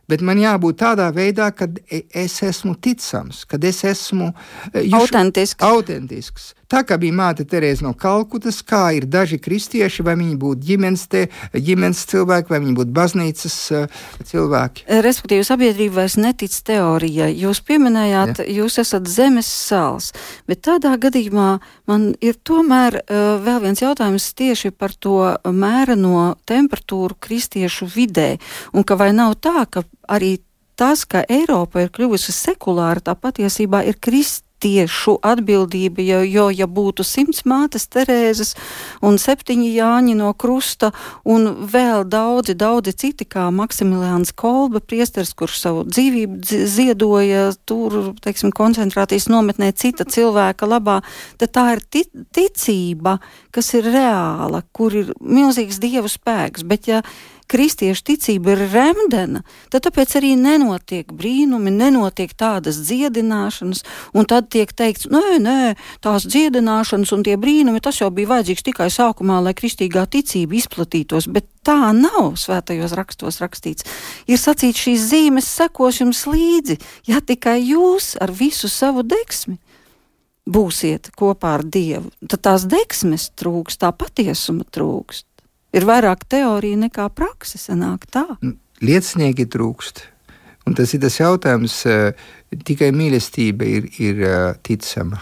bet 0.09 0.23
man 0.25 0.39
jābūt 0.41 0.79
tādā 0.81 1.07
veidā, 1.15 1.49
kad 1.55 1.79
e, 1.87 2.03
es 2.23 2.35
esmu 2.43 2.75
ticams, 2.83 3.43
kad 3.49 3.63
es 3.63 3.83
esmu 3.87 4.31
e, 4.73 4.83
autentisks. 4.93 5.63
autentisks. 5.63 6.51
Tā 6.73 6.81
kā 6.89 6.95
bija 6.97 7.13
māte 7.13 7.43
Terēza 7.45 7.85
no 7.85 7.91
Kalkutas, 7.93 8.63
kā 8.65 8.87
ir 8.97 9.05
daži 9.05 9.37
kristieši, 9.37 10.01
vai 10.05 10.15
viņi 10.17 10.39
būtu 10.41 10.65
ģimenes, 10.65 11.03
te, 11.05 11.27
ģimenes 11.53 11.99
cilvēki, 12.09 12.49
vai 12.49 12.59
viņi 12.63 12.71
būtu 12.79 12.95
baznīcas 12.95 13.57
uh, 13.77 13.99
cilvēki. 14.25 14.87
Respektīvi, 15.05 15.45
sabiedrība 15.45 15.99
vairs 15.99 16.15
netic 16.17 16.55
teorijai. 16.65 17.27
Jūs 17.37 17.61
pieminējāt, 17.67 18.41
ja. 18.41 18.47
jūs 18.57 18.79
esat 18.81 19.05
zemes 19.05 19.51
sāls, 19.53 20.07
bet 20.49 20.63
tādā 20.65 20.95
gadījumā 20.97 21.51
man 21.91 22.07
ir 22.25 22.39
tomēr 22.41 22.97
uh, 23.03 23.19
vēl 23.43 23.59
viens 23.67 23.83
jautājums 23.83 24.31
tieši 24.33 24.71
par 24.73 24.95
to 24.97 25.19
mēreno 25.45 26.31
temperatūru 26.49 27.19
kristiešu 27.21 27.85
vidē, 27.93 28.31
un 28.73 28.81
ka 28.81 28.97
vai 28.97 29.11
nav 29.13 29.37
tā, 29.45 29.67
ka 29.69 29.85
arī 30.09 30.39
tas, 30.73 31.05
ka 31.05 31.21
Eiropa 31.29 31.85
ir 31.85 31.93
kļuvusi 31.93 32.33
sekulāra, 32.33 33.05
tā 33.05 33.13
patiesībā 33.13 33.83
ir 33.85 34.01
kristieša 34.01 34.42
tiešu 34.63 35.17
atbildība, 35.25 36.03
jo, 36.03 36.21
jo 36.23 36.47
ja 36.53 36.67
būtu 36.67 37.05
simts 37.07 37.43
mātes 37.49 37.87
Terēzes 37.91 38.53
un 39.03 39.19
septiņi 39.21 39.69
Jāņi 39.75 40.15
no 40.19 40.31
krusta 40.39 40.93
un 41.27 41.49
vēl 41.73 42.05
daudzi, 42.09 42.55
daudzi 42.55 42.95
citi, 43.03 43.27
kā 43.27 43.49
Maksimiliāns 43.53 44.33
Kolbe, 44.39 44.79
priesteris, 44.79 45.33
kurš 45.37 45.59
savu 45.65 45.83
dzīvību 45.89 46.63
ziedoja 46.71 47.45
tur, 47.67 48.13
teiksim, 48.23 48.53
koncentrācijas 48.55 49.29
nometnē 49.31 49.73
cita 49.75 50.07
cilvēka 50.07 50.69
labā, 50.69 51.01
tad 51.41 51.53
tā 51.55 51.67
ir 51.75 51.83
ticība, 52.35 53.19
kas 53.53 53.73
ir 53.77 53.91
reāla, 53.93 54.63
kur 54.71 54.95
ir 55.03 55.13
milzīgs 55.19 55.81
dievu 55.83 56.11
spēks, 56.11 56.65
bet 56.67 56.91
ja 56.91 57.03
kristiešu 57.53 58.05
ticība 58.09 58.55
ir 58.55 58.63
remdena, 58.73 59.43
tad 59.69 59.85
tāpēc 59.85 60.15
arī 60.17 60.33
nenotiek 60.39 61.11
brīnumi, 61.13 61.73
nenotiek 61.73 62.33
tādas 62.37 62.79
dziedināšanas, 62.87 63.83
un 64.17 64.29
tad 64.29 64.49
tiek 64.53 64.73
teikts, 64.73 65.09
nē, 65.13 65.37
nē, 65.43 65.57
tās 66.03 66.25
dziedināšanas 66.25 67.13
un 67.13 67.25
tie 67.25 67.37
brīnumi, 67.37 67.81
tas 67.83 68.01
jau 68.01 68.09
bija 68.13 68.31
vajadzīgs 68.33 68.65
tikai 68.69 68.89
sākumā, 68.93 69.41
lai 69.45 69.53
kristīgā 69.57 70.07
ticība 70.09 70.57
izplatītos, 70.57 71.29
bet 71.29 71.49
tā 71.65 71.91
nav 71.93 72.33
svētajos 72.41 72.95
rakstos 72.97 73.37
rakstīts. 73.43 73.85
Ir 74.25 74.41
sacīts, 74.41 74.87
šīs 74.87 75.09
zīmes 75.11 75.49
sekos 75.49 76.01
jums 76.01 76.25
līdzi, 76.29 76.79
ja 77.11 77.21
tikai 77.21 77.59
jūs 77.61 78.15
ar 78.21 78.33
visu 78.33 78.71
savu 78.71 79.05
deksmi 79.05 79.59
būsiet 80.49 81.13
kopā 81.15 81.53
ar 81.59 81.63
Dievu, 81.63 82.09
tad 82.27 82.41
tās 82.49 82.65
deksmes 82.67 83.29
trūks, 83.39 83.77
tā 83.79 83.93
patiesuma 83.95 84.65
trūkst 84.67 85.27
ir 85.73 85.87
vairāk 85.89 86.25
teorija 86.29 86.79
nekā 86.85 87.09
praksa. 87.15 87.59
Sanāk 87.61 88.07
tā. 88.13 88.25
Liecinieki 88.83 89.47
trūkst. 89.51 90.05
Un 90.67 90.77
tas 90.77 90.93
ir 90.95 91.03
tas 91.03 91.19
jautājums, 91.19 91.85
eh, 91.85 92.15
tikai 92.63 92.93
mīlestība 92.95 93.67
ir, 93.67 93.89
ir 93.99 94.23
eh, 94.23 94.53
ticama. 94.63 95.19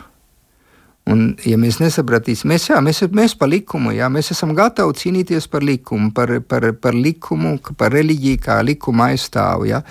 Un, 1.10 1.32
ja 1.50 1.58
mēs 1.58 1.80
nesapratīsim, 1.82 2.52
mēs, 2.52 2.68
jā, 2.70 2.78
mēs, 2.84 3.02
mēs 3.10 3.34
par 3.36 3.50
likumu, 3.50 3.90
jā, 3.96 4.06
mēs 4.14 4.32
esam 4.36 4.54
gatavi 4.56 4.94
cīnīties 5.00 5.48
par 5.50 5.66
likumu, 5.66 6.12
par, 6.14 6.36
par, 6.46 6.68
par 6.78 6.94
likumu, 6.94 7.56
par 7.78 7.90
reliģiju, 7.96 8.42
kā 8.46 8.60
likuma 8.62 9.10
aizstāvu. 9.10 9.66
Jā. 9.72 9.82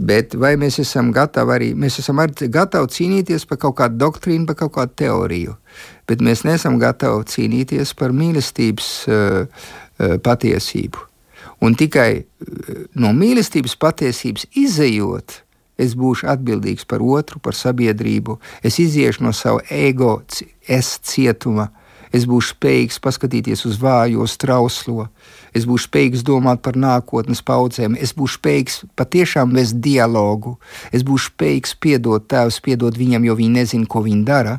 Bet 0.00 0.36
vai 0.40 0.54
mēs 0.60 0.78
esam 0.80 1.10
gatavi 1.16 1.54
arī, 1.56 1.70
mēs 1.76 1.98
esam 2.04 2.20
arī 2.20 2.50
gatavi 2.52 2.92
cīnīties 2.92 3.48
par 3.48 3.60
kaut 3.64 3.78
kādu 3.80 3.98
doktrīnu, 4.04 4.46
par 4.48 4.60
kaut 4.60 4.74
kādu 4.76 4.96
teoriju, 5.00 5.56
bet 6.08 6.22
mēs 6.24 6.44
neesam 6.48 6.78
gatavi 6.80 7.24
cīnīties 7.32 7.96
par 7.96 8.12
mīlestības 8.16 8.92
uh, 9.08 9.66
patiesību. 10.24 11.10
Un 11.60 11.76
tikai 11.76 12.10
eh, 12.16 12.24
no 12.96 13.12
mīlestības 13.16 13.76
patiesības 13.80 14.48
izējot, 14.56 15.42
es 15.80 15.96
būšu 15.96 16.28
atbildīgs 16.32 16.86
par 16.88 17.04
otru, 17.04 17.40
par 17.40 17.56
sabiedrību, 17.56 18.38
es 18.64 18.80
iziešu 18.80 19.24
no 19.24 19.32
sava 19.36 19.62
ego, 19.72 20.18
es 20.68 20.96
cietuma, 21.08 21.70
es 22.12 22.26
būšu 22.28 22.56
spējīgs 22.56 22.98
paskatīties 23.04 23.64
uz 23.68 23.78
vājo, 23.80 24.26
trauslo, 24.40 25.08
es 25.56 25.64
būšu 25.68 25.88
spējīgs 25.88 26.24
domāt 26.26 26.64
par 26.64 26.76
nākotnes 26.80 27.44
paudzēm, 27.44 27.96
es 28.00 28.12
būšu 28.16 28.40
spējīgs 28.40 28.80
patiešām 28.96 29.54
vest 29.56 29.78
dialogu, 29.84 30.56
es 30.92 31.04
būšu 31.06 31.34
spējīgs 31.34 31.76
piedot 31.80 32.28
tēvs, 32.28 32.60
piedot 32.64 32.96
viņam, 32.96 33.28
jo 33.28 33.36
viņi 33.40 33.56
nezina, 33.60 33.88
ko 33.88 34.04
viņi 34.04 34.26
dara. 34.28 34.58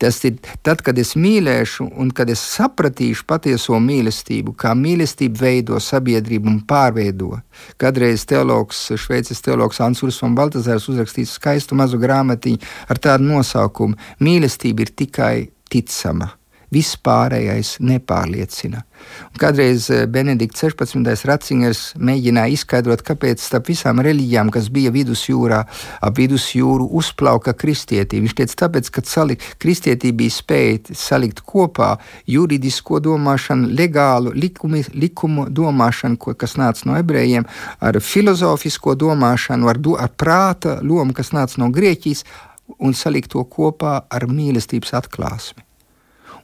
Tas 0.00 0.18
ir 0.28 0.38
tad, 0.66 0.82
kad 0.84 0.98
es 0.98 1.14
mīlēšu, 1.16 1.88
un 1.96 2.10
kad 2.14 2.30
es 2.32 2.42
sapratīšu 2.54 3.26
patieso 3.28 3.78
mīlestību, 3.82 4.54
kā 4.58 4.74
mīlestība 4.76 5.46
veido 5.46 5.80
sabiedrību 5.82 6.50
un 6.52 6.62
pārveido. 6.68 7.40
Kadreiz 7.80 8.26
teologs, 8.28 8.86
šveicis 9.00 9.42
teologs 9.44 9.80
Ansurs 9.84 10.22
un 10.26 10.36
Baltazārs 10.38 10.88
uzrakstīs 10.92 11.36
skaistu 11.40 11.78
mazu 11.78 12.00
grāmatiņu 12.02 12.62
ar 12.88 13.02
tādu 13.08 13.30
nosaukumu: 13.30 13.96
Mīlestība 14.20 14.86
ir 14.86 14.96
tikai 15.04 15.36
ticama. 15.70 16.32
Viss 16.74 16.96
pārējais 16.98 17.76
nepārliecina. 17.78 18.82
Un 19.30 19.38
kādreiz 19.38 19.86
eh, 19.92 20.04
Benedikts 20.10 20.64
16. 20.64 21.26
Ratzingers 21.28 21.82
mēģināja 21.94 22.56
izskaidrot, 22.56 23.04
kāpēc 23.06 23.42
starp 23.42 23.70
visām 23.70 24.00
reliģijām, 24.02 24.50
kas 24.54 24.66
bija 24.74 24.90
vidusjūrā, 24.94 25.60
ap 26.02 26.18
vidusjūru 26.18 26.88
uzplauka 26.98 27.54
kristietība. 27.54 28.24
Viņš 28.26 28.36
teica, 28.40 28.56
tāpēc, 28.64 28.90
ka 28.94 29.04
salikt, 29.06 29.46
kristietība 29.62 30.22
bija 30.24 30.34
spēja 30.34 30.96
salikt 30.98 31.44
kopā 31.46 31.92
juridisko 32.30 32.98
domāšanu, 33.04 33.70
legālu 33.76 34.34
likumi, 34.34 34.82
likumu 34.96 35.46
domāšanu, 35.52 36.18
ko, 36.18 36.34
kas 36.34 36.56
nāca 36.58 36.88
no 36.90 36.98
ebrejiem, 36.98 37.46
ar 37.78 38.00
filozofisko 38.02 38.96
domāšanu, 38.98 39.70
ar, 39.70 39.78
do, 39.78 39.94
ar 40.00 40.10
prāta 40.10 40.80
lomu, 40.82 41.14
kas 41.16 41.30
nāca 41.36 41.62
no 41.62 41.70
Grieķijas, 41.74 42.24
un 42.82 42.96
salikt 42.96 43.30
to 43.36 43.44
kopā 43.46 44.00
ar 44.10 44.26
mīlestības 44.30 44.96
atklāsmi. 44.98 45.65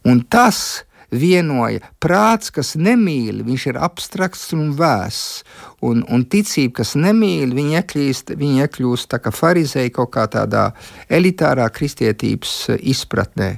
Un 0.08 0.24
tas 0.30 0.82
vienoja 1.12 1.82
prāts, 2.00 2.50
kas 2.54 2.72
nemīl, 2.80 3.42
viņš 3.44 3.66
ir 3.70 3.78
abstrakts 3.80 4.52
un 4.56 4.72
vēss. 4.78 5.42
Un, 5.84 6.04
un 6.12 6.24
ticība, 6.30 6.78
kas 6.80 6.94
nemīl, 6.96 7.52
viņa 7.56 7.82
iekļūst, 7.82 8.32
viņa 8.38 8.66
iekļūst 8.66 9.10
tā 9.12 9.18
kā 9.22 9.32
farizēja 9.34 9.92
kaut 9.98 10.12
kā 10.14 10.28
tādā 10.30 10.68
elitārā 11.12 11.66
kristietības 11.74 12.54
izpratnē. 12.78 13.50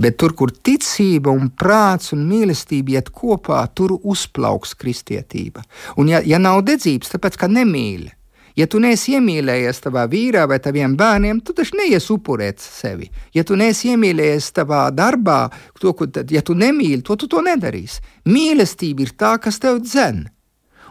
Bet 0.00 0.20
tur, 0.20 0.36
kur 0.38 0.52
ticība 0.52 1.34
un 1.34 1.50
prāts 1.50 2.14
un 2.16 2.26
mīlestība 2.30 2.98
iet 2.98 3.10
kopā, 3.16 3.64
tur 3.74 3.96
uzplauks 3.98 4.76
kristietība. 4.78 5.64
Un 5.98 6.12
ja, 6.12 6.22
ja 6.24 6.38
nav 6.38 6.62
dedzības, 6.68 7.16
tāpēc 7.16 7.40
ka 7.40 7.50
nemīli. 7.50 8.12
Ja 8.60 8.66
tu 8.68 8.80
neesi 8.82 9.14
iemīlējies 9.16 9.78
savā 9.80 10.02
vīrā 10.10 10.42
vai 10.50 10.58
taviem 10.60 10.92
bērniem, 10.98 11.38
tu 11.40 11.54
taču 11.56 11.78
neies 11.80 12.10
upurēt 12.12 12.60
sevi. 12.60 13.08
Ja 13.32 13.44
tu 13.46 13.56
neesi 13.56 13.94
iemīlējies 13.94 14.50
savā 14.52 14.82
darbā, 14.92 15.46
to, 15.80 15.94
ko, 15.96 16.10
tad, 16.12 16.28
ja 16.34 16.42
tu 16.44 16.58
nemīli, 16.58 17.00
to 17.06 17.16
tu 17.16 17.30
to 17.30 17.40
nedarīsi. 17.46 18.04
Mīlestība 18.28 19.06
ir 19.06 19.14
tā, 19.16 19.38
kas 19.40 19.62
tev 19.62 19.80
dzen. 19.86 20.26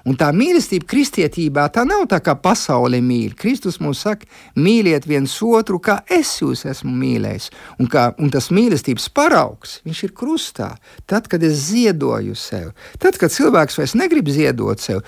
Un 0.08 0.16
tā 0.18 0.30
mīlestība 0.34 0.88
kristietībā 0.90 1.68
tā 1.76 1.84
nav 1.86 2.06
tā, 2.10 2.22
kā 2.24 2.34
pasaule 2.40 3.02
mīl. 3.04 3.36
Kristus 3.38 3.80
mums 3.84 4.02
saka, 4.06 4.26
mīliet 4.58 5.06
viens 5.10 5.36
otru, 5.46 5.78
kā 5.84 6.00
es 6.10 6.32
jūs 6.40 6.64
esmu 6.72 6.94
mīlējis. 6.96 7.50
Un, 7.78 7.90
kā, 7.92 8.08
un 8.18 8.32
tas 8.34 8.50
mīlestības 8.56 9.10
paraugs, 9.14 9.80
viņš 9.86 10.04
ir 10.08 10.16
krustā. 10.18 10.70
Tad, 11.10 11.28
kad 11.30 11.44
es 11.46 11.68
ziedoju 11.68 12.38
sev, 12.40 12.72
tad, 12.98 13.20
kad 13.20 13.34
cilvēks 13.36 13.78
vairs 13.82 13.98
negrib 14.00 14.32
ziedot 14.32 14.82
sev, 14.82 15.04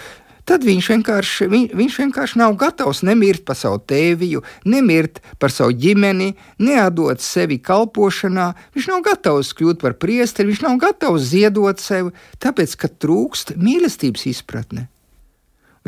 tad 0.52 0.66
viņš 0.68 0.88
vienkārši, 0.92 1.48
viņ, 1.52 1.66
viņš 1.80 1.98
vienkārši 2.04 2.40
nav 2.42 2.56
gatavs 2.60 3.02
nemirt 3.08 3.46
par 3.48 3.56
savu 3.60 3.80
tēviju, 3.88 4.44
nemirt 4.68 5.22
par 5.40 5.54
savu 5.54 5.76
ģimeni, 5.80 6.34
neatdot 6.60 7.24
sevi 7.24 7.62
kalpošanā. 7.64 8.52
Viņš 8.76 8.90
nav 8.92 9.06
gatavs 9.08 9.54
kļūt 9.56 9.84
par 9.84 9.96
priesteri, 10.02 10.52
viņš 10.52 10.66
nav 10.66 10.80
gatavs 10.82 11.30
ziedot 11.32 11.80
sevi, 11.80 12.12
tāpēc, 12.44 12.76
ka 12.82 12.92
trūkst 12.92 13.56
mīlestības 13.56 14.28
izpratne. 14.34 14.90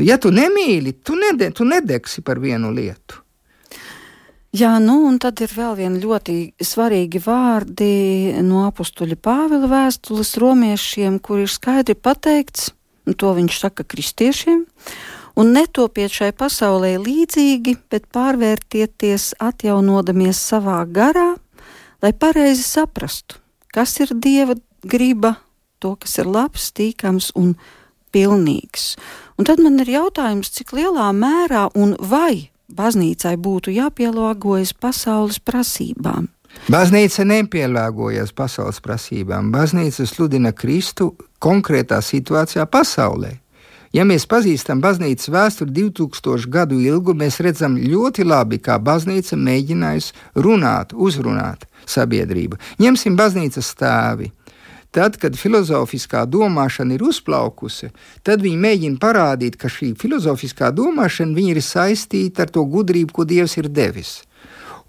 Ja 0.01 0.17
tu 0.17 0.31
nemīli, 0.33 0.95
tu, 1.05 1.17
nede, 1.19 1.51
tu 1.53 1.67
nedegsi 1.69 2.23
par 2.25 2.39
vienu 2.41 2.71
lietu. 2.73 3.19
Jā, 4.53 4.75
nu, 4.77 4.99
un 5.09 5.17
tad 5.21 5.41
ir 5.41 5.49
vēl 5.49 5.73
viena 5.79 5.97
ļoti 5.97 6.35
svarīgi 6.61 7.19
vārdi 7.25 7.93
no 8.45 8.67
apustuļa 8.67 9.17
Pāvila 9.17 9.69
vēstules 9.71 10.35
romiešiem, 10.41 11.17
kur 11.25 11.41
ir 11.41 11.49
skaidri 11.49 11.97
pateikts, 11.97 12.69
un 13.07 13.17
to 13.19 13.33
viņš 13.35 13.59
saka 13.65 13.85
kristiešiem, 13.87 14.65
un 15.39 15.53
netopiet 15.55 16.13
šai 16.13 16.31
pasaulē 16.37 16.95
līdzīgi, 17.01 17.77
bet 17.91 18.09
pārvērtieties 18.13 19.33
atjaunodamies 19.43 20.39
savā 20.39 20.81
garā, 20.85 21.33
lai 22.03 22.13
pareizi 22.13 22.65
saprastu, 22.65 23.39
kas 23.73 23.97
ir 24.03 24.13
Dieva 24.13 24.55
griba, 24.83 25.37
to, 25.79 25.95
kas 25.99 26.17
ir 26.21 26.29
labs, 26.29 26.71
tīkams 26.75 27.31
un 27.39 27.55
pilnīgs. 28.13 28.93
Un 29.39 29.47
tad 29.49 29.61
man 29.63 29.81
ir 29.81 29.89
jautājums, 29.95 30.51
cik 30.53 30.75
lielā 30.77 31.09
mērā 31.17 31.67
un 31.73 31.95
vai 31.99 32.53
baznīcai 32.73 33.35
būtu 33.41 33.73
jāpielāgojas 33.73 34.73
pasaules 34.77 35.39
prasībām. 35.43 36.29
Baznīca 36.71 37.25
nepielāgojas 37.27 38.31
pasaules 38.31 38.79
prasībām. 38.79 39.51
Baznīca 39.51 40.05
sludina 40.07 40.53
Kristu 40.55 41.11
konkrētā 41.43 41.99
situācijā 41.99 42.63
pasaulē. 42.71 43.33
Ja 43.93 44.05
mēs 44.09 44.23
pazīstam 44.25 44.79
baznīcas 44.81 45.29
vēsturi 45.29 45.73
2000 45.75 46.47
gadu 46.49 46.79
ilgu, 46.81 47.13
mēs 47.13 47.37
redzam 47.45 47.75
ļoti 47.77 48.23
labi, 48.25 48.57
kā 48.57 48.79
baznīca 48.81 49.37
mēģinājusi 49.37 50.15
runāt, 50.41 50.95
uzrunāt 50.97 51.67
sabiedrību. 51.85 52.57
Ņemsim 52.81 53.19
baznīcas 53.19 53.69
stāvi. 53.75 54.31
Tad, 54.93 55.19
kad 55.21 55.37
filozofiskā 55.37 56.23
domāšana 56.29 56.95
ir 56.95 57.03
uzplaukusi, 57.05 57.91
tad 58.25 58.41
viņi 58.45 58.59
mēģina 58.65 58.99
parādīt, 59.01 59.59
ka 59.61 59.69
šī 59.69 59.95
filozofiskā 59.99 60.69
domāšana 60.73 61.45
ir 61.49 61.61
saistīta 61.65 62.45
ar 62.45 62.53
to 62.53 62.65
gudrību, 62.69 63.13
ko 63.13 63.25
Dievs 63.29 63.57
ir 63.61 63.69
devis. 63.73 64.21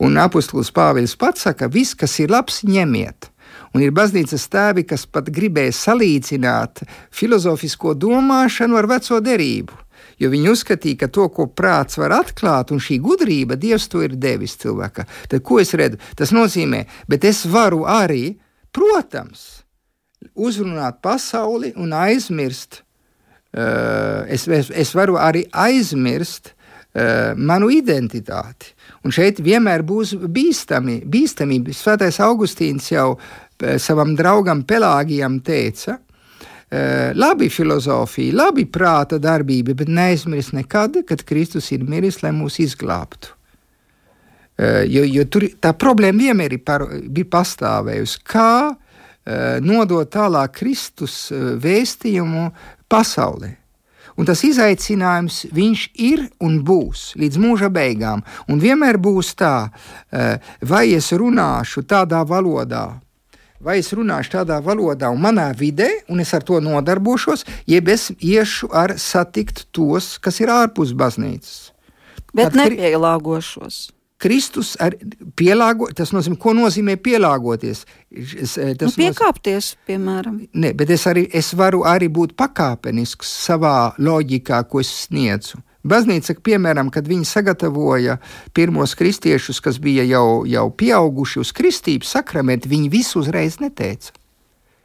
Un 0.02 0.18
apustulis 0.18 0.72
Pāvils 0.74 1.14
pats 1.18 1.46
saka, 1.46 1.68
viss, 1.70 1.94
kas 1.94 2.18
ir 2.22 2.32
labs, 2.34 2.62
ņemiet. 2.66 3.30
Un 3.74 3.82
ir 3.82 3.94
baznīcas 3.94 4.46
tēvi, 4.50 4.84
kas 4.86 5.06
pat 5.06 5.30
gribēja 5.34 5.74
salīdzināt 5.74 6.84
filozofisko 7.14 7.94
domāšanu 7.98 8.78
ar 8.78 8.88
veco 8.90 9.20
derību. 9.22 9.80
Jo 10.20 10.30
viņi 10.30 10.50
uzskatīja, 10.52 11.00
ka 11.04 11.08
to, 11.10 11.26
ko 11.34 11.48
prāts 11.50 11.98
var 11.98 12.14
atklāt, 12.14 12.70
un 12.74 12.82
šī 12.82 13.00
gudrība, 13.02 13.58
Dievs 13.58 13.88
to 13.90 14.02
ir 14.06 14.14
devis 14.20 14.56
cilvēkam. 14.62 15.08
Tad, 15.30 15.42
ko 15.46 15.58
es 15.62 15.74
redzu? 15.74 15.98
Tas 16.18 16.34
nozīmē, 16.34 16.84
bet 17.10 17.26
es 17.26 17.42
varu 17.50 17.82
arī, 17.90 18.36
protams, 18.74 19.64
uzrunāt 20.34 21.00
pasauli 21.02 21.74
un 21.76 21.94
aizmirst. 21.98 22.82
Uh, 23.54 24.26
es, 24.34 24.48
es, 24.50 24.70
es 24.70 24.90
varu 24.98 25.14
arī 25.20 25.44
aizmirst 25.50 26.53
manu 27.36 27.70
identitāti. 27.74 28.68
Un 29.02 29.10
šeit 29.10 29.40
vienmēr 29.42 29.82
būs 29.82 30.12
bīstami, 30.14 31.00
bīstamība. 31.10 31.74
Svētais 31.74 32.20
Augustīns 32.22 32.86
jau 32.92 33.16
uh, 33.16 33.74
savam 33.82 34.12
draugam 34.14 34.62
Pelāgijam 34.62 35.40
teica, 35.42 35.96
uh, 35.98 37.10
labi 37.18 37.50
filozofija, 37.50 38.36
labi 38.44 38.68
prāta 38.70 39.18
darbība, 39.18 39.74
bet 39.74 39.90
neaizmirst 39.90 40.54
nekad, 40.54 41.02
kad 41.08 41.26
Kristus 41.26 41.72
ir 41.74 41.82
miris, 41.82 42.22
lai 42.22 42.30
mūs 42.36 42.60
izglābtu. 42.62 43.34
Jo, 44.54 45.02
jo 45.02 45.24
tur 45.26 45.48
tā 45.58 45.72
problēma 45.74 46.28
vienmēr 46.28 46.52
par, 46.62 46.84
ir 46.94 47.24
pastāvējusi. 47.26 48.20
Kā 48.22 48.52
Eh, 49.24 49.56
nodot 49.64 50.04
tālāk 50.12 50.52
Kristus 50.58 51.30
eh, 51.32 51.54
vēstījumu 51.56 52.50
pasaulē. 52.92 53.54
Un 54.14 54.28
tas 54.28 54.44
izaicinājums 54.46 55.44
viņš 55.54 55.86
ir 55.98 56.28
un 56.44 56.60
būs 56.66 57.14
līdz 57.18 57.40
mūža 57.42 57.70
beigām. 57.74 58.22
Un 58.48 58.60
vienmēr 58.62 58.98
būs 59.02 59.34
tā, 59.34 59.70
eh, 60.12 60.38
vai 60.62 60.92
es 60.94 61.10
runāšu 61.10 61.82
tādā 61.82 62.22
valodā, 62.26 63.00
vai 63.60 63.78
es 63.78 63.90
runāšu 63.92 64.36
tādā 64.36 64.60
valodā 64.62 65.10
un 65.10 65.20
manā 65.20 65.48
vidē, 65.56 65.88
un 66.08 66.20
es 66.20 66.34
ar 66.34 66.42
to 66.42 66.60
nodarbošos, 66.60 67.44
jeb 67.66 67.88
es 67.88 68.10
iešu 68.20 68.68
ar 68.72 68.98
satikt 68.98 69.66
tos, 69.72 70.18
kas 70.18 70.40
ir 70.40 70.48
ārpus 70.48 70.92
baznīcas. 70.92 71.72
Bet 72.34 72.52
Tad, 72.52 72.70
nepielāgošos. 72.70 73.93
Kristus 74.24 74.72
ar 74.80 74.96
pielāgo, 75.36 75.90
tas 75.92 76.14
nozīmē, 76.16 76.38
ko 76.40 76.54
nozīmē 76.56 76.96
pielāgoties. 77.04 77.84
Es, 78.14 78.56
eh, 78.56 78.72
nu, 78.80 78.88
piekāpties, 78.88 79.74
nozīmē, 79.74 79.90
piemēram. 79.90 80.40
Ne, 80.54 80.72
bet 80.72 80.94
es, 80.94 81.04
arī, 81.10 81.26
es 81.28 81.52
varu 81.52 81.82
arī 81.84 82.08
būt 82.08 82.32
pakāpenisks 82.38 83.28
savā 83.44 83.92
loģikā, 84.00 84.62
ko 84.70 84.80
es 84.80 84.92
sniedzu. 85.04 85.60
Baznīca, 85.84 86.32
piemēram, 86.40 86.88
kad 86.88 87.04
viņi 87.04 87.28
sagatavoja 87.28 88.16
pirmos 88.56 88.94
kristiešus, 88.96 89.60
kas 89.60 89.76
bija 89.76 90.06
jau, 90.08 90.46
jau 90.48 90.70
pieauguši 90.72 91.42
uz 91.42 91.52
kristību 91.52 92.08
sakramentu, 92.08 92.70
viņi 92.72 92.88
visu 92.92 93.20
uzreiz 93.20 93.60
neteica. 93.60 94.14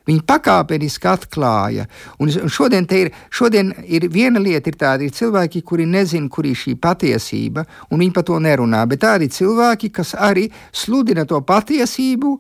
Viņi 0.10 0.24
pakāpeniski 0.26 1.06
atklāja. 1.12 1.86
Un 2.22 2.32
šodien, 2.50 2.88
ir, 2.98 3.12
šodien 3.30 3.70
ir 3.86 4.08
viena 4.10 4.42
lieta, 4.42 4.72
ir 4.72 4.78
tāda, 4.80 5.06
ir 5.06 5.14
cilvēki, 5.14 5.62
kuri 5.62 5.86
nezina, 5.86 6.30
kur 6.34 6.48
ir 6.50 6.58
šī 6.58 6.74
patiesība, 6.82 7.66
un 7.92 8.02
viņi 8.02 8.16
par 8.16 8.26
to 8.26 8.40
nerunā. 8.42 8.82
Bet 8.90 9.04
tādi 9.04 9.30
cilvēki, 9.34 9.92
kas 9.94 10.16
arī 10.18 10.48
sludina 10.74 11.28
to 11.30 11.38
patiesību, 11.46 12.34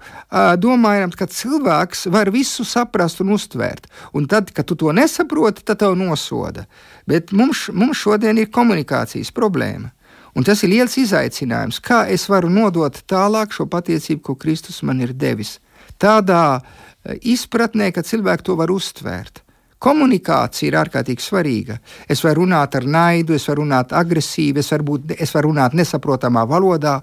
domājot, 0.58 1.20
ka 1.20 1.30
cilvēks 1.30 2.08
var 2.10 2.34
visu 2.34 2.66
saprast 2.66 3.22
un 3.22 3.36
uztvērt. 3.38 3.86
Un 4.18 4.26
tad, 4.32 4.50
kad 4.56 4.66
tu 4.66 4.80
to 4.80 4.96
nesaproti, 4.96 5.68
tad 5.68 5.84
tev 5.84 5.98
nosoda. 6.00 6.66
Bet 7.10 7.34
mums, 7.36 7.68
mums 7.74 8.02
šodien 8.02 8.42
ir 8.42 8.50
komunikācijas 8.54 9.34
problēma. 9.36 9.94
Un 10.38 10.46
tas 10.46 10.62
ir 10.64 10.74
liels 10.74 10.94
izaicinājums, 11.02 11.82
kā 11.82 12.04
es 12.10 12.28
varu 12.30 12.50
nodot 12.54 12.96
tālāk 13.10 13.54
šo 13.54 13.66
patiesību, 13.70 14.22
ko 14.24 14.36
Kristus 14.40 14.82
man 14.86 15.02
ir 15.02 15.14
devis. 15.14 15.58
Tādā 16.00 16.44
uh, 16.60 17.14
izpratnē, 17.22 17.92
ka 17.96 18.04
cilvēki 18.06 18.50
to 18.50 18.58
var 18.60 18.72
uztvērt. 18.74 19.44
Komunikācija 19.80 20.68
ir 20.68 20.78
ārkārtīgi 20.82 21.24
svarīga. 21.24 21.78
Es 22.12 22.24
varu 22.26 22.44
runāt 22.44 22.76
ar 22.76 22.84
naidu, 22.84 23.36
es 23.38 23.48
varu 23.48 23.64
runāt 23.64 23.94
agresīvi, 23.96 24.60
es 24.60 24.72
varu, 24.74 24.90
būt, 24.92 25.14
es 25.16 25.32
varu 25.36 25.54
runāt 25.54 25.76
nesaprotamā 25.80 26.44
valodā. 26.50 26.98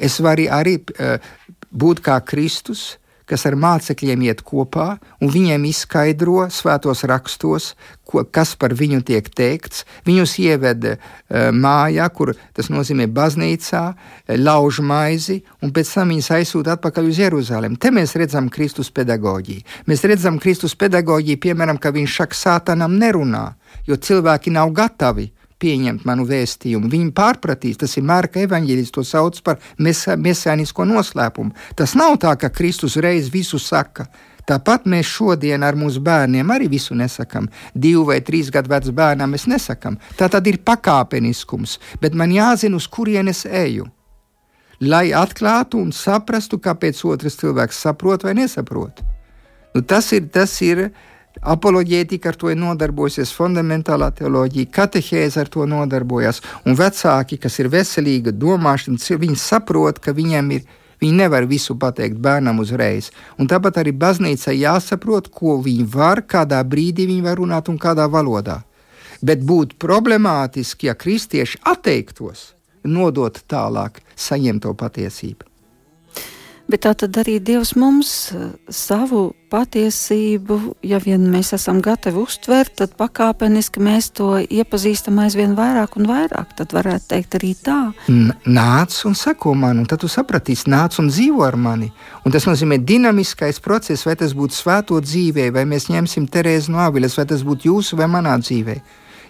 Es 0.00 0.16
varu 0.24 0.48
arī 0.52 0.78
uh, 0.80 1.18
būt 1.72 2.00
kā 2.04 2.16
Kristus, 2.24 2.96
kas 3.28 3.46
ar 3.48 3.56
mācekļiem 3.58 4.22
iet 4.28 4.42
kopā 4.46 4.96
un 5.22 5.32
viņiem 5.32 5.64
izskaidro 5.68 6.46
svētos 6.52 7.04
rakstos, 7.08 7.72
ko, 8.08 8.24
kas 8.24 8.54
par 8.58 8.74
viņu 8.76 9.02
tiek 9.08 9.28
teikts. 9.32 9.86
Viņus 10.06 10.36
ieved 10.42 10.86
uh, 10.90 10.96
mājā, 11.56 12.08
kur 12.14 12.34
tas 12.56 12.70
nozīmē 12.72 13.08
baznīcā, 13.12 13.82
eh, 13.92 14.38
lauž 14.40 14.82
maizi, 14.84 15.40
un 15.62 15.72
pēc 15.74 15.94
tam 15.96 16.12
viņus 16.14 16.30
aizsūta 16.38 16.76
atpakaļ 16.76 17.10
uz 17.12 17.20
Jeruzalem. 17.22 17.76
Te 17.76 17.92
mēs 17.94 18.16
redzam 18.20 18.50
Kristus 18.52 18.92
pedagoģiju. 18.94 19.64
Mēs 19.88 20.04
redzam 20.08 20.40
Kristus 20.42 20.76
pedagoģiju, 20.78 21.40
piemēram, 21.42 21.80
ka 21.80 21.94
viņš 21.94 22.16
saka, 22.22 22.38
sātanam 22.38 22.98
nerunā, 22.98 23.52
jo 23.86 23.96
cilvēki 23.96 24.52
nav 24.52 24.74
gatavi 24.76 25.30
pieņemt 25.62 26.06
manu 26.08 26.26
vēstījumu. 26.28 26.90
Viņi 26.92 27.14
pārpratīs, 27.16 27.78
tas 27.80 27.94
ir 27.98 28.06
Mārka 28.08 28.42
evaņģēlis, 28.42 28.92
to 28.94 29.04
sauc 29.06 29.38
par 29.46 29.62
mesēnisko 29.78 30.86
noslēpumu. 30.90 31.54
Tas 31.78 31.96
nav 31.98 32.18
tā, 32.22 32.34
ka 32.40 32.52
Kristus 32.54 32.98
reiz 33.02 33.30
visu 33.32 33.60
saka. 33.62 34.08
Tāpat 34.48 34.88
mēs 34.90 35.06
šodien 35.06 35.62
ar 35.62 35.76
mūsu 35.78 36.02
bērniem 36.02 36.50
arī 36.50 36.66
visu 36.72 36.96
nesakām. 36.98 37.46
Divu 37.78 38.08
vai 38.08 38.18
trīs 38.26 38.50
gadu 38.50 38.72
vecu 38.72 38.94
bērnam 38.98 39.30
mēs 39.30 39.46
nesakām. 39.50 40.00
Tā 40.18 40.26
tad 40.32 40.48
ir 40.50 40.58
pakāpeniskums, 40.66 41.78
bet 42.02 42.18
man 42.18 42.34
jāzina, 42.34 42.76
uz 42.76 42.88
kurienes 42.90 43.44
eju. 43.46 43.86
Lai 44.82 45.12
atklātu 45.14 45.78
un 45.78 45.94
saprastu, 45.94 46.58
kāpēc 46.58 47.04
otrs 47.06 47.38
cilvēks 47.38 47.84
saprot 47.84 48.26
vai 48.26 48.34
nesaprot. 48.40 49.04
Nu, 49.76 49.84
tas 49.86 50.10
ir, 50.12 50.26
tas 50.34 50.56
ir 50.66 50.88
uh, 50.88 51.11
Apoloģētika 51.42 52.30
ar 52.30 52.36
to 52.38 52.52
ir 52.52 52.58
nodarbojusies, 52.60 53.32
fundamentālā 53.34 54.12
teoloģija, 54.14 54.68
katehēze 54.70 55.40
ar 55.42 55.48
to 55.50 55.66
nodarbojas, 55.66 56.38
un 56.62 56.78
vecāki, 56.78 57.40
kas 57.42 57.58
ir 57.58 57.70
veselīga 57.72 58.30
domāšana, 58.30 59.18
viņi 59.24 59.38
saprot, 59.42 59.98
ka 59.98 60.14
viņiem 60.14 60.54
ir. 60.58 60.62
Viņi 61.02 61.18
nevar 61.18 61.48
visu 61.50 61.74
pateikt 61.74 62.20
bērnam 62.22 62.60
uzreiz. 62.62 63.08
Un 63.34 63.48
tāpat 63.50 63.80
arī 63.80 63.90
baznīcai 63.90 64.54
jāsaprot, 64.60 65.32
ko 65.34 65.56
viņi 65.58 65.88
var, 65.90 66.22
kādā 66.22 66.62
brīdī 66.62 67.08
viņi 67.10 67.24
var 67.26 67.42
runāt 67.42 67.66
un 67.72 67.80
kādā 67.82 68.06
valodā. 68.06 68.60
Bet 69.18 69.42
būtu 69.42 69.80
problemātiski, 69.82 70.86
ja 70.86 70.94
kristieši 70.94 71.58
atteiktos 71.66 72.52
nodot 72.86 73.42
tālāk 73.50 73.98
saņemto 74.14 74.76
patiesību. 74.78 75.51
Bet 76.72 76.86
tā 76.86 76.94
tad 76.96 77.18
arī 77.20 77.34
Dievs 77.36 77.74
mums 77.76 78.10
eh, 78.32 78.44
savu 78.72 79.26
patiesību, 79.52 80.56
ja 80.88 80.96
vien 81.04 81.26
mēs 81.28 81.50
esam 81.52 81.82
gatavi 81.84 82.16
uztvert, 82.22 82.72
tad 82.78 82.94
pakāpeniski 82.96 83.82
mēs 83.84 84.08
to 84.16 84.38
iepazīstam 84.40 85.20
aizvien 85.20 85.52
vairāk 85.58 85.98
un 86.00 86.08
vairāk. 86.08 86.54
Tad 86.56 86.72
varētu 86.72 87.10
teikt 87.10 87.36
arī 87.36 87.50
tā. 87.60 87.76
Nāc 88.08 88.96
un 89.04 89.18
seko 89.20 89.52
man, 89.52 89.82
un 89.82 89.90
tad 89.90 90.00
tu 90.00 90.08
sapratīsi, 90.08 90.70
nāc 90.72 90.96
un 91.02 91.12
dzīvo 91.12 91.44
ar 91.44 91.60
mani. 91.60 91.90
Un 92.24 92.32
tas 92.32 92.48
nozīmē 92.48 92.80
dinamiskais 92.80 93.60
process, 93.60 94.06
vai 94.08 94.16
tas 94.16 94.32
būtu 94.38 94.56
svēto 94.56 95.02
dzīvē, 95.04 95.50
vai 95.52 95.66
mēs 95.68 95.90
ņemsim 95.92 96.30
Terēzu 96.32 96.72
no 96.72 96.80
Aviles, 96.86 97.18
vai 97.20 97.28
tas 97.28 97.44
būtu 97.44 97.68
jūsu 97.68 98.00
vai 98.00 98.08
manā 98.08 98.38
dzīvē. 98.40 98.80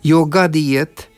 Jo 0.07 0.22
gadi 0.30 0.62
iet, 0.76 1.09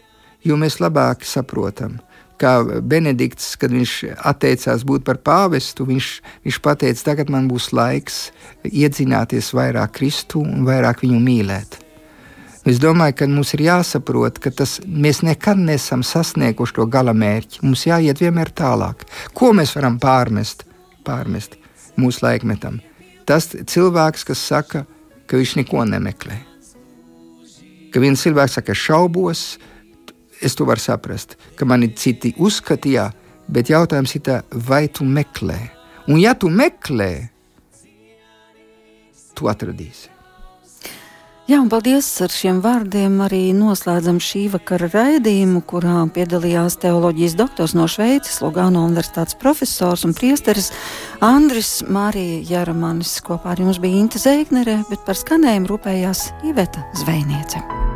jo 0.40 0.56
mēs 0.56 0.80
labāk 0.80 1.28
saprotam 1.28 2.00
kā 2.41 2.55
Benedikts, 2.82 3.55
kad 3.61 3.72
viņš 3.74 3.95
atteicās 4.26 4.85
būt 4.87 5.05
par 5.07 5.20
pāvestu, 5.22 5.87
viņš, 5.89 6.11
viņš 6.47 6.61
teica, 6.64 7.05
tagad 7.12 7.30
man 7.30 7.49
būs 7.51 7.72
laiks 7.72 8.30
iedzināties 8.64 9.53
vairāk 9.55 9.95
Kristu 9.99 10.43
un 10.43 10.66
vairāk 10.66 11.05
viņu 11.05 11.20
mīlēt. 11.22 11.80
Es 12.64 12.78
domāju, 12.80 13.12
ka 13.18 13.26
mums 13.28 13.53
ir 13.53 13.66
jāsaprot, 13.66 14.39
ka 14.41 14.49
tas, 14.51 14.78
mēs 14.89 15.20
nekad 15.20 15.59
nesam 15.61 16.01
sasnieguši 16.01 16.78
to 16.78 16.87
gala 16.89 17.12
mērķi. 17.12 17.61
Mums 17.61 17.85
jāiet 17.85 18.22
vienmēr 18.24 18.55
tālāk. 18.57 19.05
Ko 19.37 19.53
mēs 19.53 19.74
varam 19.76 19.99
pārmest, 20.01 20.64
pārmest 21.05 21.59
mūsu 22.01 22.24
laikmetam? 22.24 22.80
Tas 23.28 23.51
cilvēks, 23.53 24.24
kas 24.24 24.41
saka, 24.41 24.87
ka 25.28 25.37
viņš 25.37 25.55
neko 25.61 25.85
nemeklē. 25.93 26.39
Ka 27.93 28.01
viens 28.01 28.24
cilvēks 28.24 28.57
saka, 28.57 28.72
šaubos, 28.72 29.45
es 30.45 30.57
to 30.57 30.66
varu 30.68 30.82
saprast, 30.82 31.36
ka 31.57 31.66
mani 31.68 31.90
citi 31.97 32.34
uzskatīja, 32.38 33.11
bet 33.49 33.72
jautājums 33.72 34.14
ir, 34.16 34.24
tā, 34.24 34.40
vai 34.68 34.86
tu 34.88 35.05
meklē? 35.05 35.61
Un 36.09 36.20
ja 36.20 36.34
tu 36.36 36.51
meklē, 36.53 37.12
tu 39.34 39.49
atradīsi. 39.51 40.14
Jā, 41.45 41.59
un 41.61 41.66
paldies 41.68 42.07
ar 42.24 42.32
šiem 42.32 42.62
vārdiem. 42.64 43.18
Arī 43.20 43.51
noslēdzam 43.53 44.16
šī 44.16 44.47
vakara 44.55 44.88
raidījumu, 44.88 45.61
kurā 45.68 45.99
piedalījās 46.16 46.78
teoloģijas 46.80 47.36
doktors 47.36 47.76
no 47.76 47.84
Šveices, 47.84 48.40
Lugano 48.40 48.86
universitātes 48.88 49.36
profesors 49.36 50.09
un 50.09 50.16
priesteris 50.16 50.72
Andris 51.20 51.82
Mārija 51.84 52.40
Jaramanis. 52.49 53.18
Kopā 53.28 53.53
ar 53.53 53.61
jums 53.61 53.76
bija 53.76 54.01
Inte 54.01 54.24
Zēgnere, 54.24 54.80
bet 54.88 55.05
par 55.05 55.20
skanējumu 55.20 55.74
rūpējās 55.74 56.30
Iveta 56.49 56.88
Zvejniece. 57.05 57.92